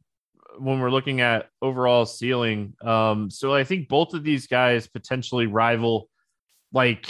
when 0.58 0.78
we're 0.80 0.90
looking 0.90 1.20
at 1.20 1.48
overall 1.60 2.06
ceiling. 2.06 2.74
Um, 2.82 3.30
so 3.30 3.52
I 3.52 3.64
think 3.64 3.88
both 3.88 4.14
of 4.14 4.22
these 4.22 4.46
guys 4.46 4.86
potentially 4.86 5.46
rival 5.46 6.08
like 6.72 7.08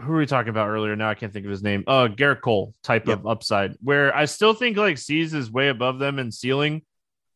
who 0.00 0.12
were 0.12 0.18
we 0.18 0.26
talking 0.26 0.50
about 0.50 0.68
earlier? 0.68 0.94
Now 0.94 1.08
I 1.08 1.14
can't 1.14 1.32
think 1.32 1.46
of 1.46 1.50
his 1.50 1.62
name. 1.62 1.84
Uh, 1.86 2.08
Gerrit 2.08 2.42
Cole 2.42 2.74
type 2.82 3.08
yep. 3.08 3.20
of 3.20 3.26
upside, 3.26 3.76
where 3.82 4.14
I 4.14 4.26
still 4.26 4.52
think 4.52 4.76
like 4.76 4.98
Cease 4.98 5.32
is 5.32 5.50
way 5.50 5.68
above 5.68 5.98
them 5.98 6.18
in 6.18 6.30
ceiling, 6.30 6.82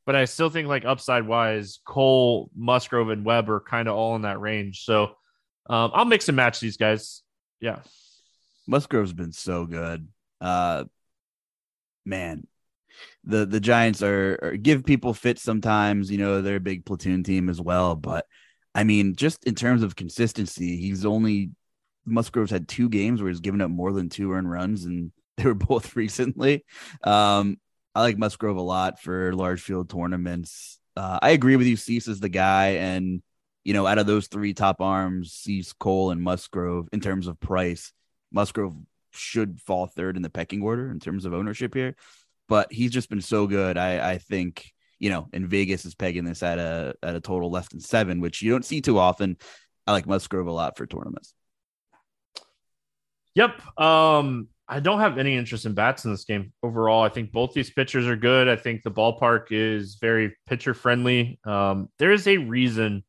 but 0.06 0.16
I 0.16 0.24
still 0.24 0.50
think 0.50 0.68
like 0.68 0.84
upside 0.84 1.26
wise, 1.26 1.80
Cole, 1.84 2.50
Musgrove, 2.54 3.10
and 3.10 3.24
Webb 3.24 3.50
are 3.50 3.60
kind 3.60 3.88
of 3.88 3.96
all 3.96 4.16
in 4.16 4.22
that 4.22 4.40
range. 4.40 4.84
So 4.84 5.04
um, 5.68 5.90
I'll 5.94 6.04
mix 6.04 6.28
and 6.28 6.36
match 6.36 6.60
these 6.60 6.76
guys. 6.76 7.22
Yeah, 7.60 7.80
Musgrove's 8.66 9.12
been 9.12 9.32
so 9.32 9.66
good. 9.66 10.08
Uh, 10.40 10.84
man, 12.04 12.46
the 13.24 13.46
the 13.46 13.60
Giants 13.60 14.02
are, 14.02 14.38
are 14.42 14.56
give 14.56 14.84
people 14.84 15.14
fits 15.14 15.42
sometimes. 15.42 16.10
You 16.10 16.18
know 16.18 16.42
they're 16.42 16.56
a 16.56 16.60
big 16.60 16.84
platoon 16.84 17.22
team 17.22 17.48
as 17.48 17.60
well, 17.60 17.94
but 17.94 18.26
I 18.74 18.84
mean, 18.84 19.16
just 19.16 19.44
in 19.44 19.54
terms 19.54 19.82
of 19.82 19.96
consistency, 19.96 20.76
he's 20.76 21.04
only 21.04 21.50
Musgrove's 22.06 22.50
had 22.50 22.68
two 22.68 22.88
games 22.88 23.20
where 23.20 23.30
he's 23.30 23.40
given 23.40 23.60
up 23.60 23.70
more 23.70 23.92
than 23.92 24.08
two 24.08 24.32
earned 24.32 24.50
runs, 24.50 24.84
and 24.84 25.12
they 25.36 25.44
were 25.44 25.54
both 25.54 25.96
recently. 25.96 26.64
Um, 27.04 27.58
I 27.94 28.02
like 28.02 28.18
Musgrove 28.18 28.56
a 28.56 28.62
lot 28.62 29.00
for 29.00 29.32
large 29.34 29.62
field 29.62 29.90
tournaments. 29.90 30.78
Uh, 30.96 31.18
I 31.20 31.30
agree 31.30 31.56
with 31.56 31.66
you. 31.66 31.76
Cease 31.76 32.08
is 32.08 32.20
the 32.20 32.28
guy, 32.28 32.72
and 32.72 33.22
you 33.64 33.72
know, 33.72 33.86
out 33.86 33.98
of 33.98 34.06
those 34.06 34.28
three 34.28 34.54
top 34.54 34.80
arms, 34.80 35.32
Cease, 35.32 35.72
Cole, 35.72 36.10
and 36.10 36.22
Musgrove, 36.22 36.88
in 36.92 37.00
terms 37.00 37.26
of 37.26 37.40
price, 37.40 37.92
Musgrove 38.32 38.74
should 39.10 39.60
fall 39.60 39.86
third 39.86 40.16
in 40.16 40.22
the 40.22 40.30
pecking 40.30 40.62
order 40.62 40.90
in 40.90 41.00
terms 41.00 41.24
of 41.24 41.34
ownership 41.34 41.74
here. 41.74 41.96
But 42.48 42.72
he's 42.72 42.90
just 42.90 43.10
been 43.10 43.20
so 43.20 43.46
good. 43.46 43.76
I, 43.76 44.12
I 44.12 44.18
think 44.18 44.72
you 45.00 45.08
know, 45.08 45.28
and 45.32 45.48
Vegas 45.48 45.84
is 45.84 45.94
pegging 45.94 46.24
this 46.24 46.42
at 46.42 46.58
a 46.58 46.94
at 47.02 47.16
a 47.16 47.20
total 47.20 47.50
less 47.50 47.68
than 47.68 47.80
seven, 47.80 48.20
which 48.20 48.42
you 48.42 48.52
don't 48.52 48.64
see 48.64 48.80
too 48.80 48.98
often. 48.98 49.36
I 49.86 49.92
like 49.92 50.06
Musgrove 50.06 50.46
a 50.46 50.52
lot 50.52 50.76
for 50.76 50.86
tournaments. 50.86 51.34
Yep. 53.34 53.78
Um, 53.78 54.48
I 54.70 54.78
don't 54.78 55.00
have 55.00 55.18
any 55.18 55.36
interest 55.36 55.66
in 55.66 55.74
bats 55.74 56.04
in 56.04 56.12
this 56.12 56.24
game 56.24 56.52
overall. 56.62 57.02
I 57.02 57.08
think 57.08 57.32
both 57.32 57.52
these 57.52 57.70
pitchers 57.70 58.06
are 58.06 58.14
good. 58.14 58.48
I 58.48 58.54
think 58.54 58.84
the 58.84 58.90
ballpark 58.90 59.46
is 59.50 59.96
very 59.96 60.36
pitcher 60.46 60.74
friendly. 60.74 61.40
Um, 61.44 61.88
there 61.98 62.12
is 62.12 62.28
a 62.28 62.36
reason 62.36 63.02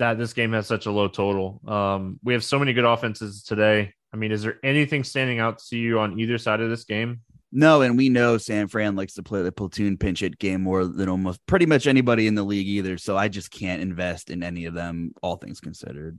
that 0.00 0.18
this 0.18 0.32
game 0.32 0.52
has 0.52 0.66
such 0.66 0.86
a 0.86 0.90
low 0.90 1.06
total. 1.06 1.60
Um, 1.68 2.18
we 2.24 2.32
have 2.32 2.42
so 2.42 2.58
many 2.58 2.72
good 2.72 2.84
offenses 2.84 3.44
today. 3.44 3.94
I 4.12 4.16
mean, 4.16 4.32
is 4.32 4.42
there 4.42 4.58
anything 4.64 5.04
standing 5.04 5.38
out 5.38 5.58
to 5.68 5.78
you 5.78 6.00
on 6.00 6.18
either 6.18 6.38
side 6.38 6.60
of 6.60 6.70
this 6.70 6.82
game? 6.82 7.20
No, 7.52 7.82
and 7.82 7.96
we 7.96 8.08
know 8.08 8.38
San 8.38 8.66
Fran 8.66 8.96
likes 8.96 9.14
to 9.14 9.22
play 9.22 9.42
the 9.42 9.52
platoon 9.52 9.96
pinch 9.96 10.20
hit 10.20 10.38
game 10.38 10.62
more 10.62 10.84
than 10.86 11.08
almost 11.08 11.44
pretty 11.46 11.66
much 11.66 11.86
anybody 11.86 12.26
in 12.26 12.34
the 12.34 12.42
league 12.42 12.66
either. 12.66 12.98
So 12.98 13.16
I 13.16 13.28
just 13.28 13.52
can't 13.52 13.82
invest 13.82 14.30
in 14.30 14.42
any 14.42 14.64
of 14.64 14.74
them, 14.74 15.12
all 15.22 15.36
things 15.36 15.60
considered. 15.60 16.18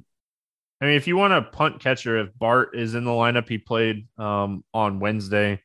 I 0.82 0.86
mean, 0.86 0.96
if 0.96 1.08
you 1.08 1.16
want 1.16 1.34
a 1.34 1.44
punt 1.44 1.80
catcher, 1.80 2.18
if 2.18 2.30
Bart 2.38 2.72
is 2.74 2.96
in 2.96 3.06
the 3.06 3.12
lineup, 3.12 3.48
he 3.48 3.60
played 3.60 4.08
um, 4.18 4.64
on 4.74 5.00
Wednesday. 5.00 5.62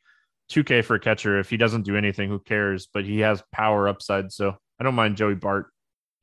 2K 0.51 0.85
for 0.85 0.95
a 0.95 1.01
catcher. 1.01 1.41
If 1.41 1.51
he 1.51 1.57
doesn't 1.57 1.83
do 1.83 1.97
anything, 1.97 2.29
who 2.29 2.39
cares? 2.39 2.87
But 2.93 3.05
he 3.05 3.21
has 3.21 3.43
power 3.51 3.89
upside, 3.89 4.31
so 4.31 4.57
I 4.79 4.85
don't 4.85 4.95
mind 4.95 5.17
Joey 5.17 5.35
Bart. 5.35 5.67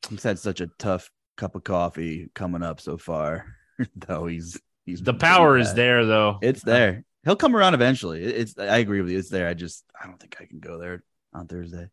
He's 0.10 0.24
had 0.24 0.40
such 0.40 0.62
a 0.62 0.68
tough 0.80 1.10
cup 1.36 1.56
of 1.56 1.64
coffee 1.64 2.30
coming 2.34 2.64
up 2.64 2.80
so 2.80 2.98
far, 2.98 3.48
though. 3.96 4.28
He's 4.28 4.62
he's 4.86 5.02
the 5.02 5.14
power 5.14 5.58
is 5.58 5.74
there, 5.74 6.06
though. 6.06 6.38
It's 6.42 6.64
there. 6.64 7.04
He'll 7.26 7.36
come 7.36 7.56
around 7.56 7.74
eventually. 7.74 8.24
It's 8.24 8.58
I 8.58 8.78
agree 8.78 9.02
with 9.02 9.12
you. 9.12 9.18
It's 9.18 9.30
there. 9.30 9.48
I 9.48 9.54
just 9.54 9.84
I 10.02 10.08
don't 10.08 10.20
think 10.20 10.38
I 10.40 10.46
can 10.46 10.60
go 10.60 10.78
there 10.78 11.04
on 11.34 11.48
Thursday. 11.48 11.90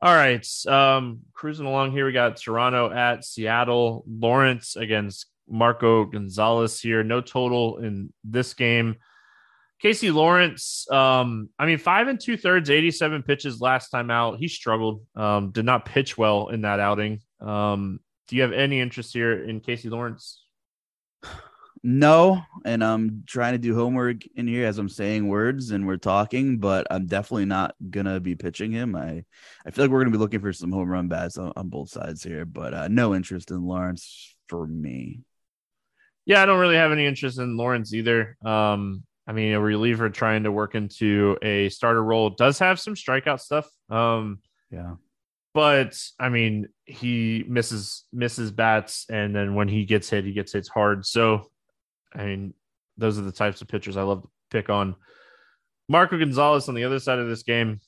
All 0.00 0.14
right. 0.14 0.46
Um, 0.66 1.20
cruising 1.32 1.66
along 1.66 1.90
here, 1.90 2.06
we 2.06 2.12
got 2.12 2.36
Toronto 2.36 2.90
at 2.90 3.24
Seattle, 3.24 4.04
Lawrence 4.08 4.76
against 4.76 5.26
Marco 5.48 6.04
Gonzalez 6.04 6.80
here. 6.80 7.02
No 7.02 7.20
total 7.20 7.78
in 7.78 8.12
this 8.22 8.54
game. 8.54 8.96
Casey 9.80 10.10
Lawrence, 10.10 10.90
um, 10.90 11.50
I 11.58 11.66
mean, 11.66 11.78
five 11.78 12.08
and 12.08 12.18
two 12.18 12.36
thirds, 12.36 12.68
87 12.68 13.22
pitches 13.22 13.60
last 13.60 13.90
time 13.90 14.10
out. 14.10 14.38
He 14.38 14.48
struggled, 14.48 15.02
um, 15.14 15.50
did 15.50 15.64
not 15.64 15.84
pitch 15.84 16.18
well 16.18 16.48
in 16.48 16.62
that 16.62 16.80
outing. 16.80 17.20
Um, 17.40 18.00
do 18.26 18.36
you 18.36 18.42
have 18.42 18.52
any 18.52 18.80
interest 18.80 19.12
here 19.12 19.44
in 19.44 19.60
Casey 19.60 19.88
Lawrence? 19.88 20.42
No, 21.82 22.42
and 22.64 22.82
I'm 22.82 23.22
trying 23.26 23.52
to 23.52 23.58
do 23.58 23.74
homework 23.74 24.26
in 24.34 24.48
here 24.48 24.66
as 24.66 24.78
I'm 24.78 24.88
saying 24.88 25.28
words 25.28 25.70
and 25.70 25.86
we're 25.86 25.96
talking, 25.96 26.58
but 26.58 26.86
I'm 26.90 27.06
definitely 27.06 27.44
not 27.44 27.74
gonna 27.90 28.20
be 28.20 28.34
pitching 28.34 28.72
him. 28.72 28.96
I 28.96 29.24
I 29.66 29.70
feel 29.70 29.84
like 29.84 29.90
we're 29.90 30.00
gonna 30.00 30.10
be 30.10 30.18
looking 30.18 30.40
for 30.40 30.52
some 30.52 30.72
home 30.72 30.88
run 30.88 31.08
bats 31.08 31.38
on, 31.38 31.52
on 31.56 31.68
both 31.68 31.90
sides 31.90 32.22
here, 32.22 32.44
but 32.44 32.74
uh, 32.74 32.88
no 32.88 33.14
interest 33.14 33.50
in 33.50 33.62
Lawrence 33.62 34.34
for 34.48 34.66
me. 34.66 35.20
Yeah, 36.26 36.42
I 36.42 36.46
don't 36.46 36.60
really 36.60 36.76
have 36.76 36.92
any 36.92 37.06
interest 37.06 37.38
in 37.38 37.56
Lawrence 37.56 37.94
either. 37.94 38.36
Um, 38.44 39.04
I 39.26 39.32
mean, 39.32 39.52
a 39.52 39.60
reliever 39.60 40.10
trying 40.10 40.44
to 40.44 40.52
work 40.52 40.74
into 40.74 41.36
a 41.42 41.68
starter 41.68 42.02
role 42.02 42.30
does 42.30 42.58
have 42.58 42.80
some 42.80 42.94
strikeout 42.94 43.40
stuff. 43.40 43.68
Um, 43.88 44.40
yeah, 44.70 44.94
but 45.54 46.00
I 46.18 46.28
mean, 46.28 46.68
he 46.84 47.44
misses 47.48 48.04
misses 48.12 48.50
bats, 48.50 49.06
and 49.10 49.34
then 49.34 49.54
when 49.54 49.68
he 49.68 49.84
gets 49.84 50.08
hit, 50.10 50.24
he 50.24 50.32
gets 50.32 50.52
hits 50.52 50.68
hard. 50.68 51.06
So, 51.06 51.50
I 52.14 52.24
mean, 52.24 52.54
those 52.96 53.18
are 53.18 53.22
the 53.22 53.32
types 53.32 53.62
of 53.62 53.68
pitchers 53.68 53.96
I 53.96 54.02
love 54.02 54.22
to 54.22 54.28
pick 54.50 54.70
on. 54.70 54.96
Marco 55.88 56.18
Gonzalez 56.18 56.68
on 56.68 56.74
the 56.74 56.84
other 56.84 56.98
side 56.98 57.18
of 57.18 57.28
this 57.28 57.42
game. 57.42 57.80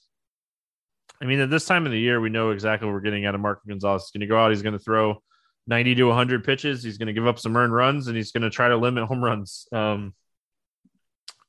I 1.20 1.26
mean, 1.26 1.40
at 1.40 1.50
this 1.50 1.66
time 1.66 1.84
of 1.84 1.92
the 1.92 2.00
year, 2.00 2.20
we 2.20 2.30
know 2.30 2.50
exactly 2.50 2.86
what 2.86 2.94
we're 2.94 3.00
getting 3.00 3.26
out 3.26 3.34
of 3.34 3.40
Marco 3.40 3.62
Gonzalez. 3.68 4.04
He's 4.04 4.10
going 4.10 4.26
to 4.26 4.26
go 4.26 4.38
out. 4.38 4.50
He's 4.50 4.62
going 4.62 4.72
to 4.72 4.78
throw 4.78 5.22
90 5.66 5.96
to 5.96 6.04
100 6.04 6.44
pitches. 6.44 6.82
He's 6.82 6.96
going 6.96 7.08
to 7.08 7.12
give 7.12 7.26
up 7.26 7.38
some 7.38 7.56
earned 7.56 7.74
runs, 7.74 8.06
and 8.06 8.16
he's 8.16 8.32
going 8.32 8.42
to 8.42 8.50
try 8.50 8.68
to 8.68 8.76
limit 8.76 9.04
home 9.04 9.22
runs. 9.22 9.68
Um, 9.72 10.14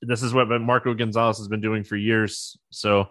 this 0.01 0.23
is 0.23 0.33
what 0.33 0.47
Marco 0.49 0.93
Gonzalez 0.93 1.37
has 1.37 1.47
been 1.47 1.61
doing 1.61 1.83
for 1.83 1.95
years. 1.95 2.57
So 2.69 3.09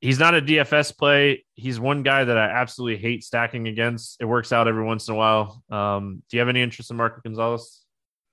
he's 0.00 0.18
not 0.18 0.34
a 0.34 0.40
DFS 0.40 0.96
play. 0.96 1.44
He's 1.54 1.80
one 1.80 2.02
guy 2.02 2.24
that 2.24 2.38
I 2.38 2.48
absolutely 2.48 3.02
hate 3.02 3.24
stacking 3.24 3.68
against. 3.68 4.16
It 4.20 4.24
works 4.24 4.52
out 4.52 4.68
every 4.68 4.84
once 4.84 5.08
in 5.08 5.14
a 5.14 5.16
while. 5.16 5.62
Um, 5.68 6.22
do 6.28 6.36
you 6.36 6.40
have 6.40 6.48
any 6.48 6.62
interest 6.62 6.90
in 6.90 6.96
Marco 6.96 7.20
Gonzalez? 7.22 7.85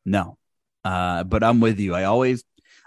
No, 0.05 0.37
uh, 0.83 1.23
but 1.23 1.43
I'm 1.43 1.59
with 1.59 1.79
you. 1.79 1.93
I 1.93 2.05
always 2.05 2.43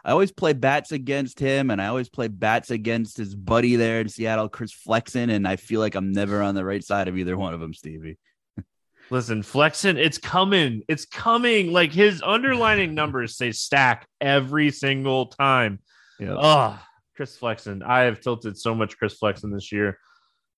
I 0.07 0.13
always 0.13 0.31
play 0.31 0.53
bats 0.53 0.93
against 0.93 1.41
him, 1.41 1.71
and 1.71 1.83
I 1.83 1.89
always 1.89 2.09
play 2.09 2.29
bats 2.29 2.71
against 2.71 3.17
his 3.17 3.35
buddy 3.35 3.75
there 3.75 4.01
in 4.01 4.09
Seattle, 4.09 4.49
Chris 4.49 4.73
Flexen, 4.73 5.31
and 5.31 5.49
I 5.49 5.57
feel 5.57 5.81
like 5.81 5.97
I'm 5.97 6.13
never 6.13 6.43
on 6.43 6.55
the 6.55 6.65
right 6.65 6.85
side 6.85 7.09
of 7.09 7.19
either 7.19 7.37
one 7.37 7.55
of 7.55 7.61
them, 7.61 7.75
Stevie. 7.75 8.17
Listen, 9.11 9.43
Flexen, 9.43 9.99
it's 9.99 10.19
coming. 10.19 10.83
It's 10.87 11.07
coming. 11.07 11.73
Like 11.73 11.93
his 11.93 12.23
underlining 12.23 12.95
numbers 12.95 13.37
say 13.37 13.51
stack 13.51 14.07
every 14.21 14.71
single 14.71 15.27
time. 15.27 15.81
Yeah. 16.21 16.37
Oh, 16.39 16.79
Chris 17.17 17.37
Flexen. 17.37 17.83
I 17.83 18.03
have 18.03 18.21
tilted 18.21 18.57
so 18.57 18.77
much 18.77 18.97
Chris 18.99 19.15
Flexen 19.15 19.51
this 19.51 19.73
year. 19.73 19.99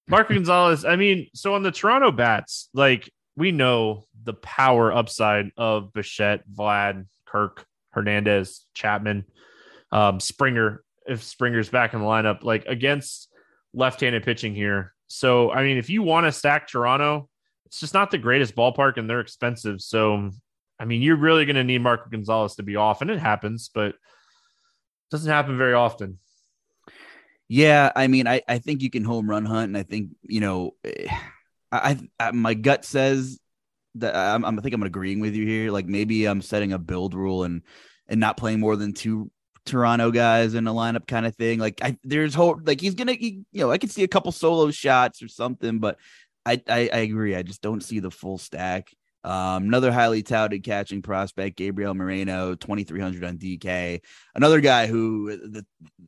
Mark 0.08 0.28
Gonzalez, 0.28 0.84
I 0.84 0.96
mean, 0.96 1.28
so 1.34 1.54
on 1.54 1.62
the 1.62 1.72
Toronto 1.72 2.12
bats, 2.12 2.68
like 2.74 3.10
we 3.38 3.52
know 3.52 4.04
the 4.24 4.34
power 4.34 4.92
upside 4.92 5.52
of 5.56 5.92
Bichette, 5.92 6.42
Vlad, 6.50 7.06
Kirk, 7.24 7.64
Hernandez, 7.90 8.66
Chapman 8.74 9.24
um, 9.92 10.18
Springer 10.18 10.82
if 11.06 11.22
Springer's 11.22 11.70
back 11.70 11.94
in 11.94 12.00
the 12.00 12.06
lineup, 12.06 12.42
like 12.42 12.66
against 12.66 13.28
left-handed 13.72 14.24
pitching 14.24 14.54
here. 14.54 14.92
So 15.06 15.50
I 15.52 15.62
mean, 15.62 15.78
if 15.78 15.88
you 15.88 16.02
want 16.02 16.26
to 16.26 16.32
stack 16.32 16.68
Toronto, 16.68 17.28
it's 17.64 17.80
just 17.80 17.94
not 17.94 18.10
the 18.10 18.18
greatest 18.18 18.56
ballpark 18.56 18.98
and 18.98 19.08
they're 19.08 19.20
expensive. 19.20 19.80
So 19.80 20.30
I 20.80 20.84
mean, 20.84 21.00
you're 21.00 21.16
really 21.16 21.44
going 21.44 21.56
to 21.56 21.64
need 21.64 21.80
Marco 21.80 22.10
Gonzalez 22.10 22.56
to 22.56 22.62
be 22.62 22.76
off, 22.76 23.02
and 23.02 23.10
it 23.10 23.18
happens, 23.18 23.70
but 23.72 23.90
it 23.90 23.96
doesn't 25.10 25.30
happen 25.30 25.56
very 25.56 25.74
often. 25.74 26.18
Yeah, 27.48 27.90
I 27.96 28.08
mean, 28.08 28.26
I, 28.26 28.42
I 28.46 28.58
think 28.58 28.82
you 28.82 28.90
can 28.90 29.04
home 29.04 29.28
run 29.28 29.46
hunt, 29.46 29.68
and 29.68 29.76
I 29.76 29.82
think 29.82 30.10
you 30.22 30.40
know, 30.40 30.74
I, 31.70 31.98
I 32.18 32.30
my 32.32 32.54
gut 32.54 32.84
says 32.84 33.38
that 33.96 34.14
I'm, 34.14 34.44
I'm 34.44 34.58
I 34.58 34.62
think 34.62 34.74
I'm 34.74 34.82
agreeing 34.82 35.20
with 35.20 35.34
you 35.34 35.46
here. 35.46 35.70
Like 35.70 35.86
maybe 35.86 36.26
I'm 36.26 36.42
setting 36.42 36.72
a 36.72 36.78
build 36.78 37.14
rule 37.14 37.44
and 37.44 37.62
and 38.08 38.20
not 38.20 38.36
playing 38.36 38.60
more 38.60 38.76
than 38.76 38.92
two 38.92 39.30
Toronto 39.68 40.10
guys 40.10 40.54
in 40.54 40.66
a 40.66 40.72
lineup 40.72 41.06
kind 41.06 41.26
of 41.26 41.36
thing. 41.36 41.58
Like 41.58 41.80
I, 41.82 41.96
there's 42.02 42.34
hope, 42.34 42.60
like 42.64 42.80
he's 42.80 42.94
gonna, 42.94 43.12
he, 43.12 43.42
you 43.52 43.60
know, 43.60 43.70
I 43.70 43.78
could 43.78 43.90
see 43.90 44.02
a 44.02 44.08
couple 44.08 44.32
solo 44.32 44.70
shots 44.70 45.22
or 45.22 45.28
something, 45.28 45.78
but 45.78 45.98
I, 46.44 46.60
I, 46.68 46.90
I 46.92 46.98
agree. 46.98 47.36
I 47.36 47.42
just 47.42 47.62
don't 47.62 47.82
see 47.82 48.00
the 48.00 48.10
full 48.10 48.38
stack. 48.38 48.88
Um, 49.24 49.64
another 49.64 49.92
highly 49.92 50.22
touted 50.22 50.64
catching 50.64 51.02
prospect, 51.02 51.56
Gabriel 51.56 51.94
Moreno, 51.94 52.54
2,300 52.54 53.24
on 53.24 53.36
DK. 53.36 54.00
Another 54.34 54.60
guy 54.60 54.86
who 54.86 55.36
the, 55.36 55.66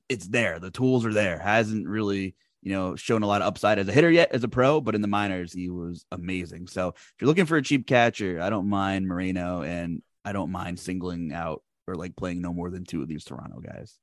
it's 0.09 0.27
there. 0.27 0.59
The 0.59 0.71
tools 0.71 1.05
are 1.05 1.13
there. 1.13 1.39
Hasn't 1.39 1.87
really, 1.87 2.35
you 2.63 2.73
know, 2.73 2.97
shown 2.97 3.23
a 3.23 3.27
lot 3.27 3.43
of 3.43 3.49
upside 3.49 3.79
as 3.79 3.89
a 3.89 3.93
hitter 3.93 4.11
yet 4.11 4.33
as 4.33 4.45
a 4.45 4.49
pro, 4.49 4.81
but 4.81 4.95
in 4.95 5.01
the 5.01 5.09
minors, 5.09 5.53
he 5.53 5.71
was 5.71 6.05
amazing. 6.13 6.67
So 6.67 6.89
if 6.89 7.15
you're 7.21 7.29
looking 7.29 7.47
for 7.47 7.57
a 7.57 7.63
cheap 7.63 7.87
catcher, 7.87 8.41
I 8.41 8.51
don't 8.51 8.69
mind 8.69 9.09
Moreno 9.09 9.63
and 9.63 10.03
I 10.25 10.33
don't 10.33 10.53
mind 10.53 10.79
singling 10.79 11.33
out 11.33 11.63
or 11.87 11.95
like 11.95 12.17
playing 12.17 12.43
no 12.43 12.53
more 12.53 12.71
than 12.71 12.85
two 12.85 13.03
of 13.03 13.09
these 13.09 13.25
Toronto 13.25 13.61
guys. 13.61 13.99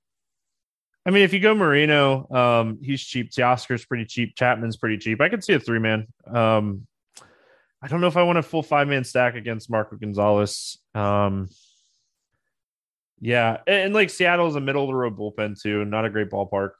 I 1.05 1.11
mean, 1.11 1.23
if 1.23 1.33
you 1.33 1.39
go 1.39 1.55
Moreno, 1.55 2.27
um, 2.31 2.79
he's 2.81 3.01
cheap. 3.01 3.31
Teoscar's 3.31 3.85
pretty 3.85 4.05
cheap. 4.05 4.35
Chapman's 4.35 4.75
pretty 4.75 4.97
cheap. 4.97 5.21
I 5.21 5.29
could 5.29 5.43
see 5.43 5.53
a 5.53 5.59
three 5.59 5.79
man. 5.79 6.07
Um, 6.25 6.85
I 7.81 7.87
don't 7.87 8.01
know 8.01 8.07
if 8.07 8.17
I 8.17 8.23
want 8.23 8.39
a 8.39 8.43
full 8.43 8.63
five 8.63 8.87
man 8.87 9.03
stack 9.03 9.35
against 9.35 9.69
Marco 9.69 9.95
Gonzalez. 9.95 10.79
Um, 10.95 11.47
yeah, 13.21 13.57
and, 13.67 13.85
and 13.85 13.93
like 13.93 14.09
Seattle's 14.09 14.55
a 14.55 14.59
middle 14.61 14.83
of 14.83 14.87
the 14.87 14.95
road 14.95 15.17
bullpen 15.17 15.61
too. 15.61 15.85
Not 15.85 16.05
a 16.05 16.09
great 16.09 16.29
ballpark. 16.29 16.71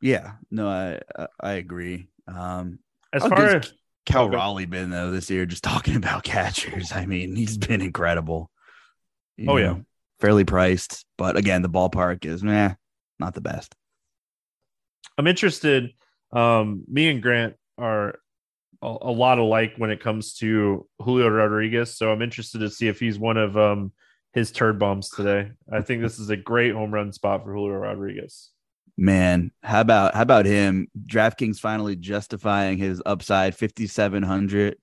Yeah, 0.00 0.32
no, 0.50 0.68
I 0.68 1.26
I 1.40 1.52
agree. 1.52 2.08
Um, 2.26 2.78
as 3.12 3.22
far 3.22 3.40
as 3.40 3.72
Cal 4.06 4.24
okay. 4.24 4.36
Raleigh 4.36 4.66
been 4.66 4.90
though 4.90 5.10
this 5.10 5.30
year, 5.30 5.46
just 5.46 5.64
talking 5.64 5.96
about 5.96 6.24
catchers. 6.24 6.92
I 6.92 7.06
mean, 7.06 7.34
he's 7.36 7.58
been 7.58 7.80
incredible. 7.80 8.50
You 9.36 9.50
oh 9.50 9.56
know, 9.56 9.58
yeah, 9.58 9.76
fairly 10.20 10.44
priced, 10.44 11.04
but 11.16 11.36
again, 11.36 11.62
the 11.62 11.68
ballpark 11.68 12.24
is 12.24 12.42
meh, 12.42 12.74
not 13.18 13.34
the 13.34 13.40
best. 13.40 13.74
I'm 15.16 15.26
interested. 15.26 15.90
Um, 16.32 16.84
me 16.88 17.08
and 17.08 17.22
Grant 17.22 17.54
are 17.78 18.18
a, 18.82 18.96
a, 19.02 19.10
lot 19.10 19.38
alike 19.38 19.74
when 19.78 19.90
it 19.90 20.00
comes 20.00 20.34
to 20.34 20.86
Julio 21.00 21.28
Rodriguez, 21.28 21.96
so 21.96 22.12
I'm 22.12 22.22
interested 22.22 22.58
to 22.60 22.70
see 22.70 22.88
if 22.88 23.00
he's 23.00 23.18
one 23.18 23.36
of 23.36 23.56
um 23.56 23.92
his 24.32 24.52
turd 24.52 24.78
bombs 24.78 25.10
today. 25.10 25.50
I 25.72 25.80
think 25.82 26.02
this 26.02 26.18
is 26.18 26.30
a 26.30 26.36
great 26.36 26.74
home 26.74 26.92
run 26.92 27.12
spot 27.12 27.44
for 27.44 27.54
Julio 27.54 27.76
Rodriguez. 27.76 28.50
Man, 29.00 29.52
how 29.62 29.80
about 29.80 30.16
how 30.16 30.22
about 30.22 30.44
him? 30.44 30.88
DraftKings 31.06 31.60
finally 31.60 31.94
justifying 31.94 32.78
his 32.78 33.00
upside 33.06 33.54
5700 33.54 34.76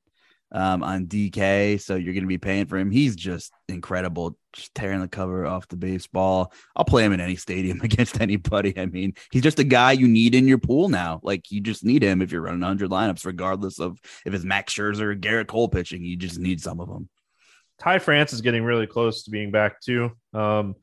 um, 0.53 0.83
on 0.83 1.07
DK. 1.07 1.81
So 1.81 1.95
you're 1.95 2.13
going 2.13 2.23
to 2.23 2.27
be 2.27 2.37
paying 2.37 2.65
for 2.65 2.77
him. 2.77 2.91
He's 2.91 3.17
just 3.17 3.51
incredible, 3.67 4.37
just 4.53 4.73
tearing 4.73 5.01
the 5.01 5.09
cover 5.09 5.45
off 5.45 5.67
the 5.67 5.75
baseball. 5.75 6.53
I'll 6.77 6.85
play 6.85 7.03
him 7.03 7.11
in 7.11 7.19
any 7.19 7.35
stadium 7.35 7.81
against 7.83 8.21
anybody. 8.21 8.73
I 8.77 8.85
mean, 8.85 9.15
he's 9.33 9.41
just 9.41 9.59
a 9.59 9.65
guy 9.65 9.91
you 9.91 10.07
need 10.07 10.33
in 10.33 10.47
your 10.47 10.59
pool 10.59 10.87
now. 10.87 11.19
Like 11.21 11.51
you 11.51 11.59
just 11.59 11.83
need 11.83 12.01
him 12.01 12.21
if 12.21 12.31
you're 12.31 12.41
running 12.41 12.61
100 12.61 12.89
lineups, 12.89 13.25
regardless 13.25 13.81
of 13.81 13.99
if 14.25 14.33
it's 14.33 14.45
Max 14.45 14.73
Scherzer 14.73 15.01
or 15.01 15.15
Gerrit 15.17 15.47
Cole 15.47 15.67
pitching. 15.67 16.05
You 16.05 16.15
just 16.15 16.39
need 16.39 16.61
some 16.61 16.79
of 16.79 16.87
them. 16.87 17.09
Ty 17.79 17.99
France 17.99 18.31
is 18.31 18.39
getting 18.39 18.63
really 18.63 18.87
close 18.87 19.23
to 19.23 19.31
being 19.31 19.51
back 19.51 19.81
too. 19.81 20.11
Um, 20.33 20.75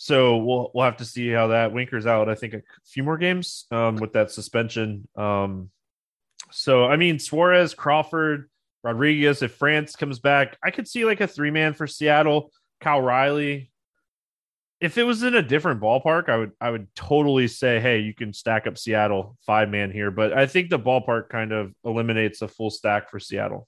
so 0.00 0.36
we'll 0.36 0.70
we'll 0.72 0.84
have 0.84 0.96
to 0.98 1.04
see 1.04 1.28
how 1.28 1.48
that 1.48 1.72
Winker's 1.72 2.06
out. 2.06 2.28
I 2.28 2.36
think 2.36 2.54
a 2.54 2.62
few 2.86 3.02
more 3.02 3.18
games 3.18 3.66
um, 3.72 3.96
with 3.96 4.12
that 4.12 4.30
suspension. 4.30 5.08
Um, 5.16 5.70
so 6.52 6.86
I 6.86 6.96
mean 6.96 7.18
Suarez, 7.18 7.74
Crawford, 7.74 8.48
Rodriguez, 8.84 9.42
if 9.42 9.52
France 9.56 9.96
comes 9.96 10.20
back, 10.20 10.56
I 10.64 10.70
could 10.70 10.86
see 10.86 11.04
like 11.04 11.20
a 11.20 11.26
three 11.26 11.50
man 11.50 11.74
for 11.74 11.88
Seattle. 11.88 12.52
Cal 12.80 13.02
Raleigh. 13.02 13.72
If 14.80 14.96
it 14.96 15.02
was 15.02 15.24
in 15.24 15.34
a 15.34 15.42
different 15.42 15.80
ballpark, 15.80 16.28
I 16.28 16.36
would 16.36 16.52
I 16.60 16.70
would 16.70 16.94
totally 16.94 17.48
say, 17.48 17.80
hey, 17.80 17.98
you 17.98 18.14
can 18.14 18.32
stack 18.32 18.68
up 18.68 18.78
Seattle 18.78 19.36
five 19.44 19.68
man 19.68 19.90
here. 19.90 20.12
But 20.12 20.32
I 20.32 20.46
think 20.46 20.70
the 20.70 20.78
ballpark 20.78 21.28
kind 21.28 21.50
of 21.52 21.74
eliminates 21.84 22.40
a 22.40 22.46
full 22.46 22.70
stack 22.70 23.10
for 23.10 23.18
Seattle. 23.18 23.66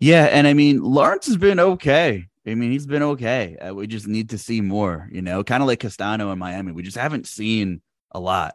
Yeah, 0.00 0.24
and 0.24 0.48
I 0.48 0.54
mean 0.54 0.82
Lawrence 0.82 1.26
has 1.26 1.36
been 1.36 1.60
okay. 1.60 2.26
I 2.46 2.54
mean 2.54 2.72
he's 2.72 2.86
been 2.86 3.02
okay. 3.02 3.56
Uh, 3.56 3.74
we 3.74 3.86
just 3.86 4.06
need 4.06 4.30
to 4.30 4.38
see 4.38 4.60
more. 4.60 5.08
You 5.12 5.22
know, 5.22 5.44
kind 5.44 5.62
of 5.62 5.66
like 5.66 5.80
Castano 5.80 6.32
in 6.32 6.38
Miami. 6.38 6.72
We 6.72 6.82
just 6.82 6.96
haven't 6.96 7.26
seen 7.26 7.82
a 8.10 8.20
lot. 8.20 8.54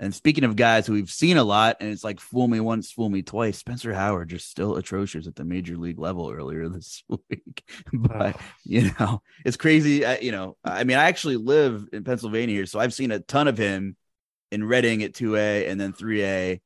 And 0.00 0.14
speaking 0.14 0.44
of 0.44 0.54
guys 0.54 0.86
who 0.86 0.92
we've 0.92 1.10
seen 1.10 1.38
a 1.38 1.44
lot, 1.44 1.78
and 1.80 1.90
it's 1.90 2.04
like 2.04 2.20
fool 2.20 2.46
me 2.46 2.60
once, 2.60 2.92
fool 2.92 3.08
me 3.08 3.22
twice. 3.22 3.58
Spencer 3.58 3.92
Howard 3.92 4.28
just 4.28 4.48
still 4.48 4.76
atrocious 4.76 5.26
at 5.26 5.34
the 5.34 5.44
major 5.44 5.76
league 5.76 5.98
level 5.98 6.30
earlier 6.30 6.68
this 6.68 7.02
week. 7.08 7.64
but 7.92 8.40
you 8.64 8.90
know, 8.98 9.22
it's 9.44 9.56
crazy. 9.56 10.04
I, 10.04 10.18
you 10.18 10.30
know, 10.30 10.56
I 10.64 10.84
mean, 10.84 10.98
I 10.98 11.04
actually 11.04 11.36
live 11.36 11.88
in 11.92 12.04
Pennsylvania 12.04 12.54
here, 12.54 12.66
so 12.66 12.78
I've 12.78 12.94
seen 12.94 13.10
a 13.10 13.18
ton 13.18 13.48
of 13.48 13.58
him 13.58 13.96
in 14.50 14.64
Reading 14.64 15.02
at 15.02 15.14
two 15.14 15.36
A 15.36 15.66
and 15.66 15.80
then 15.80 15.92
three 15.92 16.24
A. 16.24 16.60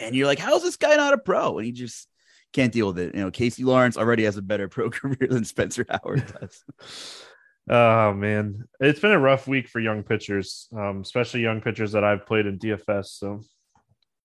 And 0.00 0.14
you're 0.14 0.26
like, 0.26 0.38
how's 0.38 0.62
this 0.62 0.76
guy 0.76 0.94
not 0.96 1.14
a 1.14 1.18
pro? 1.18 1.58
And 1.58 1.66
he 1.66 1.72
just 1.72 2.08
can't 2.52 2.72
deal 2.72 2.88
with 2.88 2.98
it. 2.98 3.14
You 3.14 3.22
know, 3.22 3.30
Casey 3.30 3.64
Lawrence 3.64 3.96
already 3.96 4.24
has 4.24 4.36
a 4.36 4.42
better 4.42 4.68
pro 4.68 4.90
career 4.90 5.28
than 5.28 5.44
Spencer 5.44 5.86
Howard 5.88 6.24
does. 6.40 6.64
Oh 7.70 8.14
man, 8.14 8.64
it's 8.80 9.00
been 9.00 9.10
a 9.10 9.18
rough 9.18 9.46
week 9.46 9.68
for 9.68 9.78
young 9.78 10.02
pitchers, 10.02 10.68
um, 10.74 11.02
especially 11.02 11.42
young 11.42 11.60
pitchers 11.60 11.92
that 11.92 12.02
I've 12.02 12.24
played 12.24 12.46
in 12.46 12.58
DFS. 12.58 13.18
So 13.18 13.42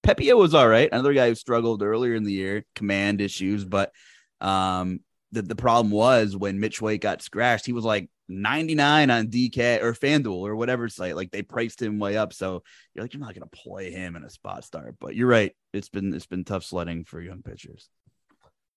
Pepiot 0.02 0.38
was 0.38 0.54
all 0.54 0.68
right. 0.68 0.88
Another 0.90 1.14
guy 1.14 1.28
who 1.28 1.36
struggled 1.36 1.84
earlier 1.84 2.16
in 2.16 2.24
the 2.24 2.32
year, 2.32 2.64
command 2.74 3.20
issues, 3.20 3.66
but 3.66 3.92
um, 4.40 5.02
the 5.34 5.42
the 5.42 5.56
problem 5.56 5.92
was 5.92 6.38
when 6.38 6.62
Mitch 6.62 6.82
White 6.82 7.02
got 7.02 7.22
scratched, 7.22 7.66
he 7.66 7.74
was 7.74 7.84
like 7.84 8.10
99 8.30 9.10
on 9.10 9.28
DK 9.28 9.82
or 9.82 9.94
FanDuel 9.94 10.48
or 10.48 10.56
whatever 10.56 10.88
site. 10.88 11.16
Like 11.16 11.32
they 11.32 11.42
priced 11.42 11.82
him 11.82 12.00
way 12.00 12.16
up, 12.16 12.32
so 12.32 12.64
you're 12.94 13.04
like 13.04 13.14
you're 13.14 13.22
not 13.22 13.34
gonna 13.34 13.48
play 13.48 13.92
him 13.92 14.16
in 14.16 14.24
a 14.24 14.30
spot 14.30 14.64
start. 14.64 14.96
But 15.00 15.16
you're 15.16 15.28
right, 15.28 15.54
it's 15.74 15.90
been 15.90 16.14
it's 16.14 16.28
been 16.28 16.46
tough 16.46 16.64
sledding 16.64 17.04
for 17.04 17.20
young 17.20 17.42
pitchers. 17.42 17.90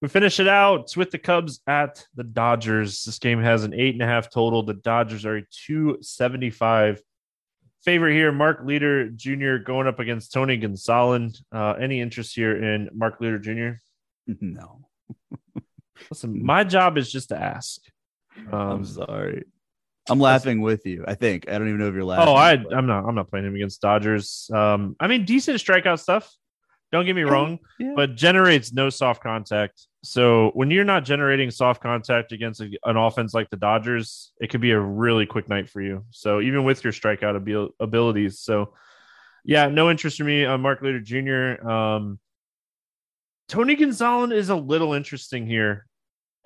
We 0.02 0.08
finish 0.08 0.40
it 0.40 0.48
out 0.48 0.94
with 0.96 1.10
the 1.10 1.18
Cubs 1.18 1.60
at 1.66 2.06
the 2.14 2.24
Dodgers. 2.24 3.04
This 3.04 3.18
game 3.18 3.42
has 3.42 3.64
an 3.64 3.72
eight 3.72 3.94
and 3.94 4.02
a 4.02 4.06
half 4.06 4.30
total. 4.30 4.62
The 4.62 4.74
Dodgers 4.74 5.24
are 5.24 5.36
a 5.36 5.42
275 5.66 7.00
favorite 7.82 8.12
here. 8.12 8.30
Mark 8.30 8.60
Leiter 8.62 9.08
Jr. 9.08 9.56
going 9.56 9.86
up 9.86 9.98
against 9.98 10.32
Tony 10.32 10.58
Gonsolin. 10.58 11.40
Uh, 11.50 11.72
any 11.80 12.00
interest 12.00 12.34
here 12.34 12.62
in 12.62 12.90
Mark 12.94 13.20
Leiter 13.20 13.38
Jr.? 13.38 13.78
No. 14.40 14.80
Listen, 16.10 16.44
my 16.44 16.64
job 16.64 16.98
is 16.98 17.10
just 17.10 17.28
to 17.28 17.40
ask. 17.40 17.80
Um, 18.52 18.60
I'm 18.60 18.84
sorry. 18.84 19.44
I'm 20.08 20.18
laughing 20.18 20.60
with 20.60 20.84
you. 20.84 21.04
I 21.06 21.14
think 21.14 21.48
I 21.48 21.58
don't 21.58 21.68
even 21.68 21.78
know 21.78 21.88
if 21.88 21.94
you're 21.94 22.04
laughing. 22.04 22.28
Oh, 22.28 22.34
I, 22.34 22.56
but... 22.56 22.74
I'm 22.74 22.86
not. 22.86 23.04
I'm 23.04 23.14
not 23.14 23.30
playing 23.30 23.46
him 23.46 23.54
against 23.54 23.80
Dodgers. 23.80 24.50
Um, 24.52 24.96
I 25.00 25.06
mean, 25.06 25.24
decent 25.24 25.58
strikeout 25.58 26.00
stuff. 26.00 26.32
Don't 26.92 27.04
get 27.04 27.16
me 27.16 27.22
wrong, 27.22 27.58
yeah. 27.78 27.92
but 27.96 28.14
generates 28.14 28.72
no 28.72 28.90
soft 28.90 29.22
contact. 29.22 29.86
So 30.04 30.50
when 30.54 30.70
you're 30.70 30.84
not 30.84 31.04
generating 31.04 31.50
soft 31.50 31.82
contact 31.82 32.30
against 32.30 32.60
an 32.60 32.96
offense 32.96 33.34
like 33.34 33.50
the 33.50 33.56
Dodgers, 33.56 34.32
it 34.40 34.50
could 34.50 34.60
be 34.60 34.70
a 34.70 34.78
really 34.78 35.26
quick 35.26 35.48
night 35.48 35.68
for 35.68 35.82
you. 35.82 36.04
So 36.10 36.40
even 36.40 36.62
with 36.62 36.84
your 36.84 36.92
strikeout 36.92 37.34
abil- 37.34 37.70
abilities, 37.80 38.38
so 38.38 38.74
yeah, 39.44 39.68
no 39.68 39.90
interest 39.90 40.18
for 40.18 40.24
me 40.24 40.44
on 40.44 40.60
Mark 40.60 40.80
Leiter 40.80 41.00
Jr. 41.00 41.68
Um, 41.68 42.20
Tony 43.48 43.76
Gonsolin 43.76 44.32
is 44.32 44.48
a 44.48 44.56
little 44.56 44.92
interesting 44.92 45.46
here. 45.46 45.85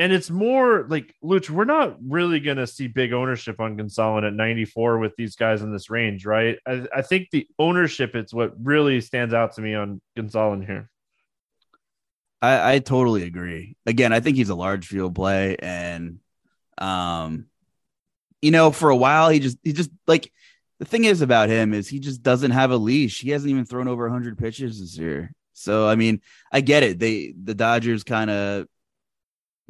And 0.01 0.15
it's 0.15 0.31
more 0.31 0.87
like 0.89 1.15
Luch, 1.23 1.51
we're 1.51 1.67
not 1.67 1.99
really 2.03 2.41
gonna 2.41 2.67
see 2.67 2.87
big 2.87 3.13
ownership 3.13 3.61
on 3.61 3.77
Gonsolin 3.77 4.27
at 4.27 4.33
94 4.33 4.99
with 4.99 5.15
these 5.15 5.37
guys 5.37 5.61
in 5.61 5.75
this 5.75 5.91
range, 5.91 6.25
right? 6.25 6.59
I, 6.67 6.87
I 6.97 7.03
think 7.03 7.29
the 7.31 7.47
ownership 7.59 8.17
is 8.17 8.33
what 8.33 8.55
really 8.65 9.03
stands 9.03 9.35
out 9.35 9.57
to 9.57 9.61
me 9.61 9.75
on 9.75 10.01
Gonsolin 10.17 10.65
here. 10.65 10.89
I, 12.41 12.77
I 12.77 12.79
totally 12.79 13.25
agree. 13.25 13.77
Again, 13.85 14.15
I 14.15 14.21
think 14.21 14.39
he's 14.39 14.49
a 14.49 14.55
large 14.55 14.87
field 14.87 15.15
play, 15.15 15.57
and 15.59 16.21
um, 16.79 17.49
you 18.41 18.53
know, 18.53 18.71
for 18.71 18.89
a 18.89 18.97
while 18.97 19.29
he 19.29 19.39
just 19.39 19.59
he 19.63 19.75
just 19.75 19.91
like 20.07 20.33
the 20.79 20.87
thing 20.87 21.05
is 21.05 21.21
about 21.21 21.51
him 21.51 21.75
is 21.75 21.89
he 21.89 22.01
just 22.01 22.23
doesn't 22.23 22.53
have 22.53 22.71
a 22.71 22.77
leash. 22.79 23.21
He 23.21 23.33
hasn't 23.33 23.51
even 23.51 23.67
thrown 23.67 23.87
over 23.87 24.05
100 24.05 24.39
pitches 24.39 24.81
this 24.81 24.97
year. 24.97 25.35
So 25.53 25.87
I 25.87 25.95
mean, 25.95 26.23
I 26.51 26.63
get 26.63 26.85
it. 26.85 26.99
They 26.99 27.35
the 27.39 27.55
Dodgers 27.55 28.03
kind 28.03 28.31
of 28.31 28.67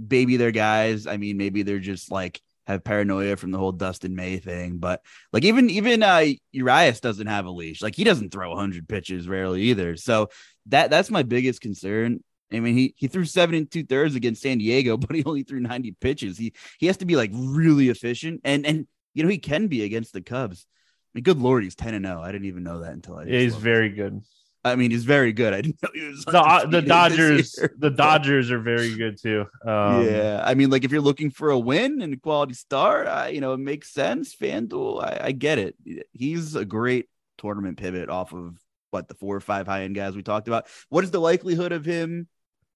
baby 0.06 0.36
their 0.36 0.50
guys. 0.50 1.06
I 1.06 1.16
mean, 1.16 1.36
maybe 1.36 1.62
they're 1.62 1.78
just 1.78 2.10
like 2.10 2.40
have 2.66 2.84
paranoia 2.84 3.36
from 3.36 3.50
the 3.50 3.58
whole 3.58 3.72
Dustin 3.72 4.14
May 4.14 4.38
thing, 4.38 4.78
but 4.78 5.02
like 5.32 5.44
even 5.44 5.70
even 5.70 6.02
uh 6.02 6.24
Urias 6.52 7.00
doesn't 7.00 7.26
have 7.26 7.46
a 7.46 7.50
leash. 7.50 7.82
Like 7.82 7.96
he 7.96 8.04
doesn't 8.04 8.30
throw 8.30 8.50
100 8.50 8.88
pitches 8.88 9.28
rarely 9.28 9.62
either. 9.62 9.96
So 9.96 10.28
that 10.66 10.90
that's 10.90 11.10
my 11.10 11.22
biggest 11.22 11.60
concern. 11.60 12.22
I 12.52 12.60
mean, 12.60 12.74
he 12.74 12.94
he 12.96 13.06
threw 13.06 13.24
seven 13.24 13.54
and 13.54 13.70
two 13.70 13.84
thirds 13.84 14.14
against 14.14 14.42
San 14.42 14.58
Diego, 14.58 14.96
but 14.96 15.14
he 15.14 15.24
only 15.24 15.42
threw 15.42 15.60
90 15.60 15.92
pitches. 16.00 16.38
He 16.38 16.52
he 16.78 16.86
has 16.86 16.98
to 16.98 17.06
be 17.06 17.16
like 17.16 17.30
really 17.34 17.88
efficient, 17.88 18.40
and 18.44 18.66
and 18.66 18.86
you 19.14 19.22
know 19.22 19.28
he 19.28 19.38
can 19.38 19.66
be 19.66 19.84
against 19.84 20.12
the 20.12 20.22
Cubs. 20.22 20.66
I 20.68 21.18
mean, 21.18 21.24
good 21.24 21.40
lord, 21.40 21.64
he's 21.64 21.74
10 21.74 21.94
and 21.94 22.06
0. 22.06 22.20
I 22.22 22.30
didn't 22.30 22.46
even 22.46 22.62
know 22.62 22.80
that 22.80 22.92
until 22.92 23.16
I. 23.16 23.24
He's 23.24 23.56
very 23.56 23.88
good. 23.88 24.22
I 24.62 24.76
mean, 24.76 24.90
he's 24.90 25.04
very 25.04 25.32
good. 25.32 25.54
I 25.54 25.62
didn't 25.62 25.82
know 25.82 25.88
he 25.94 26.06
was 26.06 26.24
the, 26.24 26.66
the 26.70 26.82
Dodgers. 26.82 27.56
Year, 27.56 27.74
the 27.78 27.90
Dodgers 27.90 28.50
are 28.50 28.60
very 28.60 28.94
good 28.94 29.20
too. 29.20 29.46
Um, 29.64 30.04
yeah, 30.04 30.42
I 30.44 30.54
mean, 30.54 30.70
like 30.70 30.84
if 30.84 30.92
you're 30.92 31.00
looking 31.00 31.30
for 31.30 31.50
a 31.50 31.58
win 31.58 32.02
and 32.02 32.14
a 32.14 32.16
quality 32.18 32.54
start, 32.54 33.06
I, 33.06 33.28
you 33.28 33.40
know, 33.40 33.54
it 33.54 33.60
makes 33.60 33.92
sense. 33.92 34.36
FanDuel, 34.36 35.02
I, 35.02 35.20
I 35.28 35.32
get 35.32 35.58
it. 35.58 35.76
He's 36.12 36.54
a 36.56 36.64
great 36.64 37.08
tournament 37.38 37.78
pivot 37.78 38.10
off 38.10 38.34
of 38.34 38.58
what 38.90 39.08
the 39.08 39.14
four 39.14 39.34
or 39.34 39.40
five 39.40 39.66
high 39.66 39.84
end 39.84 39.94
guys 39.94 40.14
we 40.14 40.22
talked 40.22 40.48
about. 40.48 40.66
What 40.88 41.04
is 41.04 41.10
the 41.10 41.20
likelihood 41.20 41.72
of 41.72 41.84
him, 41.84 42.28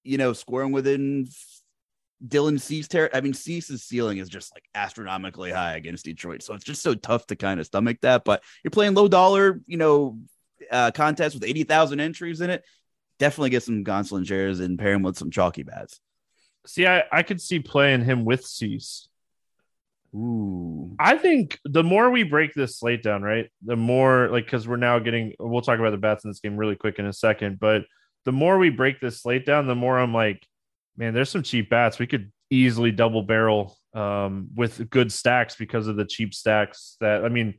you 0.03 0.17
know, 0.17 0.33
scoring 0.33 0.73
within 0.73 1.29
Dylan 2.27 2.61
Cease 2.61 2.89
ter- 2.89 3.11
I 3.13 3.21
mean, 3.21 3.35
Cease's 3.35 3.83
ceiling 3.83 4.19
is 4.19 4.29
just 4.29 4.55
like 4.55 4.65
astronomically 4.75 5.51
high 5.51 5.77
against 5.77 6.05
Detroit. 6.05 6.43
So 6.43 6.55
it's 6.55 6.65
just 6.65 6.83
so 6.83 6.95
tough 6.95 7.27
to 7.27 7.37
kind 7.37 7.61
of 7.61 7.67
stomach 7.67 7.99
that. 8.03 8.25
But 8.25 8.43
you're 8.63 8.71
playing 8.71 8.95
low 8.95 9.09
dollar, 9.09 9.61
you 9.67 9.77
know, 9.77 10.19
uh, 10.71 10.91
contest 10.93 11.35
with 11.35 11.45
80,000 11.45 12.01
entries 12.01 12.41
in 12.41 12.51
it, 12.51 12.65
definitely 13.19 13.51
get 13.51 13.63
some 13.63 13.85
Gonsolin 13.85 14.27
shares 14.27 14.61
and 14.61 14.79
pair 14.79 14.93
him 14.93 15.03
with 15.03 15.19
some 15.19 15.31
chalky 15.31 15.63
bats. 15.63 16.01
See, 16.67 16.87
I, 16.87 17.05
I 17.13 17.23
could 17.23 17.41
see 17.41 17.59
playing 17.59 18.05
him 18.05 18.25
with 18.25 18.45
Cease. 18.45 19.09
Ooh. 20.15 20.95
I 20.99 21.19
think 21.19 21.59
the 21.65 21.83
more 21.83 22.11
we 22.11 22.23
break 22.23 22.55
this 22.55 22.79
slate 22.79 23.03
down, 23.03 23.23
right? 23.23 23.51
The 23.65 23.77
more 23.77 24.29
like 24.29 24.45
because 24.45 24.69
we're 24.69 24.77
now 24.77 25.01
getting 25.01 25.35
we'll 25.41 25.61
talk 25.61 25.81
about 25.81 25.91
the 25.91 25.97
bats 25.97 26.25
in 26.25 26.31
this 26.31 26.39
game 26.39 26.57
really 26.57 26.77
quick 26.77 27.01
in 27.01 27.07
a 27.07 27.13
second, 27.13 27.59
but 27.59 27.83
the 28.25 28.33
more 28.33 28.59
we 28.59 28.71
break 28.71 29.01
this 29.01 29.21
slate 29.21 29.45
down, 29.45 29.67
the 29.67 29.75
more 29.75 29.99
I'm 29.99 30.15
like, 30.15 30.47
man, 30.97 31.15
there's 31.15 31.31
some 31.31 31.43
cheap 31.43 31.69
bats. 31.69 31.99
We 31.99 32.07
could 32.07 32.33
easily 32.49 32.93
double 32.93 33.23
barrel 33.23 33.77
um, 33.93 34.49
with 34.55 34.89
good 34.89 35.13
stacks 35.13 35.57
because 35.57 35.89
of 35.89 35.97
the 35.97 36.05
cheap 36.05 36.33
stacks 36.33 36.97
that 37.01 37.25
I 37.25 37.29
mean, 37.29 37.55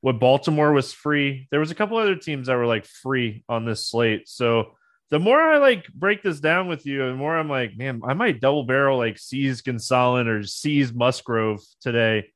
what 0.00 0.20
Baltimore 0.20 0.72
was 0.72 0.92
free. 0.92 1.48
There 1.50 1.60
was 1.60 1.70
a 1.70 1.74
couple 1.74 1.96
other 1.96 2.16
teams 2.16 2.46
that 2.46 2.56
were 2.56 2.66
like 2.66 2.86
free 2.86 3.44
on 3.48 3.64
this 3.64 3.86
slate. 3.86 4.28
So 4.28 4.74
the 5.10 5.18
more 5.18 5.40
I 5.40 5.58
like 5.58 5.86
break 5.88 6.22
this 6.22 6.40
down 6.40 6.68
with 6.68 6.86
you, 6.86 6.98
the 6.98 7.14
more 7.14 7.36
I'm 7.36 7.48
like, 7.48 7.76
man, 7.76 8.00
I 8.06 8.14
might 8.14 8.40
double 8.40 8.64
barrel 8.64 8.98
like 8.98 9.18
Cease 9.18 9.62
Gonsolin 9.62 10.26
or 10.26 10.42
Cease 10.44 10.92
Musgrove 10.92 11.60
today. 11.80 12.30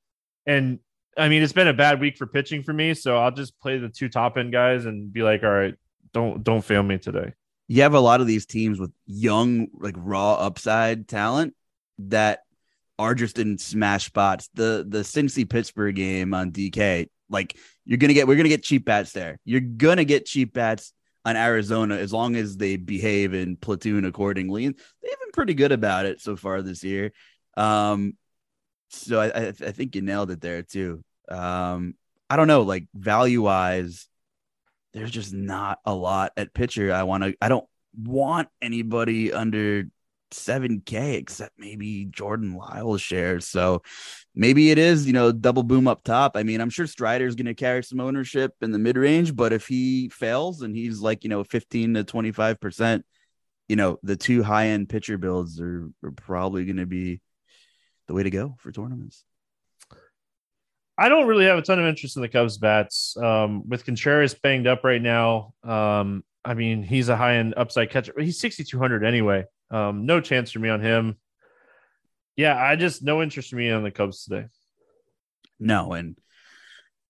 And 0.46 0.80
I 1.16 1.28
mean, 1.28 1.42
it's 1.42 1.52
been 1.52 1.68
a 1.68 1.74
bad 1.74 2.00
week 2.00 2.16
for 2.16 2.26
pitching 2.26 2.62
for 2.62 2.72
me, 2.72 2.94
so 2.94 3.18
I'll 3.18 3.30
just 3.30 3.58
play 3.60 3.76
the 3.76 3.90
two 3.90 4.08
top 4.08 4.38
end 4.38 4.52
guys 4.52 4.86
and 4.86 5.12
be 5.12 5.22
like, 5.22 5.42
all 5.42 5.50
right, 5.50 5.74
don't 6.14 6.42
don't 6.42 6.64
fail 6.64 6.82
me 6.82 6.98
today. 6.98 7.34
You 7.68 7.82
have 7.82 7.94
a 7.94 8.00
lot 8.00 8.20
of 8.20 8.26
these 8.26 8.46
teams 8.46 8.80
with 8.80 8.90
young, 9.06 9.68
like 9.78 9.94
raw 9.96 10.34
upside 10.34 11.08
talent 11.08 11.54
that 11.98 12.41
are 13.02 13.14
just 13.14 13.38
in 13.38 13.58
smash 13.58 14.06
spots. 14.06 14.48
The 14.54 14.84
the 14.88 15.00
Cincy 15.00 15.48
Pittsburgh 15.48 15.94
game 15.94 16.34
on 16.34 16.52
DK 16.52 17.08
like 17.32 17.56
you're 17.84 17.98
gonna 17.98 18.12
get, 18.12 18.28
we're 18.28 18.36
gonna 18.36 18.48
get 18.48 18.62
cheap 18.62 18.84
bats 18.84 19.12
there. 19.12 19.38
You're 19.44 19.60
gonna 19.60 20.04
get 20.04 20.26
cheap 20.26 20.52
bats 20.52 20.92
on 21.24 21.36
Arizona 21.36 21.96
as 21.96 22.12
long 22.12 22.36
as 22.36 22.56
they 22.56 22.76
behave 22.76 23.32
and 23.32 23.60
platoon 23.60 24.04
accordingly. 24.04 24.66
And 24.66 24.74
they've 25.02 25.18
been 25.18 25.32
pretty 25.32 25.54
good 25.54 25.72
about 25.72 26.06
it 26.06 26.20
so 26.20 26.36
far 26.36 26.62
this 26.62 26.84
year. 26.84 27.12
Um, 27.56 28.16
so 28.90 29.20
I, 29.20 29.26
I, 29.26 29.48
I 29.48 29.72
think 29.72 29.96
you 29.96 30.02
nailed 30.02 30.30
it 30.30 30.40
there 30.40 30.62
too. 30.62 31.02
Um, 31.28 31.94
I 32.28 32.36
don't 32.36 32.48
know, 32.48 32.62
like 32.62 32.86
value 32.94 33.42
wise, 33.42 34.06
there's 34.92 35.10
just 35.10 35.32
not 35.32 35.78
a 35.84 35.94
lot 35.94 36.32
at 36.36 36.52
pitcher. 36.52 36.92
I 36.92 37.04
want 37.04 37.24
to. 37.24 37.34
I 37.40 37.48
don't 37.48 37.66
want 37.96 38.48
anybody 38.60 39.32
under 39.32 39.84
7K, 40.32 41.14
except 41.14 41.58
maybe 41.58 42.06
Jordan 42.06 42.56
Lyles 42.56 43.00
shares. 43.00 43.46
So 43.46 43.82
maybe 44.34 44.70
it 44.70 44.78
is, 44.78 45.06
you 45.06 45.12
know, 45.12 45.32
double 45.32 45.62
boom 45.62 45.86
up 45.86 46.02
top. 46.04 46.36
I 46.36 46.42
mean, 46.42 46.60
I'm 46.60 46.70
sure 46.70 46.86
Strider's 46.86 47.34
going 47.34 47.46
to 47.46 47.54
carry 47.54 47.82
some 47.82 48.00
ownership 48.00 48.54
in 48.60 48.72
the 48.72 48.78
mid 48.78 48.96
range, 48.96 49.34
but 49.34 49.52
if 49.52 49.66
he 49.66 50.08
fails 50.08 50.62
and 50.62 50.76
he's 50.76 51.00
like, 51.00 51.24
you 51.24 51.30
know, 51.30 51.44
15 51.44 51.94
to 51.94 52.04
25%, 52.04 53.02
you 53.68 53.76
know, 53.76 53.98
the 54.02 54.16
two 54.16 54.42
high 54.42 54.68
end 54.68 54.88
pitcher 54.88 55.18
builds 55.18 55.60
are, 55.60 55.88
are 56.02 56.10
probably 56.10 56.64
going 56.64 56.76
to 56.76 56.86
be 56.86 57.20
the 58.08 58.14
way 58.14 58.22
to 58.22 58.30
go 58.30 58.56
for 58.58 58.72
tournaments. 58.72 59.24
I 60.98 61.08
don't 61.08 61.26
really 61.26 61.46
have 61.46 61.58
a 61.58 61.62
ton 61.62 61.80
of 61.80 61.86
interest 61.86 62.16
in 62.16 62.22
the 62.22 62.28
Cubs 62.28 62.58
bats. 62.58 63.16
Um, 63.16 63.68
with 63.68 63.84
Contreras 63.84 64.34
banged 64.34 64.66
up 64.66 64.84
right 64.84 65.00
now, 65.00 65.54
um, 65.64 66.22
I 66.44 66.54
mean, 66.54 66.82
he's 66.82 67.08
a 67.08 67.16
high 67.16 67.36
end 67.36 67.54
upside 67.56 67.90
catcher. 67.90 68.12
He's 68.18 68.38
6,200 68.40 69.04
anyway. 69.04 69.44
Um, 69.72 70.06
no 70.06 70.20
chance 70.20 70.52
for 70.52 70.58
me 70.58 70.68
on 70.68 70.80
him. 70.80 71.16
Yeah, 72.36 72.56
I 72.56 72.76
just 72.76 73.02
no 73.02 73.22
interest 73.22 73.50
for 73.50 73.56
me 73.56 73.70
on 73.70 73.82
the 73.82 73.90
Cubs 73.90 74.24
today. 74.24 74.46
No, 75.58 75.92
and 75.92 76.16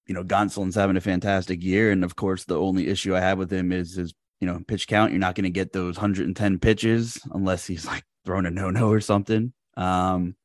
you 0.07 0.15
know, 0.15 0.25
Gonsolin's 0.25 0.75
having 0.75 0.97
a 0.97 1.01
fantastic 1.01 1.63
year, 1.63 1.91
and 1.91 2.05
of 2.05 2.17
course, 2.17 2.45
the 2.45 2.59
only 2.59 2.89
issue 2.89 3.15
I 3.15 3.21
have 3.21 3.39
with 3.39 3.53
him 3.53 3.73
is 3.73 3.97
his 3.97 4.15
you 4.41 4.47
know 4.47 4.61
pitch 4.67 4.87
count. 4.87 5.13
You're 5.13 5.21
not 5.21 5.35
going 5.35 5.45
to 5.45 5.51
get 5.51 5.73
those 5.73 5.97
110 5.97 6.59
pitches 6.61 7.21
unless 7.33 7.67
he's 7.67 7.87
like 7.87 8.05
throwing 8.25 8.47
a 8.47 8.51
no 8.51 8.71
no 8.71 8.91
or 8.91 9.01
something. 9.01 9.53
Um, 9.77 10.37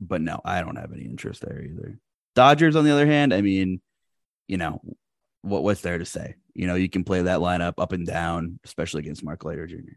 but 0.00 0.20
no, 0.20 0.40
I 0.44 0.60
don't 0.62 0.76
have 0.76 0.92
any 0.92 1.04
interest 1.04 1.42
there 1.42 1.62
either. 1.62 1.98
Dodgers, 2.34 2.76
on 2.76 2.84
the 2.84 2.90
other 2.90 3.06
hand, 3.06 3.32
I 3.32 3.40
mean, 3.40 3.80
you 4.48 4.56
know, 4.56 4.80
what 5.42 5.62
what's 5.62 5.80
there 5.80 5.98
to 5.98 6.04
say? 6.04 6.36
You 6.54 6.66
know, 6.66 6.74
you 6.74 6.88
can 6.88 7.04
play 7.04 7.22
that 7.22 7.40
lineup 7.40 7.74
up 7.78 7.92
and 7.92 8.06
down, 8.06 8.58
especially 8.64 9.00
against 9.00 9.24
Mark 9.24 9.44
Leiter 9.44 9.66
Jr. 9.66 9.96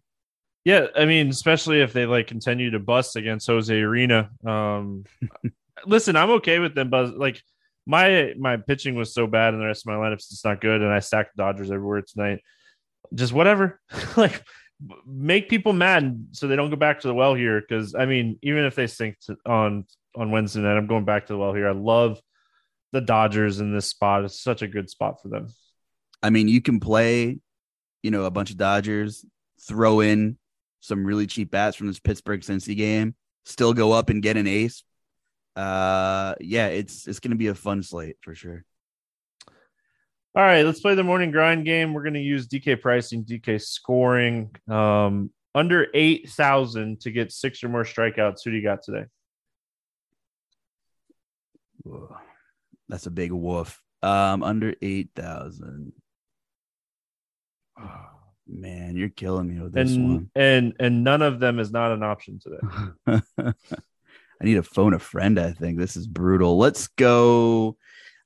Yeah, 0.65 0.87
I 0.95 1.05
mean, 1.05 1.29
especially 1.29 1.81
if 1.81 1.93
they 1.93 2.07
like 2.07 2.25
continue 2.25 2.71
to 2.71 2.79
bust 2.79 3.15
against 3.15 3.45
Jose 3.45 3.71
Ureña. 3.71 4.29
Um, 4.45 5.05
listen, 5.85 6.15
I'm 6.15 6.31
okay 6.31 6.57
with 6.57 6.73
them, 6.73 6.89
but 6.89 7.15
like 7.15 7.41
my 7.85 8.33
my 8.37 8.57
pitching 8.57 8.95
was 8.95 9.13
so 9.13 9.27
bad, 9.27 9.53
and 9.53 9.61
the 9.61 9.67
rest 9.67 9.87
of 9.87 9.93
my 9.93 9.99
lineups 9.99 10.29
just 10.29 10.43
not 10.43 10.59
good, 10.59 10.81
and 10.81 10.91
I 10.91 10.99
stacked 10.99 11.37
Dodgers 11.37 11.69
everywhere 11.69 12.01
tonight. 12.01 12.39
Just 13.13 13.31
whatever, 13.31 13.79
like 14.17 14.43
make 15.07 15.49
people 15.49 15.71
mad 15.71 16.27
so 16.31 16.47
they 16.47 16.55
don't 16.55 16.71
go 16.71 16.75
back 16.75 17.01
to 17.01 17.07
the 17.07 17.13
well 17.13 17.35
here. 17.35 17.61
Because 17.61 17.93
I 17.93 18.07
mean, 18.07 18.39
even 18.41 18.65
if 18.65 18.73
they 18.73 18.87
sink 18.87 19.19
to, 19.27 19.37
on 19.45 19.85
on 20.15 20.31
Wednesday 20.31 20.61
night, 20.61 20.77
I'm 20.77 20.87
going 20.87 21.05
back 21.05 21.27
to 21.27 21.33
the 21.33 21.39
well 21.39 21.53
here. 21.53 21.69
I 21.69 21.73
love 21.73 22.19
the 22.91 23.01
Dodgers 23.01 23.59
in 23.59 23.71
this 23.71 23.87
spot. 23.87 24.25
It's 24.25 24.41
such 24.41 24.63
a 24.63 24.67
good 24.67 24.89
spot 24.89 25.21
for 25.21 25.27
them. 25.27 25.49
I 26.23 26.31
mean, 26.31 26.47
you 26.47 26.59
can 26.59 26.79
play, 26.79 27.37
you 28.01 28.09
know, 28.09 28.23
a 28.23 28.31
bunch 28.31 28.49
of 28.49 28.57
Dodgers, 28.57 29.23
throw 29.61 29.99
in 29.99 30.39
some 30.85 31.05
really 31.05 31.27
cheap 31.27 31.51
bats 31.51 31.75
from 31.75 31.87
this 31.87 31.99
Pittsburgh 31.99 32.41
Cincy 32.41 32.75
game, 32.75 33.15
still 33.43 33.73
go 33.73 33.91
up 33.91 34.09
and 34.09 34.21
get 34.21 34.37
an 34.37 34.47
ace. 34.47 34.83
Uh, 35.55 36.35
yeah, 36.41 36.67
it's 36.67 37.07
it's 37.07 37.19
gonna 37.19 37.35
be 37.35 37.47
a 37.47 37.55
fun 37.55 37.81
slate 37.81 38.17
for 38.21 38.35
sure. 38.35 38.65
All 40.35 40.43
right, 40.43 40.65
let's 40.65 40.81
play 40.81 40.95
the 40.95 41.03
morning 41.03 41.31
grind 41.31 41.63
game. 41.63 41.93
We're 41.93 42.03
going 42.03 42.15
to 42.15 42.19
use 42.19 42.45
DK 42.45 42.81
pricing, 42.81 43.23
DK 43.23 43.61
scoring. 43.61 44.53
Um, 44.69 45.31
under 45.55 45.87
8,000 45.93 46.99
to 46.99 47.11
get 47.11 47.31
six 47.31 47.63
or 47.63 47.69
more 47.69 47.85
strikeouts. 47.85 48.39
Who 48.43 48.51
do 48.51 48.57
you 48.57 48.63
got 48.63 48.83
today? 48.83 49.05
That's 52.89 53.05
a 53.05 53.11
big 53.11 53.31
woof. 53.31 53.81
Um, 54.03 54.43
under 54.43 54.75
8,000. 54.81 55.93
Oh, 57.79 58.05
man, 58.47 58.95
you're 58.95 59.09
killing 59.09 59.47
me 59.47 59.61
with 59.61 59.73
this 59.73 59.93
and, 59.93 60.09
one. 60.09 60.31
And 60.35 60.73
and 60.79 61.03
none 61.03 61.21
of 61.21 61.39
them 61.39 61.59
is 61.59 61.71
not 61.71 61.91
an 61.91 62.03
option 62.03 62.39
today. 62.39 63.21
I 64.41 64.43
need 64.43 64.55
to 64.55 64.63
phone 64.63 64.93
a 64.93 64.99
friend, 64.99 65.39
I 65.39 65.51
think. 65.51 65.77
This 65.79 65.95
is 65.95 66.07
brutal. 66.07 66.57
Let's 66.57 66.87
go 66.87 67.77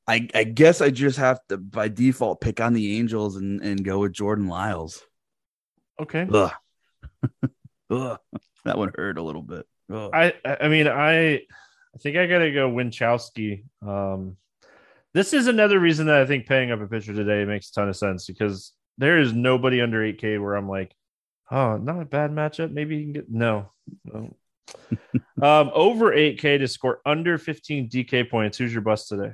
I, 0.09 0.27
I 0.33 0.43
guess 0.43 0.81
I 0.81 0.89
just 0.89 1.19
have 1.19 1.39
to 1.49 1.57
by 1.57 1.87
default 1.87 2.41
pick 2.41 2.59
on 2.59 2.73
the 2.73 2.97
Angels 2.97 3.35
and, 3.35 3.61
and 3.61 3.85
go 3.85 3.99
with 3.99 4.11
Jordan 4.11 4.47
Lyles. 4.47 5.03
Okay. 6.01 6.27
Ugh. 6.33 6.51
Ugh. 7.91 8.19
That 8.65 8.77
one 8.79 8.91
hurt 8.95 9.19
a 9.19 9.21
little 9.21 9.43
bit. 9.43 9.67
Ugh. 9.93 10.09
I 10.11 10.33
I 10.43 10.67
mean 10.67 10.87
I 10.87 11.33
I 11.35 11.97
think 11.99 12.17
I 12.17 12.25
gotta 12.25 12.51
go 12.51 12.71
Winckowski. 12.71 13.65
Um 13.85 14.37
this 15.13 15.31
is 15.31 15.45
another 15.45 15.79
reason 15.79 16.07
that 16.07 16.21
I 16.21 16.25
think 16.25 16.47
paying 16.47 16.71
up 16.71 16.81
a 16.81 16.87
pitcher 16.87 17.13
today 17.13 17.45
makes 17.45 17.69
a 17.69 17.73
ton 17.73 17.89
of 17.89 17.95
sense 17.95 18.25
because 18.25 18.73
there 18.99 19.17
is 19.17 19.33
nobody 19.33 19.81
under 19.81 20.01
8K 20.01 20.41
where 20.41 20.55
I'm 20.55 20.69
like, 20.69 20.93
oh, 21.49 21.77
not 21.77 22.01
a 22.01 22.05
bad 22.05 22.31
matchup. 22.31 22.71
Maybe 22.71 22.97
you 22.97 23.03
can 23.05 23.13
get 23.13 23.31
no. 23.31 23.71
no. 24.03 24.35
um, 25.41 25.71
over 25.73 26.11
8K 26.11 26.59
to 26.59 26.67
score 26.67 26.99
under 27.05 27.37
15 27.37 27.89
DK 27.89 28.29
points. 28.29 28.57
Who's 28.57 28.73
your 28.73 28.81
bust 28.81 29.07
today? 29.07 29.31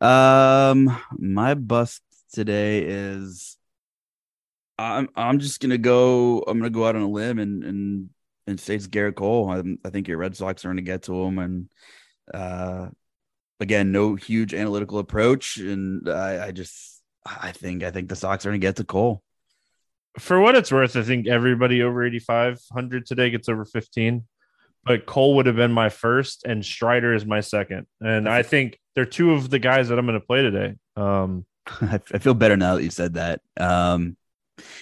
Um, 0.00 0.96
my 1.16 1.54
bust 1.54 2.02
today 2.32 2.82
is 2.82 3.56
I'm 4.78 5.08
I'm 5.14 5.38
just 5.38 5.60
gonna 5.60 5.78
go. 5.78 6.40
I'm 6.40 6.58
gonna 6.58 6.70
go 6.70 6.86
out 6.86 6.96
on 6.96 7.02
a 7.02 7.08
limb 7.08 7.38
and 7.38 7.62
and 7.62 8.10
and 8.46 8.60
say 8.60 8.74
it's 8.74 8.88
Gerrit 8.88 9.14
Cole. 9.14 9.48
I, 9.50 9.62
I 9.86 9.90
think 9.90 10.08
your 10.08 10.18
Red 10.18 10.36
Sox 10.36 10.64
are 10.64 10.68
gonna 10.68 10.82
get 10.82 11.04
to 11.04 11.14
him, 11.22 11.38
and 11.38 11.68
uh, 12.34 12.88
again, 13.60 13.92
no 13.92 14.16
huge 14.16 14.54
analytical 14.54 14.98
approach, 14.98 15.56
and 15.58 16.08
I, 16.08 16.48
I 16.48 16.50
just 16.50 17.01
I 17.24 17.52
think 17.52 17.82
I 17.82 17.90
think 17.90 18.08
the 18.08 18.16
Sox 18.16 18.44
are 18.44 18.50
gonna 18.50 18.58
get 18.58 18.76
to 18.76 18.84
Cole. 18.84 19.22
For 20.18 20.40
what 20.40 20.54
it's 20.54 20.70
worth, 20.70 20.96
I 20.96 21.02
think 21.02 21.26
everybody 21.26 21.82
over 21.82 22.04
8,500 22.04 23.06
today 23.06 23.30
gets 23.30 23.48
over 23.48 23.64
15 23.64 24.24
but 24.84 25.06
Cole 25.06 25.36
would 25.36 25.46
have 25.46 25.56
been 25.56 25.72
my 25.72 25.88
first, 25.88 26.44
and 26.44 26.64
Strider 26.64 27.14
is 27.14 27.24
my 27.24 27.40
second. 27.40 27.86
And 28.00 28.28
I 28.28 28.42
think 28.42 28.78
they're 28.94 29.06
two 29.06 29.32
of 29.32 29.48
the 29.48 29.58
guys 29.58 29.88
that 29.88 29.98
I'm 29.98 30.06
going 30.06 30.20
to 30.20 30.26
play 30.26 30.42
today. 30.42 30.74
Um, 30.96 31.46
I, 31.80 31.98
feel 31.98 32.34
better 32.34 32.56
now 32.56 32.76
that 32.76 32.82
you 32.82 32.90
said 32.90 33.14
that. 33.14 33.40
Um, 33.58 34.16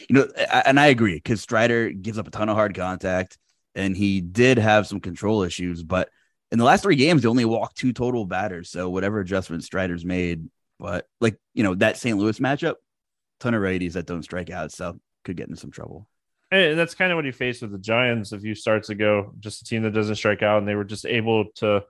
you 0.08 0.14
know, 0.14 0.28
and 0.64 0.80
I 0.80 0.86
agree 0.86 1.14
because 1.14 1.42
Strider 1.42 1.90
gives 1.90 2.18
up 2.18 2.26
a 2.26 2.30
ton 2.30 2.48
of 2.48 2.56
hard 2.56 2.74
contact, 2.74 3.36
and 3.74 3.96
he 3.96 4.20
did 4.20 4.58
have 4.58 4.86
some 4.86 5.00
control 5.00 5.42
issues. 5.42 5.82
But 5.82 6.08
in 6.50 6.58
the 6.58 6.64
last 6.64 6.82
three 6.82 6.96
games, 6.96 7.22
he 7.22 7.28
only 7.28 7.44
walked 7.44 7.76
two 7.76 7.92
total 7.92 8.24
batters. 8.24 8.70
So 8.70 8.88
whatever 8.88 9.20
adjustments 9.20 9.66
Strider's 9.66 10.04
made, 10.04 10.48
but 10.80 11.06
like 11.20 11.36
you 11.54 11.62
know 11.62 11.74
that 11.76 11.98
St. 11.98 12.18
Louis 12.18 12.38
matchup, 12.40 12.76
ton 13.38 13.54
of 13.54 13.62
righties 13.62 13.92
that 13.92 14.06
don't 14.06 14.22
strike 14.22 14.50
out, 14.50 14.72
so 14.72 14.98
could 15.24 15.36
get 15.36 15.48
in 15.48 15.56
some 15.56 15.70
trouble. 15.70 16.08
And 16.50 16.76
that's 16.76 16.94
kind 16.94 17.12
of 17.12 17.16
what 17.16 17.24
he 17.24 17.30
faced 17.30 17.62
with 17.62 17.70
the 17.70 17.78
Giants 17.78 18.32
a 18.32 18.40
few 18.40 18.56
starts 18.56 18.88
ago. 18.88 19.32
Just 19.38 19.62
a 19.62 19.64
team 19.64 19.82
that 19.82 19.92
doesn't 19.92 20.16
strike 20.16 20.42
out, 20.42 20.58
and 20.58 20.66
they 20.66 20.74
were 20.74 20.84
just 20.84 21.06
able 21.06 21.46
to 21.56 21.84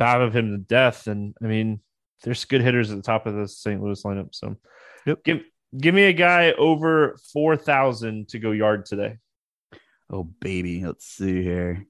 of 0.00 0.34
him 0.34 0.52
to 0.52 0.58
death. 0.58 1.08
And 1.08 1.34
I 1.42 1.46
mean, 1.46 1.80
there's 2.22 2.44
good 2.44 2.62
hitters 2.62 2.90
at 2.90 2.96
the 2.96 3.02
top 3.02 3.26
of 3.26 3.34
the 3.34 3.48
St. 3.48 3.82
Louis 3.82 4.02
lineup. 4.02 4.34
So, 4.34 4.56
yep. 5.04 5.22
give 5.24 5.42
give 5.76 5.94
me 5.94 6.04
a 6.04 6.12
guy 6.12 6.52
over 6.52 7.18
four 7.32 7.56
thousand 7.56 8.28
to 8.28 8.38
go 8.38 8.52
yard 8.52 8.86
today. 8.86 9.18
Oh 10.08 10.24
baby, 10.24 10.84
let's 10.84 11.06
see 11.06 11.42
here. 11.42 11.86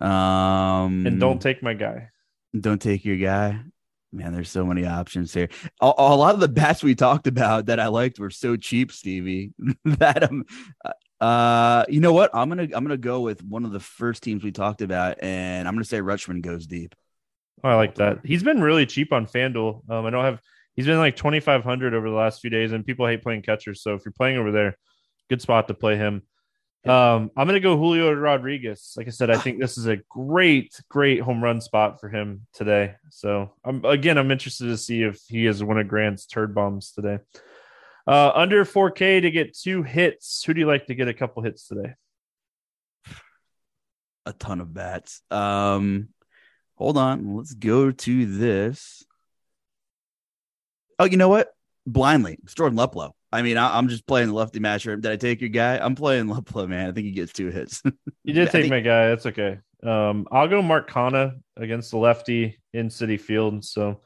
Um, 0.00 1.06
and 1.06 1.20
don't 1.20 1.40
take 1.40 1.62
my 1.62 1.74
guy. 1.74 2.08
Don't 2.58 2.80
take 2.80 3.04
your 3.04 3.16
guy. 3.16 3.60
Man, 4.16 4.32
there's 4.32 4.50
so 4.50 4.64
many 4.64 4.86
options 4.86 5.34
here. 5.34 5.50
A, 5.82 5.92
a, 5.98 6.16
lot 6.16 6.32
of 6.32 6.40
the 6.40 6.48
bats 6.48 6.82
we 6.82 6.94
talked 6.94 7.26
about 7.26 7.66
that 7.66 7.78
I 7.78 7.88
liked 7.88 8.18
were 8.18 8.30
so 8.30 8.56
cheap, 8.56 8.90
Stevie. 8.90 9.52
that 9.84 10.22
um, 10.22 10.46
uh, 11.20 11.84
you 11.86 12.00
know 12.00 12.14
what? 12.14 12.30
I'm 12.32 12.48
gonna 12.48 12.62
I'm 12.62 12.82
gonna 12.82 12.96
go 12.96 13.20
with 13.20 13.42
one 13.44 13.66
of 13.66 13.72
the 13.72 13.80
first 13.80 14.22
teams 14.22 14.42
we 14.42 14.52
talked 14.52 14.80
about, 14.80 15.22
and 15.22 15.68
I'm 15.68 15.74
gonna 15.74 15.84
say 15.84 16.00
Rutschman 16.00 16.40
goes 16.40 16.66
deep. 16.66 16.94
Oh, 17.62 17.68
I 17.68 17.74
like 17.74 17.96
that. 17.96 18.20
He's 18.24 18.42
been 18.42 18.62
really 18.62 18.86
cheap 18.86 19.12
on 19.12 19.26
FanDuel. 19.26 19.90
Um, 19.90 20.06
I 20.06 20.10
don't 20.10 20.24
have. 20.24 20.40
He's 20.74 20.86
been 20.86 20.98
like 20.98 21.16
2,500 21.16 21.94
over 21.94 22.08
the 22.08 22.16
last 22.16 22.40
few 22.40 22.50
days, 22.50 22.72
and 22.72 22.86
people 22.86 23.06
hate 23.06 23.22
playing 23.22 23.42
catchers. 23.42 23.82
So 23.82 23.94
if 23.94 24.04
you're 24.04 24.12
playing 24.12 24.38
over 24.38 24.50
there, 24.50 24.78
good 25.28 25.42
spot 25.42 25.68
to 25.68 25.74
play 25.74 25.96
him. 25.96 26.22
Um, 26.86 27.30
I'm 27.36 27.46
going 27.46 27.54
to 27.54 27.60
go 27.60 27.76
Julio 27.76 28.12
Rodriguez. 28.12 28.94
Like 28.96 29.06
I 29.06 29.10
said, 29.10 29.30
I 29.30 29.36
think 29.38 29.60
this 29.60 29.76
is 29.76 29.86
a 29.86 29.96
great, 30.08 30.80
great 30.88 31.20
home 31.20 31.42
run 31.42 31.60
spot 31.60 32.00
for 32.00 32.08
him 32.08 32.46
today. 32.52 32.94
So 33.10 33.52
I'm 33.64 33.84
again, 33.84 34.18
I'm 34.18 34.30
interested 34.30 34.66
to 34.66 34.76
see 34.76 35.02
if 35.02 35.20
he 35.28 35.46
is 35.46 35.62
one 35.62 35.78
of 35.78 35.88
Grant's 35.88 36.26
turd 36.26 36.54
bombs 36.54 36.92
today. 36.92 37.18
Uh, 38.06 38.30
under 38.34 38.64
4K 38.64 39.22
to 39.22 39.30
get 39.30 39.56
two 39.56 39.82
hits. 39.82 40.44
Who 40.44 40.54
do 40.54 40.60
you 40.60 40.66
like 40.66 40.86
to 40.86 40.94
get 40.94 41.08
a 41.08 41.14
couple 41.14 41.42
hits 41.42 41.66
today? 41.66 41.94
A 44.24 44.32
ton 44.32 44.60
of 44.60 44.72
bats. 44.72 45.22
Um, 45.30 46.08
hold 46.76 46.98
on. 46.98 47.36
Let's 47.36 47.54
go 47.54 47.90
to 47.90 48.26
this. 48.26 49.04
Oh, 50.98 51.04
you 51.04 51.16
know 51.16 51.28
what? 51.28 51.48
Blindly, 51.84 52.38
it's 52.42 52.54
Jordan 52.54 52.78
Luplow. 52.78 53.12
I 53.32 53.42
mean, 53.42 53.56
I, 53.56 53.78
am 53.78 53.88
just 53.88 54.06
playing 54.06 54.28
the 54.28 54.34
lefty 54.34 54.60
matcher. 54.60 55.00
Did 55.00 55.10
I 55.10 55.16
take 55.16 55.40
your 55.40 55.50
guy? 55.50 55.78
I'm 55.78 55.94
playing 55.94 56.26
Luplow, 56.26 56.68
man. 56.68 56.88
I 56.88 56.92
think 56.92 57.06
he 57.06 57.12
gets 57.12 57.32
two 57.32 57.50
hits. 57.50 57.82
you 58.24 58.32
did 58.32 58.50
take 58.50 58.62
think... 58.62 58.70
my 58.70 58.80
guy. 58.80 59.08
That's 59.08 59.26
okay. 59.26 59.58
Um, 59.82 60.26
I'll 60.30 60.48
go 60.48 60.62
Mark 60.62 60.90
Canha 60.90 61.38
against 61.56 61.90
the 61.90 61.98
lefty 61.98 62.58
in 62.72 62.88
Citi 62.88 63.20
Field. 63.20 63.64
So, 63.64 64.00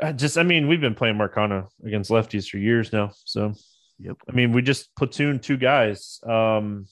I 0.00 0.12
just, 0.12 0.38
I 0.38 0.42
mean, 0.42 0.68
we've 0.68 0.80
been 0.80 0.94
playing 0.94 1.16
Mark 1.16 1.34
Canha 1.34 1.68
against 1.84 2.10
lefties 2.10 2.48
for 2.48 2.58
years 2.58 2.92
now. 2.92 3.12
So, 3.24 3.54
yep. 3.98 4.16
I 4.28 4.32
mean, 4.32 4.52
we 4.52 4.62
just 4.62 4.94
platoon 4.96 5.40
two 5.40 5.56
guys. 5.56 6.20
Um, 6.24 6.86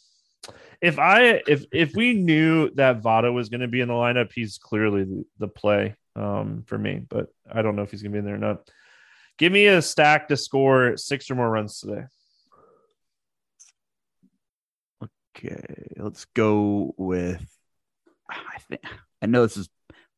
if 0.80 0.98
I 0.98 1.40
if 1.46 1.64
if 1.72 1.94
we 1.94 2.12
knew 2.12 2.70
that 2.74 3.00
Votto 3.00 3.32
was 3.32 3.48
going 3.48 3.62
to 3.62 3.68
be 3.68 3.80
in 3.80 3.88
the 3.88 3.94
lineup, 3.94 4.32
he's 4.34 4.58
clearly 4.58 5.04
the, 5.04 5.24
the 5.38 5.48
play 5.48 5.94
um, 6.16 6.64
for 6.66 6.76
me. 6.76 7.00
But 7.08 7.28
I 7.50 7.62
don't 7.62 7.76
know 7.76 7.82
if 7.82 7.90
he's 7.90 8.02
going 8.02 8.12
to 8.12 8.16
be 8.16 8.18
in 8.18 8.26
there 8.26 8.34
or 8.34 8.38
not. 8.38 8.68
Give 9.38 9.52
me 9.52 9.66
a 9.66 9.82
stack 9.82 10.28
to 10.28 10.36
score 10.36 10.96
six 10.96 11.30
or 11.30 11.34
more 11.34 11.50
runs 11.50 11.80
today. 11.80 12.04
Okay, 15.36 15.92
let's 15.96 16.24
go 16.26 16.94
with. 16.96 17.44
I 18.30 18.58
think 18.68 18.82
I 19.20 19.26
know 19.26 19.42
this 19.42 19.56
is 19.56 19.68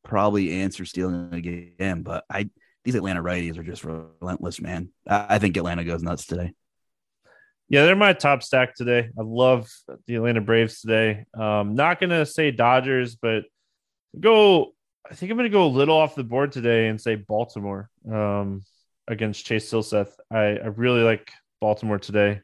probably 0.03 0.61
answer 0.61 0.85
stealing 0.85 1.33
again, 1.33 2.03
but 2.03 2.23
I 2.29 2.49
these 2.83 2.95
Atlanta 2.95 3.21
righties 3.21 3.57
are 3.57 3.63
just 3.63 3.83
relentless, 3.83 4.61
man. 4.61 4.89
I, 5.05 5.39
think 5.39 5.57
Atlanta 5.57 5.83
goes 5.83 6.01
nuts 6.01 6.25
today. 6.25 6.53
Yeah, 7.67 7.83
they're 7.83 7.97
my 7.97 8.13
top 8.13 8.43
stack 8.43 8.75
today. 8.75 9.09
I 9.19 9.23
love 9.23 9.69
the 10.05 10.15
Atlanta 10.15 10.39
Braves 10.39 10.79
today. 10.79 11.25
Um, 11.37 11.75
not 11.75 11.99
gonna 11.99 12.25
say 12.25 12.51
Dodgers, 12.51 13.15
but 13.15 13.43
go. 14.17 14.71
I 15.09 15.15
think 15.15 15.31
I'm 15.31 15.37
gonna 15.37 15.49
go 15.49 15.65
a 15.65 15.67
little 15.67 15.97
off 15.97 16.15
the 16.15 16.23
board 16.23 16.53
today 16.53 16.87
and 16.87 17.01
say 17.01 17.15
Baltimore. 17.15 17.89
Um, 18.09 18.63
against 19.07 19.45
Chase 19.45 19.71
Silseth. 19.71 20.11
I, 20.31 20.57
I 20.57 20.67
really 20.67 21.01
like 21.01 21.31
Baltimore 21.61 21.99
today. 21.99 22.41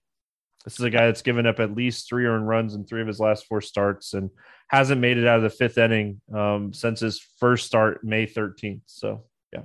This 0.64 0.80
is 0.80 0.86
a 0.86 0.90
guy 0.90 1.08
that's 1.08 1.22
given 1.22 1.46
up 1.46 1.60
at 1.60 1.76
least 1.76 2.08
three 2.08 2.26
earned 2.26 2.48
runs 2.48 2.74
in 2.74 2.86
three 2.86 3.02
of 3.02 3.08
his 3.08 3.20
last 3.20 3.46
four 3.48 3.60
starts 3.60 4.14
and 4.14 4.30
hasn't 4.70 5.02
made 5.02 5.18
it 5.18 5.28
out 5.28 5.38
of 5.38 5.44
the 5.44 5.50
fifth 5.50 5.78
inning 5.78 6.22
um, 6.34 6.74
since 6.74 7.02
his 7.02 7.20
first 7.40 7.68
start 7.68 8.04
May 8.04 8.26
13th. 8.26 8.82
So, 8.86 9.26
yeah. 9.52 9.64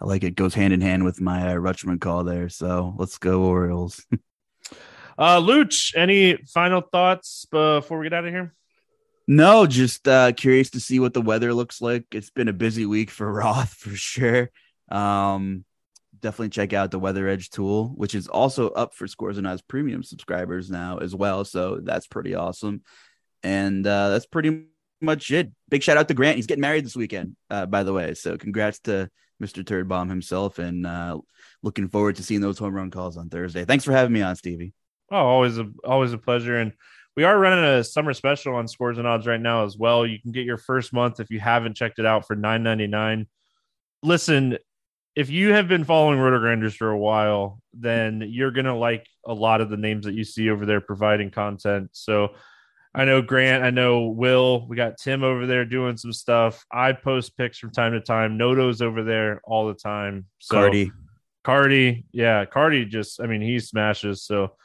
I 0.00 0.06
like 0.06 0.24
it. 0.24 0.34
Goes 0.34 0.54
hand 0.54 0.72
in 0.72 0.80
hand 0.80 1.04
with 1.04 1.20
my 1.20 1.52
uh, 1.52 1.54
Rutschman 1.56 2.00
call 2.00 2.24
there. 2.24 2.48
So 2.48 2.94
let's 2.96 3.18
go 3.18 3.42
Orioles. 3.42 4.04
uh, 5.18 5.40
Luch, 5.40 5.94
any 5.94 6.38
final 6.46 6.80
thoughts 6.80 7.46
before 7.50 7.98
we 7.98 8.06
get 8.06 8.14
out 8.14 8.24
of 8.24 8.32
here? 8.32 8.54
No, 9.26 9.66
just 9.66 10.06
uh, 10.06 10.32
curious 10.32 10.70
to 10.70 10.80
see 10.80 11.00
what 11.00 11.14
the 11.14 11.22
weather 11.22 11.52
looks 11.54 11.80
like. 11.80 12.06
It's 12.12 12.30
been 12.30 12.48
a 12.48 12.52
busy 12.52 12.86
week 12.86 13.10
for 13.10 13.30
Roth 13.32 13.74
for 13.74 13.94
sure. 13.94 14.50
Um, 14.90 15.64
definitely 16.20 16.50
check 16.50 16.72
out 16.72 16.90
the 16.90 16.98
Weather 16.98 17.28
Edge 17.28 17.50
tool, 17.50 17.88
which 17.96 18.14
is 18.14 18.28
also 18.28 18.70
up 18.70 18.94
for 18.94 19.06
Scores 19.06 19.38
and 19.38 19.46
Odds 19.46 19.62
premium 19.62 20.02
subscribers 20.02 20.70
now 20.70 20.98
as 20.98 21.14
well. 21.14 21.44
So 21.44 21.80
that's 21.82 22.06
pretty 22.06 22.34
awesome. 22.34 22.82
And 23.42 23.86
uh, 23.86 24.10
that's 24.10 24.26
pretty 24.26 24.66
much 25.00 25.30
it. 25.30 25.50
Big 25.68 25.82
shout 25.82 25.96
out 25.96 26.08
to 26.08 26.14
Grant. 26.14 26.36
He's 26.36 26.46
getting 26.46 26.62
married 26.62 26.84
this 26.84 26.96
weekend, 26.96 27.36
uh, 27.50 27.66
by 27.66 27.82
the 27.82 27.92
way. 27.92 28.14
So 28.14 28.36
congrats 28.36 28.80
to 28.80 29.10
Mr. 29.42 29.66
Turd 29.66 29.88
Bomb 29.88 30.08
himself, 30.08 30.58
and 30.58 30.86
uh, 30.86 31.18
looking 31.62 31.88
forward 31.88 32.16
to 32.16 32.22
seeing 32.22 32.40
those 32.40 32.58
home 32.58 32.74
run 32.74 32.90
calls 32.90 33.16
on 33.16 33.28
Thursday. 33.28 33.64
Thanks 33.64 33.84
for 33.84 33.92
having 33.92 34.12
me 34.12 34.22
on, 34.22 34.36
Stevie. 34.36 34.72
Oh, 35.10 35.16
always 35.16 35.58
a 35.58 35.70
always 35.84 36.12
a 36.12 36.18
pleasure. 36.18 36.58
And 36.58 36.72
we 37.16 37.24
are 37.24 37.38
running 37.38 37.64
a 37.64 37.84
summer 37.84 38.12
special 38.12 38.54
on 38.54 38.66
scores 38.68 38.98
and 38.98 39.06
odds 39.06 39.26
right 39.26 39.40
now 39.40 39.64
as 39.64 39.76
well. 39.76 40.06
You 40.06 40.20
can 40.20 40.32
get 40.32 40.44
your 40.44 40.56
first 40.56 40.92
month 40.92 41.20
if 41.20 41.30
you 41.30 41.40
haven't 41.40 41.74
checked 41.76 41.98
it 41.98 42.06
out 42.06 42.26
for 42.26 42.34
nine 42.34 42.62
ninety 42.62 42.86
nine. 42.86 43.26
Listen, 44.02 44.58
if 45.16 45.30
you 45.30 45.52
have 45.52 45.68
been 45.68 45.84
following 45.84 46.18
RotoGrinders 46.18 46.76
for 46.76 46.90
a 46.90 46.98
while, 46.98 47.60
then 47.72 48.24
you're 48.26 48.50
gonna 48.50 48.76
like 48.76 49.06
a 49.24 49.32
lot 49.34 49.60
of 49.60 49.70
the 49.70 49.76
names 49.76 50.06
that 50.06 50.14
you 50.14 50.24
see 50.24 50.50
over 50.50 50.66
there 50.66 50.80
providing 50.80 51.30
content. 51.30 51.90
So 51.92 52.34
I 52.94 53.04
know 53.04 53.22
Grant, 53.22 53.64
I 53.64 53.70
know 53.70 54.06
Will, 54.06 54.66
we 54.68 54.76
got 54.76 54.98
Tim 54.98 55.24
over 55.24 55.46
there 55.46 55.64
doing 55.64 55.96
some 55.96 56.12
stuff. 56.12 56.64
I 56.72 56.92
post 56.92 57.36
pics 57.36 57.58
from 57.58 57.70
time 57.70 57.92
to 57.92 58.00
time. 58.00 58.36
Noto's 58.36 58.82
over 58.82 59.02
there 59.02 59.40
all 59.44 59.66
the 59.66 59.74
time. 59.74 60.26
So 60.38 60.56
Cardi. 60.56 60.92
Cardi, 61.44 62.06
yeah, 62.12 62.44
Cardi 62.44 62.84
just 62.84 63.20
I 63.20 63.26
mean 63.26 63.40
he 63.40 63.60
smashes. 63.60 64.24
So 64.24 64.56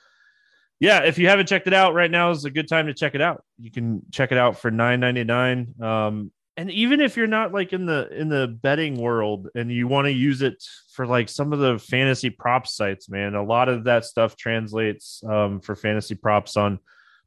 yeah, 0.79 1.01
if 1.03 1.17
you 1.17 1.27
haven't 1.27 1.47
checked 1.47 1.67
it 1.67 1.73
out 1.73 1.93
right 1.93 2.09
now 2.09 2.31
is 2.31 2.45
a 2.45 2.51
good 2.51 2.69
time 2.69 2.87
to 2.87 2.93
check 2.93 3.13
it 3.13 3.21
out. 3.21 3.43
You 3.59 3.69
can 3.69 4.01
check 4.11 4.31
it 4.31 4.37
out 4.37 4.57
for 4.57 4.71
nine 4.71 4.99
ninety 4.99 5.23
nine. 5.23 5.75
Um, 5.81 6.31
and 6.59 6.69
even 6.71 6.99
if 6.99 7.15
you're 7.15 7.25
not 7.25 7.53
like 7.53 7.71
in 7.71 7.85
the 7.85 8.09
in 8.11 8.27
the 8.27 8.45
betting 8.45 8.99
world 8.99 9.47
and 9.55 9.71
you 9.71 9.87
want 9.87 10.07
to 10.07 10.11
use 10.11 10.41
it 10.41 10.61
for 10.91 11.07
like 11.07 11.29
some 11.29 11.53
of 11.53 11.59
the 11.59 11.79
fantasy 11.79 12.29
prop 12.29 12.67
sites, 12.67 13.07
man, 13.07 13.33
a 13.33 13.41
lot 13.41 13.69
of 13.69 13.85
that 13.85 14.03
stuff 14.03 14.35
translates 14.35 15.23
um, 15.25 15.61
for 15.61 15.73
fantasy 15.73 16.15
props 16.15 16.57
on 16.57 16.79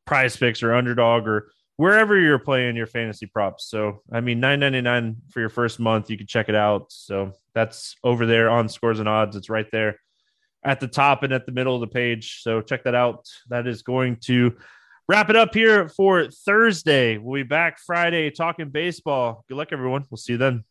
PrizePicks 0.06 0.62
or 0.62 0.74
Underdog 0.74 1.26
or 1.26 1.50
wherever 1.76 2.20
you're 2.20 2.38
playing 2.38 2.76
your 2.76 2.86
fantasy 2.86 3.24
props. 3.24 3.70
So 3.70 4.02
I 4.12 4.20
mean, 4.20 4.38
nine 4.38 4.60
ninety 4.60 4.82
nine 4.82 5.16
for 5.30 5.40
your 5.40 5.48
first 5.48 5.80
month, 5.80 6.10
you 6.10 6.18
can 6.18 6.26
check 6.26 6.50
it 6.50 6.54
out. 6.54 6.92
So 6.92 7.32
that's 7.54 7.96
over 8.04 8.26
there 8.26 8.50
on 8.50 8.68
Scores 8.68 9.00
and 9.00 9.08
Odds. 9.08 9.34
It's 9.34 9.48
right 9.48 9.70
there 9.72 9.96
at 10.62 10.78
the 10.78 10.88
top 10.88 11.22
and 11.22 11.32
at 11.32 11.46
the 11.46 11.52
middle 11.52 11.74
of 11.74 11.80
the 11.80 11.86
page. 11.86 12.42
So 12.42 12.60
check 12.60 12.84
that 12.84 12.94
out. 12.94 13.26
That 13.48 13.66
is 13.66 13.80
going 13.80 14.16
to 14.24 14.56
wrap 15.12 15.28
it 15.28 15.36
up 15.36 15.52
here 15.52 15.90
for 15.90 16.30
Thursday. 16.30 17.18
We'll 17.18 17.34
be 17.34 17.42
back 17.42 17.78
Friday 17.78 18.30
talking 18.30 18.70
baseball. 18.70 19.44
Good 19.46 19.58
luck, 19.58 19.68
everyone. 19.70 20.06
We'll 20.08 20.16
see 20.16 20.32
you 20.32 20.38
then. 20.38 20.64